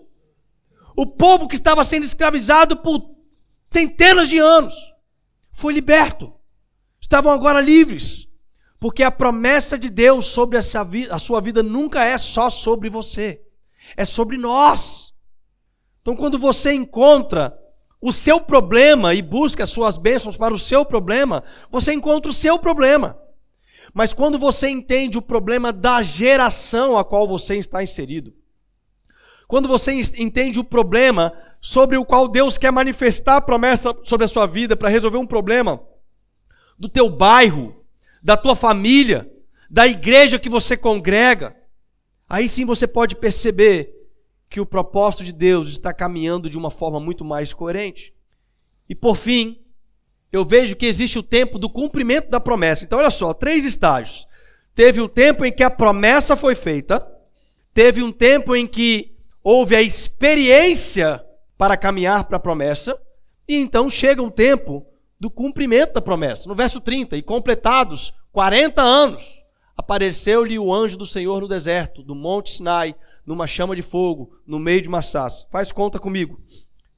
O 0.95 1.05
povo 1.05 1.47
que 1.47 1.55
estava 1.55 1.83
sendo 1.83 2.03
escravizado 2.03 2.77
por 2.77 3.15
centenas 3.69 4.27
de 4.27 4.37
anos 4.37 4.73
foi 5.51 5.73
liberto. 5.73 6.33
Estavam 7.01 7.31
agora 7.31 7.61
livres. 7.61 8.28
Porque 8.79 9.03
a 9.03 9.11
promessa 9.11 9.77
de 9.77 9.89
Deus 9.89 10.27
sobre 10.27 10.57
a 10.57 11.19
sua 11.19 11.41
vida 11.41 11.61
nunca 11.61 12.03
é 12.03 12.17
só 12.17 12.49
sobre 12.49 12.89
você, 12.89 13.41
é 13.97 14.05
sobre 14.05 14.37
nós. 14.37 15.13
Então, 16.01 16.15
quando 16.15 16.39
você 16.39 16.73
encontra 16.73 17.59
o 18.01 18.13
seu 18.13 18.39
problema 18.39 19.13
e 19.13 19.21
busca 19.21 19.63
as 19.63 19.69
suas 19.69 19.97
bênçãos 19.97 20.37
para 20.37 20.53
o 20.53 20.57
seu 20.57 20.85
problema, 20.85 21.43
você 21.69 21.91
encontra 21.91 22.31
o 22.31 22.33
seu 22.33 22.57
problema. 22.57 23.19
Mas 23.93 24.13
quando 24.13 24.39
você 24.39 24.69
entende 24.69 25.17
o 25.17 25.21
problema 25.21 25.73
da 25.73 26.01
geração 26.01 26.97
a 26.97 27.03
qual 27.03 27.27
você 27.27 27.57
está 27.57 27.83
inserido, 27.83 28.33
quando 29.47 29.67
você 29.67 29.91
entende 30.17 30.59
o 30.59 30.63
problema 30.63 31.33
sobre 31.59 31.97
o 31.97 32.05
qual 32.05 32.27
Deus 32.27 32.57
quer 32.57 32.71
manifestar 32.71 33.37
a 33.37 33.41
promessa 33.41 33.93
sobre 34.03 34.23
a 34.23 34.27
sua 34.27 34.45
vida 34.45 34.77
para 34.77 34.87
resolver 34.87 35.17
um 35.17 35.27
problema 35.27 35.81
do 36.77 36.87
teu 36.87 37.09
bairro, 37.09 37.78
da 38.21 38.35
tua 38.35 38.55
família, 38.55 39.29
da 39.69 39.87
igreja 39.87 40.39
que 40.39 40.49
você 40.49 40.75
congrega, 40.75 41.55
aí 42.27 42.49
sim 42.49 42.65
você 42.65 42.87
pode 42.87 43.15
perceber 43.15 43.95
que 44.49 44.59
o 44.59 44.65
propósito 44.65 45.23
de 45.23 45.31
Deus 45.31 45.69
está 45.69 45.93
caminhando 45.93 46.49
de 46.49 46.57
uma 46.57 46.71
forma 46.71 46.99
muito 46.99 47.23
mais 47.23 47.53
coerente. 47.53 48.13
E 48.89 48.95
por 48.95 49.15
fim, 49.15 49.61
eu 50.31 50.43
vejo 50.43 50.75
que 50.75 50.85
existe 50.85 51.19
o 51.19 51.23
tempo 51.23 51.59
do 51.59 51.69
cumprimento 51.69 52.29
da 52.29 52.39
promessa. 52.39 52.83
Então, 52.83 52.99
olha 52.99 53.11
só, 53.11 53.33
três 53.33 53.65
estágios. 53.65 54.27
Teve 54.73 55.01
o 55.01 55.09
tempo 55.09 55.45
em 55.45 55.51
que 55.51 55.63
a 55.63 55.69
promessa 55.69 56.35
foi 56.35 56.55
feita, 56.55 57.05
teve 57.73 58.01
um 58.01 58.11
tempo 58.11 58.55
em 58.55 58.65
que 58.65 59.15
houve 59.43 59.75
a 59.75 59.81
experiência 59.81 61.23
para 61.57 61.77
caminhar 61.77 62.23
para 62.23 62.37
a 62.37 62.39
promessa, 62.39 62.99
e 63.47 63.55
então 63.57 63.89
chega 63.89 64.21
um 64.21 64.29
tempo 64.29 64.85
do 65.19 65.29
cumprimento 65.29 65.93
da 65.93 66.01
promessa. 66.01 66.47
No 66.47 66.55
verso 66.55 66.79
30, 66.79 67.17
e 67.17 67.21
completados 67.21 68.13
40 68.31 68.81
anos, 68.81 69.43
apareceu-lhe 69.75 70.57
o 70.57 70.73
anjo 70.73 70.97
do 70.97 71.05
Senhor 71.05 71.41
no 71.41 71.47
deserto, 71.47 72.01
do 72.01 72.15
monte 72.15 72.51
Sinai, 72.51 72.95
numa 73.25 73.45
chama 73.45 73.75
de 73.75 73.81
fogo, 73.81 74.31
no 74.47 74.57
meio 74.57 74.81
de 74.81 74.89
massas. 74.89 75.45
Faz 75.51 75.71
conta 75.71 75.99
comigo. 75.99 76.39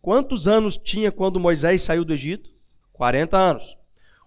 Quantos 0.02 0.48
anos 0.48 0.78
tinha 0.78 1.12
quando 1.12 1.40
Moisés 1.40 1.82
saiu 1.82 2.06
do 2.06 2.14
Egito? 2.14 2.50
40 2.94 3.38
anos. 3.38 3.78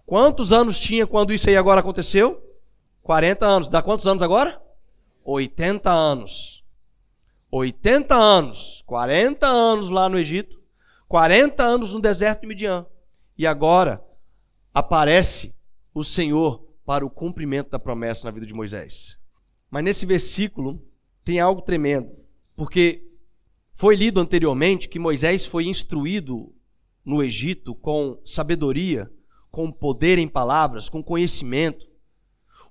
Quantos 0.05 0.53
anos 0.53 0.77
tinha 0.77 1.07
quando 1.07 1.33
isso 1.33 1.49
aí 1.49 1.57
agora 1.57 1.79
aconteceu? 1.79 2.41
40 3.01 3.45
anos. 3.45 3.69
Dá 3.69 3.81
quantos 3.81 4.07
anos 4.07 4.21
agora? 4.21 4.61
80 5.25 5.89
anos. 5.89 6.63
80 7.51 8.15
anos. 8.15 8.83
40 8.85 9.47
anos 9.47 9.89
lá 9.89 10.07
no 10.07 10.19
Egito. 10.19 10.61
40 11.07 11.63
anos 11.63 11.93
no 11.93 11.99
deserto 11.99 12.41
de 12.41 12.47
Midian. 12.47 12.85
E 13.37 13.45
agora 13.45 14.03
aparece 14.73 15.53
o 15.93 16.03
Senhor 16.03 16.65
para 16.85 17.05
o 17.05 17.09
cumprimento 17.09 17.69
da 17.69 17.79
promessa 17.79 18.25
na 18.25 18.31
vida 18.31 18.45
de 18.45 18.53
Moisés. 18.53 19.17
Mas 19.69 19.83
nesse 19.83 20.05
versículo, 20.05 20.81
tem 21.23 21.39
algo 21.39 21.61
tremendo, 21.61 22.11
porque 22.55 23.05
foi 23.73 23.95
lido 23.95 24.21
anteriormente 24.21 24.87
que 24.87 24.99
Moisés 24.99 25.45
foi 25.45 25.65
instruído 25.65 26.53
no 27.03 27.21
Egito 27.21 27.75
com 27.75 28.19
sabedoria, 28.23 29.11
com 29.51 29.71
poder 29.71 30.17
em 30.17 30.27
palavras, 30.27 30.89
com 30.89 31.03
conhecimento. 31.03 31.85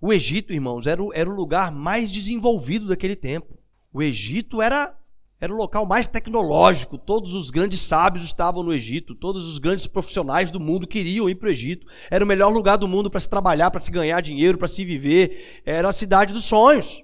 O 0.01 0.13
Egito, 0.13 0.53
irmãos, 0.53 0.87
era 0.87 1.03
o, 1.03 1.13
era 1.15 1.29
o 1.29 1.35
lugar 1.35 1.71
mais 1.73 2.11
desenvolvido 2.11 2.87
daquele 2.87 3.17
tempo. 3.17 3.59
O 3.93 4.03
Egito 4.03 4.61
era, 4.61 4.97
era 5.45 5.53
o 5.53 5.57
local 5.57 5.85
mais 5.85 6.09
tecnológico. 6.09 6.97
Todos 6.97 7.35
os 7.35 7.51
grandes 7.51 7.81
sábios 7.81 8.25
estavam 8.25 8.63
no 8.63 8.73
Egito. 8.73 9.15
Todos 9.15 9.47
os 9.47 9.59
grandes 9.59 9.87
profissionais 9.87 10.51
do 10.51 10.59
mundo 10.59 10.87
queriam 10.87 11.29
ir 11.29 11.35
para 11.35 11.49
o 11.49 11.51
Egito. 11.51 11.87
Era 12.11 12.25
o 12.25 12.27
melhor 12.27 12.51
lugar 12.51 12.77
do 12.79 12.89
mundo 12.89 13.11
para 13.11 13.21
se 13.21 13.29
trabalhar, 13.29 13.71
para 13.71 13.79
se 13.79 13.91
ganhar 13.91 14.23
dinheiro, 14.23 14.57
para 14.57 14.69
se 14.69 14.83
viver. 14.85 15.61
Era 15.67 15.91
a 15.91 15.93
cidade 15.93 16.33
dos 16.33 16.45
sonhos. 16.45 17.03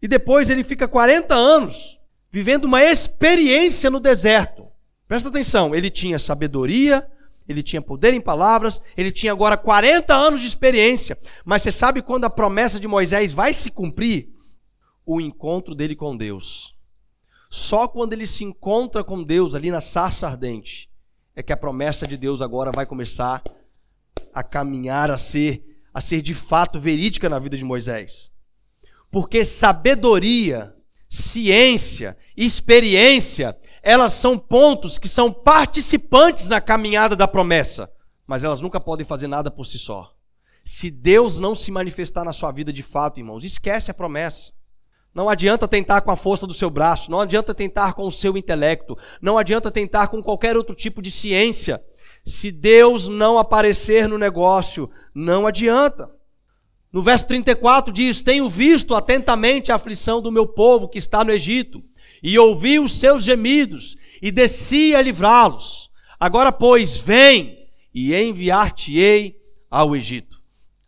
E 0.00 0.08
depois 0.08 0.48
ele 0.48 0.64
fica 0.64 0.88
40 0.88 1.34
anos 1.34 2.00
vivendo 2.32 2.64
uma 2.64 2.82
experiência 2.82 3.90
no 3.90 4.00
deserto. 4.00 4.66
Presta 5.06 5.28
atenção, 5.28 5.74
ele 5.74 5.90
tinha 5.90 6.18
sabedoria, 6.18 7.06
ele 7.46 7.62
tinha 7.62 7.82
poder 7.82 8.14
em 8.14 8.20
palavras, 8.20 8.80
ele 8.96 9.12
tinha 9.12 9.32
agora 9.32 9.56
40 9.56 10.14
anos 10.14 10.40
de 10.40 10.46
experiência. 10.46 11.18
Mas 11.44 11.60
você 11.60 11.70
sabe 11.70 12.00
quando 12.00 12.24
a 12.24 12.30
promessa 12.30 12.80
de 12.80 12.88
Moisés 12.88 13.32
vai 13.32 13.52
se 13.52 13.70
cumprir? 13.70 14.30
O 15.04 15.20
encontro 15.20 15.74
dele 15.74 15.94
com 15.94 16.16
Deus. 16.16 16.75
Só 17.56 17.88
quando 17.88 18.12
ele 18.12 18.26
se 18.26 18.44
encontra 18.44 19.02
com 19.02 19.22
Deus 19.22 19.54
ali 19.54 19.70
na 19.70 19.80
sarça 19.80 20.26
ardente 20.26 20.90
é 21.34 21.42
que 21.42 21.54
a 21.54 21.56
promessa 21.56 22.06
de 22.06 22.18
Deus 22.18 22.42
agora 22.42 22.70
vai 22.70 22.84
começar 22.84 23.42
a 24.34 24.42
caminhar 24.42 25.10
a 25.10 25.16
ser 25.16 25.64
a 25.92 26.02
ser 26.02 26.20
de 26.20 26.34
fato 26.34 26.78
verídica 26.78 27.30
na 27.30 27.38
vida 27.38 27.56
de 27.56 27.64
Moisés. 27.64 28.30
Porque 29.10 29.42
sabedoria, 29.42 30.76
ciência, 31.08 32.14
experiência, 32.36 33.56
elas 33.82 34.12
são 34.12 34.38
pontos 34.38 34.98
que 34.98 35.08
são 35.08 35.32
participantes 35.32 36.50
na 36.50 36.60
caminhada 36.60 37.16
da 37.16 37.26
promessa, 37.26 37.90
mas 38.26 38.44
elas 38.44 38.60
nunca 38.60 38.78
podem 38.78 39.06
fazer 39.06 39.28
nada 39.28 39.50
por 39.50 39.64
si 39.64 39.78
só. 39.78 40.14
Se 40.62 40.90
Deus 40.90 41.40
não 41.40 41.54
se 41.54 41.70
manifestar 41.70 42.22
na 42.22 42.34
sua 42.34 42.52
vida 42.52 42.70
de 42.70 42.82
fato, 42.82 43.18
irmãos, 43.18 43.44
esquece 43.44 43.90
a 43.90 43.94
promessa. 43.94 44.52
Não 45.16 45.30
adianta 45.30 45.66
tentar 45.66 46.02
com 46.02 46.10
a 46.10 46.16
força 46.16 46.46
do 46.46 46.52
seu 46.52 46.68
braço, 46.68 47.10
não 47.10 47.22
adianta 47.22 47.54
tentar 47.54 47.94
com 47.94 48.06
o 48.06 48.12
seu 48.12 48.36
intelecto, 48.36 48.98
não 49.18 49.38
adianta 49.38 49.70
tentar 49.70 50.08
com 50.08 50.22
qualquer 50.22 50.58
outro 50.58 50.74
tipo 50.74 51.00
de 51.00 51.10
ciência. 51.10 51.82
Se 52.22 52.52
Deus 52.52 53.08
não 53.08 53.38
aparecer 53.38 54.06
no 54.06 54.18
negócio, 54.18 54.90
não 55.14 55.46
adianta. 55.46 56.10
No 56.92 57.02
verso 57.02 57.26
34 57.28 57.94
diz: 57.94 58.22
Tenho 58.22 58.46
visto 58.50 58.94
atentamente 58.94 59.72
a 59.72 59.76
aflição 59.76 60.20
do 60.20 60.30
meu 60.30 60.46
povo 60.46 60.86
que 60.86 60.98
está 60.98 61.24
no 61.24 61.32
Egito, 61.32 61.82
e 62.22 62.38
ouvi 62.38 62.78
os 62.78 62.92
seus 62.92 63.24
gemidos, 63.24 63.96
e 64.20 64.30
desci 64.30 64.94
a 64.94 65.00
livrá-los. 65.00 65.90
Agora, 66.20 66.52
pois, 66.52 66.98
vem 66.98 67.56
e 67.94 68.14
enviar-te-ei 68.14 69.34
ao 69.70 69.96
Egito. 69.96 70.36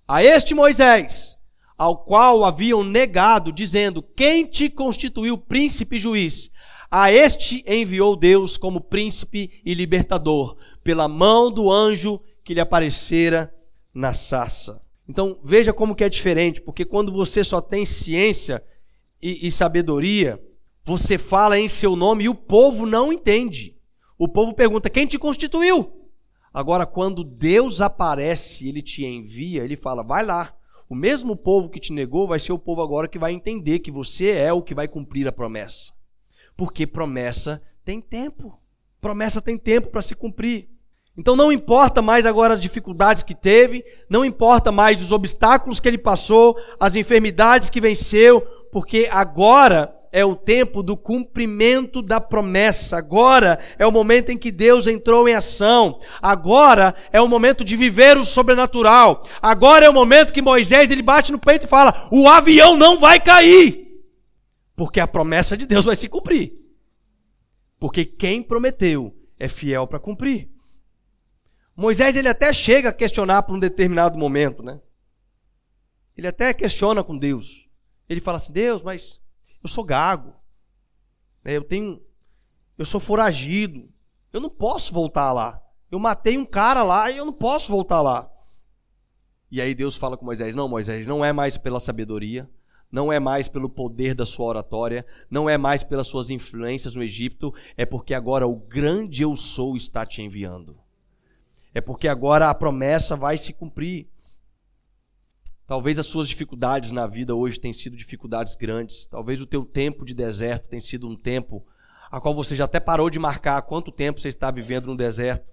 A 0.07 0.22
este 0.22 0.55
Moisés, 0.55 1.38
ao 1.79 1.99
qual 1.99 2.45
haviam 2.45 2.83
negado, 2.83 3.53
dizendo: 3.53 4.03
Quem 4.03 4.45
te 4.45 4.68
constituiu 4.68 5.39
príncipe 5.39 5.97
e 5.97 6.01
juiz? 6.01 6.51
A 6.91 7.12
este 7.12 7.62
enviou 7.66 8.16
Deus 8.16 8.57
como 8.57 8.81
príncipe 8.81 9.61
e 9.64 9.74
libertador, 9.74 10.57
pela 10.83 11.07
mão 11.07 11.51
do 11.51 11.70
anjo 11.70 12.20
que 12.43 12.55
lhe 12.55 12.61
aparecera 12.61 13.55
na 13.95 14.12
sarça. 14.12 14.81
Então 15.09 15.39
veja 15.45 15.72
como 15.72 15.95
que 15.95 16.03
é 16.03 16.09
diferente, 16.09 16.61
porque 16.61 16.85
quando 16.85 17.12
você 17.12 17.45
só 17.45 17.61
tem 17.61 17.87
ciência 17.87 18.62
e, 19.22 19.47
e 19.47 19.51
sabedoria, 19.51 20.43
você 20.83 21.16
fala 21.16 21.59
em 21.59 21.68
seu 21.68 21.95
nome 21.95 22.24
e 22.24 22.29
o 22.29 22.35
povo 22.35 22.87
não 22.87 23.12
entende. 23.12 23.76
O 24.18 24.26
povo 24.26 24.53
pergunta: 24.55 24.91
quem 24.91 25.07
te 25.07 25.18
constituiu? 25.18 25.95
Agora, 26.53 26.85
quando 26.87 27.22
Deus 27.22 27.81
aparece, 27.81 28.68
ele 28.68 28.83
te 28.83 29.05
envia, 29.05 29.62
ele 29.62 29.76
fala: 29.76 30.03
vai 30.03 30.24
lá. 30.24 30.58
O 30.89 30.95
mesmo 30.95 31.36
povo 31.36 31.68
que 31.68 31.78
te 31.78 31.93
negou 31.93 32.26
vai 32.26 32.39
ser 32.39 32.53
o 32.53 32.59
povo 32.59 32.80
agora 32.80 33.09
que 33.09 33.18
vai 33.18 33.32
entender 33.32 33.80
que 33.80 33.91
você 33.91 34.30
é 34.30 34.53
o 34.53 34.62
que 34.62 34.74
vai 34.74 34.89
cumprir 34.89 35.28
a 35.28 35.32
promessa. 35.32 35.93
Porque 36.57 36.86
promessa 36.86 37.62
tem 37.84 38.01
tempo. 38.01 38.59
Promessa 39.01 39.43
tem 39.43 39.59
tempo 39.59 39.89
para 39.89 40.01
se 40.01 40.14
cumprir. 40.14 40.68
Então 41.16 41.34
não 41.34 41.53
importa 41.53 42.01
mais 42.01 42.24
agora 42.24 42.55
as 42.55 42.61
dificuldades 42.61 43.22
que 43.24 43.34
teve, 43.34 43.84
não 44.09 44.24
importa 44.24 44.70
mais 44.70 45.03
os 45.03 45.11
obstáculos 45.11 45.80
que 45.80 45.89
ele 45.89 45.99
passou, 45.99 46.57
as 46.78 46.95
enfermidades 46.95 47.68
que 47.68 47.80
venceu, 47.80 48.41
porque 48.70 49.09
agora 49.11 49.97
é 50.13 50.25
o 50.25 50.35
tempo 50.37 50.83
do 50.83 50.97
cumprimento 50.97 52.03
da 52.03 52.21
promessa. 52.21 52.97
Agora 52.97 53.59
é 53.79 53.87
o 53.87 53.93
momento 53.93 54.31
em 54.31 54.37
que 54.37 54.51
Deus 54.51 54.87
entrou 54.87 55.29
em 55.29 55.35
ação. 55.35 55.99
Agora 56.21 56.95
é 57.13 57.21
o 57.21 57.29
momento 57.29 57.65
de 57.65 57.77
viver 57.77 58.17
o 58.17 58.25
sobrenatural. 58.25 59.27
Agora 59.41 59.85
é 59.87 59.91
o 59.91 59.95
momento 59.95 60.33
que 60.33 60.43
Moisés 60.43 60.91
ele 60.91 61.03
bate 61.03 61.33
no 61.33 61.39
peito 61.39 61.65
e 61.67 61.69
fala: 61.69 62.09
"O 62.11 62.29
avião 62.29 62.77
não 62.77 62.99
vai 62.99 63.21
cair". 63.21 63.87
Porque 64.75 65.01
a 65.01 65.07
promessa 65.07 65.57
de 65.57 65.67
Deus 65.67 65.85
vai 65.85 65.97
se 65.97 66.09
cumprir. 66.09 66.53
Porque 67.79 68.05
quem 68.05 68.43
prometeu 68.43 69.15
é 69.39 69.49
fiel 69.49 69.87
para 69.87 69.99
cumprir. 69.99 70.51
Moisés 71.77 72.17
ele 72.17 72.29
até 72.29 72.53
chega 72.53 72.89
a 72.89 72.93
questionar 72.93 73.43
por 73.45 73.55
um 73.55 73.61
determinado 73.61 74.19
momento, 74.19 74.63
né? 74.63 74.81
Ele 76.17 76.27
até 76.27 76.53
questiona 76.53 77.05
com 77.05 77.17
Deus. 77.17 77.69
Ele 78.09 78.21
fala 78.21 78.39
assim: 78.39 78.53
Deus, 78.53 78.83
mas 78.83 79.21
eu 79.63 79.69
sou 79.69 79.85
gago, 79.85 80.35
né? 81.45 81.57
eu 81.57 81.63
tenho, 81.63 82.01
eu 82.77 82.85
sou 82.85 83.01
foragido, 83.01 83.89
eu 84.33 84.41
não 84.41 84.51
posso 84.51 84.93
voltar 84.93 85.33
lá. 85.33 85.63
Eu 85.91 85.99
matei 85.99 86.37
um 86.37 86.45
cara 86.45 86.83
lá 86.83 87.11
e 87.11 87.17
eu 87.17 87.25
não 87.25 87.33
posso 87.33 87.71
voltar 87.71 88.03
lá. 88.03 88.31
E 89.51 89.61
aí 89.61 89.75
Deus 89.75 89.97
fala 89.97 90.17
com 90.17 90.25
Moisés: 90.25 90.55
Não, 90.55 90.69
Moisés, 90.69 91.09
não 91.09 91.25
é 91.25 91.33
mais 91.33 91.57
pela 91.57 91.81
sabedoria, 91.81 92.49
não 92.93 93.13
é 93.13 93.19
mais 93.19 93.49
pelo 93.49 93.69
poder 93.69 94.15
da 94.15 94.27
sua 94.27 94.47
oratória, 94.47 95.07
não 95.31 95.49
é 95.49 95.57
mais 95.57 95.83
pelas 95.83 96.07
suas 96.07 96.31
influências 96.31 96.95
no 96.95 97.03
Egito, 97.03 97.55
é 97.77 97.87
porque 97.87 98.13
agora 98.13 98.47
o 98.47 98.55
grande 98.55 99.23
eu 99.23 99.35
sou 99.37 99.77
está 99.77 100.05
te 100.05 100.23
enviando. 100.23 100.79
É 101.73 101.81
porque 101.81 102.09
agora 102.09 102.51
a 102.51 102.55
promessa 102.55 103.17
vai 103.17 103.39
se 103.39 103.53
cumprir. 103.53 104.09
Talvez 105.69 105.99
as 105.99 106.07
suas 106.07 106.31
dificuldades 106.31 106.93
na 106.93 107.07
vida 107.07 107.35
hoje 107.35 107.61
tenham 107.61 107.75
sido 107.75 107.95
dificuldades 107.95 108.57
grandes. 108.57 109.05
Talvez 109.05 109.39
o 109.43 109.47
teu 109.47 109.66
tempo 109.66 110.03
de 110.03 110.14
deserto 110.14 110.66
tenha 110.66 110.81
sido 110.81 111.07
um 111.07 111.14
tempo 111.14 111.62
a 112.11 112.19
qual 112.19 112.35
você 112.35 112.57
já 112.57 112.64
até 112.64 112.81
parou 112.81 113.11
de 113.11 113.19
marcar 113.19 113.61
quanto 113.61 113.93
tempo 113.93 114.19
você 114.19 114.29
está 114.29 114.51
vivendo 114.51 114.87
no 114.87 114.97
deserto. 114.97 115.53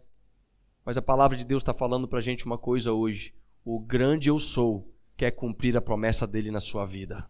Mas 0.85 0.97
a 0.97 1.01
palavra 1.01 1.35
de 1.35 1.43
Deus 1.43 1.63
está 1.63 1.73
falando 1.73 2.07
para 2.07 2.19
a 2.19 2.21
gente 2.21 2.45
uma 2.45 2.57
coisa 2.57 2.93
hoje. 2.93 3.35
O 3.65 3.77
grande 3.77 4.29
eu 4.29 4.39
sou 4.39 4.89
quer 5.17 5.31
cumprir 5.31 5.75
a 5.75 5.81
promessa 5.81 6.25
dele 6.25 6.49
na 6.49 6.61
sua 6.61 6.85
vida. 6.85 7.29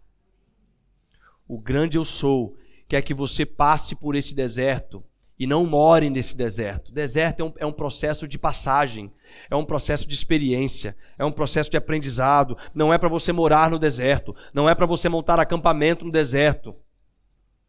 O 1.47 1.59
grande 1.59 1.97
eu 1.97 2.05
sou 2.05 2.55
quer 2.87 3.01
que 3.01 3.15
você 3.15 3.47
passe 3.47 3.95
por 3.95 4.13
esse 4.13 4.35
deserto 4.35 5.03
e 5.37 5.45
não 5.45 5.65
morem 5.65 6.09
nesse 6.09 6.35
deserto. 6.35 6.91
Deserto 6.91 7.41
é 7.41 7.43
um, 7.43 7.53
é 7.59 7.65
um, 7.65 7.71
processo 7.71 8.27
de 8.27 8.39
passagem, 8.39 9.11
é 9.49 9.55
um 9.55 9.65
processo 9.65 10.07
de 10.07 10.15
experiência, 10.15 10.95
é 11.17 11.25
um 11.25 11.31
processo 11.31 11.69
de 11.69 11.77
aprendizado. 11.77 12.57
Não 12.73 12.93
é 12.93 12.97
para 12.97 13.09
você 13.09 13.33
morar 13.33 13.69
no 13.69 13.77
deserto, 13.77 14.35
não 14.53 14.69
é 14.69 14.73
para 14.73 14.85
você 14.85 15.09
montar 15.09 15.39
acampamento 15.39 16.05
no 16.05 16.11
deserto. 16.11 16.75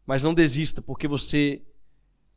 Mas 0.05 0.23
não 0.23 0.33
desista, 0.33 0.81
porque 0.81 1.07
você 1.07 1.61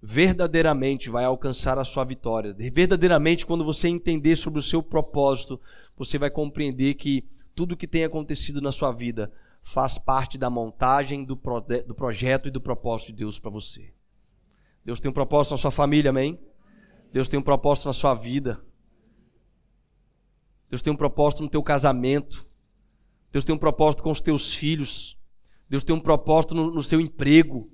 verdadeiramente 0.03 1.09
vai 1.11 1.25
alcançar 1.25 1.79
a 1.79 1.85
sua 1.85 2.05
vitória. 2.05 2.55
Verdadeiramente, 2.73 3.47
quando 3.47 3.65
você 3.65 3.89
entender 3.89 4.35
sobre 4.35 4.59
o 4.59 4.63
seu 4.63 4.83
propósito, 4.83 5.61
você 5.97 6.19
vai 6.19 6.31
compreender 6.31 6.95
que 6.95 7.25
tudo 7.55 7.77
que 7.77 7.87
tem 7.87 8.05
acontecido 8.05 8.61
na 8.61 8.73
sua 8.73 8.91
vida 8.91 9.31
faz 9.63 9.99
parte 9.99 10.39
da 10.39 10.49
montagem 10.49 11.25
do, 11.25 11.37
pro, 11.37 11.61
do 11.61 11.95
projeto 11.95 12.49
e 12.49 12.51
do 12.51 12.61
propósito 12.61 13.09
de 13.09 13.19
Deus 13.19 13.39
para 13.39 13.51
você. 13.51 13.93
Deus 14.85 15.01
tem 15.01 15.11
um 15.11 15.15
propósito 15.15 15.53
na 15.53 15.59
sua 15.59 15.71
família, 15.71 16.11
amém? 16.11 16.39
Deus 17.13 17.29
tem 17.29 17.39
um 17.39 17.43
propósito 17.43 17.87
na 17.87 17.93
sua 17.93 18.15
vida. 18.15 18.65
Deus 20.69 20.83
tem 20.83 20.93
um 20.93 20.97
propósito 20.97 21.43
no 21.43 21.49
teu 21.49 21.63
casamento. 21.63 22.47
Deus 23.33 23.45
tem 23.45 23.55
um 23.55 23.59
propósito 23.59 24.03
com 24.03 24.11
os 24.11 24.21
teus 24.21 24.55
filhos. 24.55 25.19
Deus 25.69 25.85
tem 25.85 25.95
um 25.95 26.01
propósito 26.01 26.55
no, 26.55 26.71
no 26.71 26.83
seu 26.83 27.01
emprego. 27.01 27.71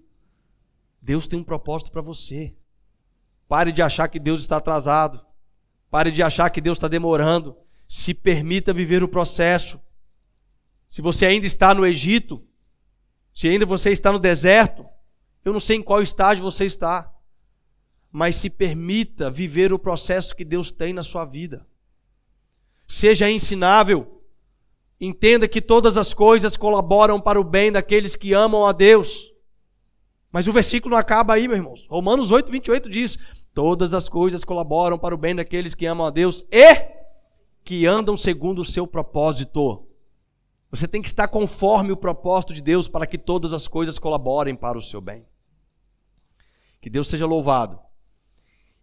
Deus 1.00 1.28
tem 1.28 1.38
um 1.38 1.44
propósito 1.44 1.92
para 1.92 2.00
você. 2.00 2.54
Pare 3.48 3.70
de 3.70 3.82
achar 3.82 4.08
que 4.08 4.18
Deus 4.18 4.40
está 4.40 4.56
atrasado. 4.56 5.24
Pare 5.90 6.10
de 6.10 6.22
achar 6.22 6.50
que 6.50 6.60
Deus 6.60 6.78
está 6.78 6.88
demorando. 6.88 7.56
Se 7.86 8.12
permita 8.12 8.72
viver 8.72 9.02
o 9.02 9.08
processo. 9.08 9.80
Se 10.88 11.00
você 11.00 11.26
ainda 11.26 11.46
está 11.46 11.74
no 11.74 11.86
Egito, 11.86 12.42
se 13.32 13.48
ainda 13.48 13.66
você 13.66 13.90
está 13.90 14.10
no 14.10 14.18
deserto, 14.18 14.84
eu 15.46 15.52
não 15.52 15.60
sei 15.60 15.76
em 15.76 15.82
qual 15.82 16.02
estágio 16.02 16.42
você 16.42 16.64
está, 16.64 17.08
mas 18.10 18.34
se 18.34 18.50
permita 18.50 19.30
viver 19.30 19.72
o 19.72 19.78
processo 19.78 20.34
que 20.34 20.44
Deus 20.44 20.72
tem 20.72 20.92
na 20.92 21.04
sua 21.04 21.24
vida. 21.24 21.64
Seja 22.88 23.30
ensinável. 23.30 24.22
Entenda 25.00 25.46
que 25.46 25.60
todas 25.60 25.96
as 25.96 26.12
coisas 26.12 26.56
colaboram 26.56 27.20
para 27.20 27.40
o 27.40 27.44
bem 27.44 27.70
daqueles 27.70 28.16
que 28.16 28.32
amam 28.32 28.66
a 28.66 28.72
Deus. 28.72 29.32
Mas 30.32 30.48
o 30.48 30.52
versículo 30.52 30.94
não 30.94 30.98
acaba 30.98 31.34
aí, 31.34 31.46
meus 31.46 31.58
irmãos. 31.58 31.86
Romanos 31.88 32.32
8, 32.32 32.50
28 32.50 32.90
diz: 32.90 33.16
Todas 33.54 33.94
as 33.94 34.08
coisas 34.08 34.42
colaboram 34.42 34.98
para 34.98 35.14
o 35.14 35.18
bem 35.18 35.34
daqueles 35.34 35.74
que 35.74 35.86
amam 35.86 36.06
a 36.06 36.10
Deus 36.10 36.42
e 36.50 36.88
que 37.62 37.86
andam 37.86 38.16
segundo 38.16 38.62
o 38.62 38.64
seu 38.64 38.84
propósito. 38.84 39.86
Você 40.70 40.88
tem 40.88 41.00
que 41.00 41.08
estar 41.08 41.28
conforme 41.28 41.92
o 41.92 41.96
propósito 41.96 42.52
de 42.52 42.62
Deus 42.62 42.88
para 42.88 43.06
que 43.06 43.16
todas 43.16 43.52
as 43.52 43.68
coisas 43.68 43.98
colaborem 43.98 44.56
para 44.56 44.76
o 44.76 44.82
seu 44.82 45.00
bem. 45.00 45.28
Que 46.86 46.90
Deus 46.90 47.08
seja 47.08 47.26
louvado. 47.26 47.80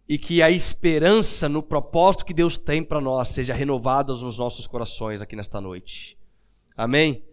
E 0.06 0.18
que 0.18 0.42
a 0.42 0.50
esperança 0.50 1.48
no 1.48 1.62
propósito 1.62 2.26
que 2.26 2.34
Deus 2.34 2.58
tem 2.58 2.84
para 2.84 3.00
nós 3.00 3.30
seja 3.30 3.54
renovada 3.54 4.12
nos 4.12 4.36
nossos 4.36 4.66
corações 4.66 5.22
aqui 5.22 5.34
nesta 5.34 5.58
noite. 5.58 6.18
Amém? 6.76 7.24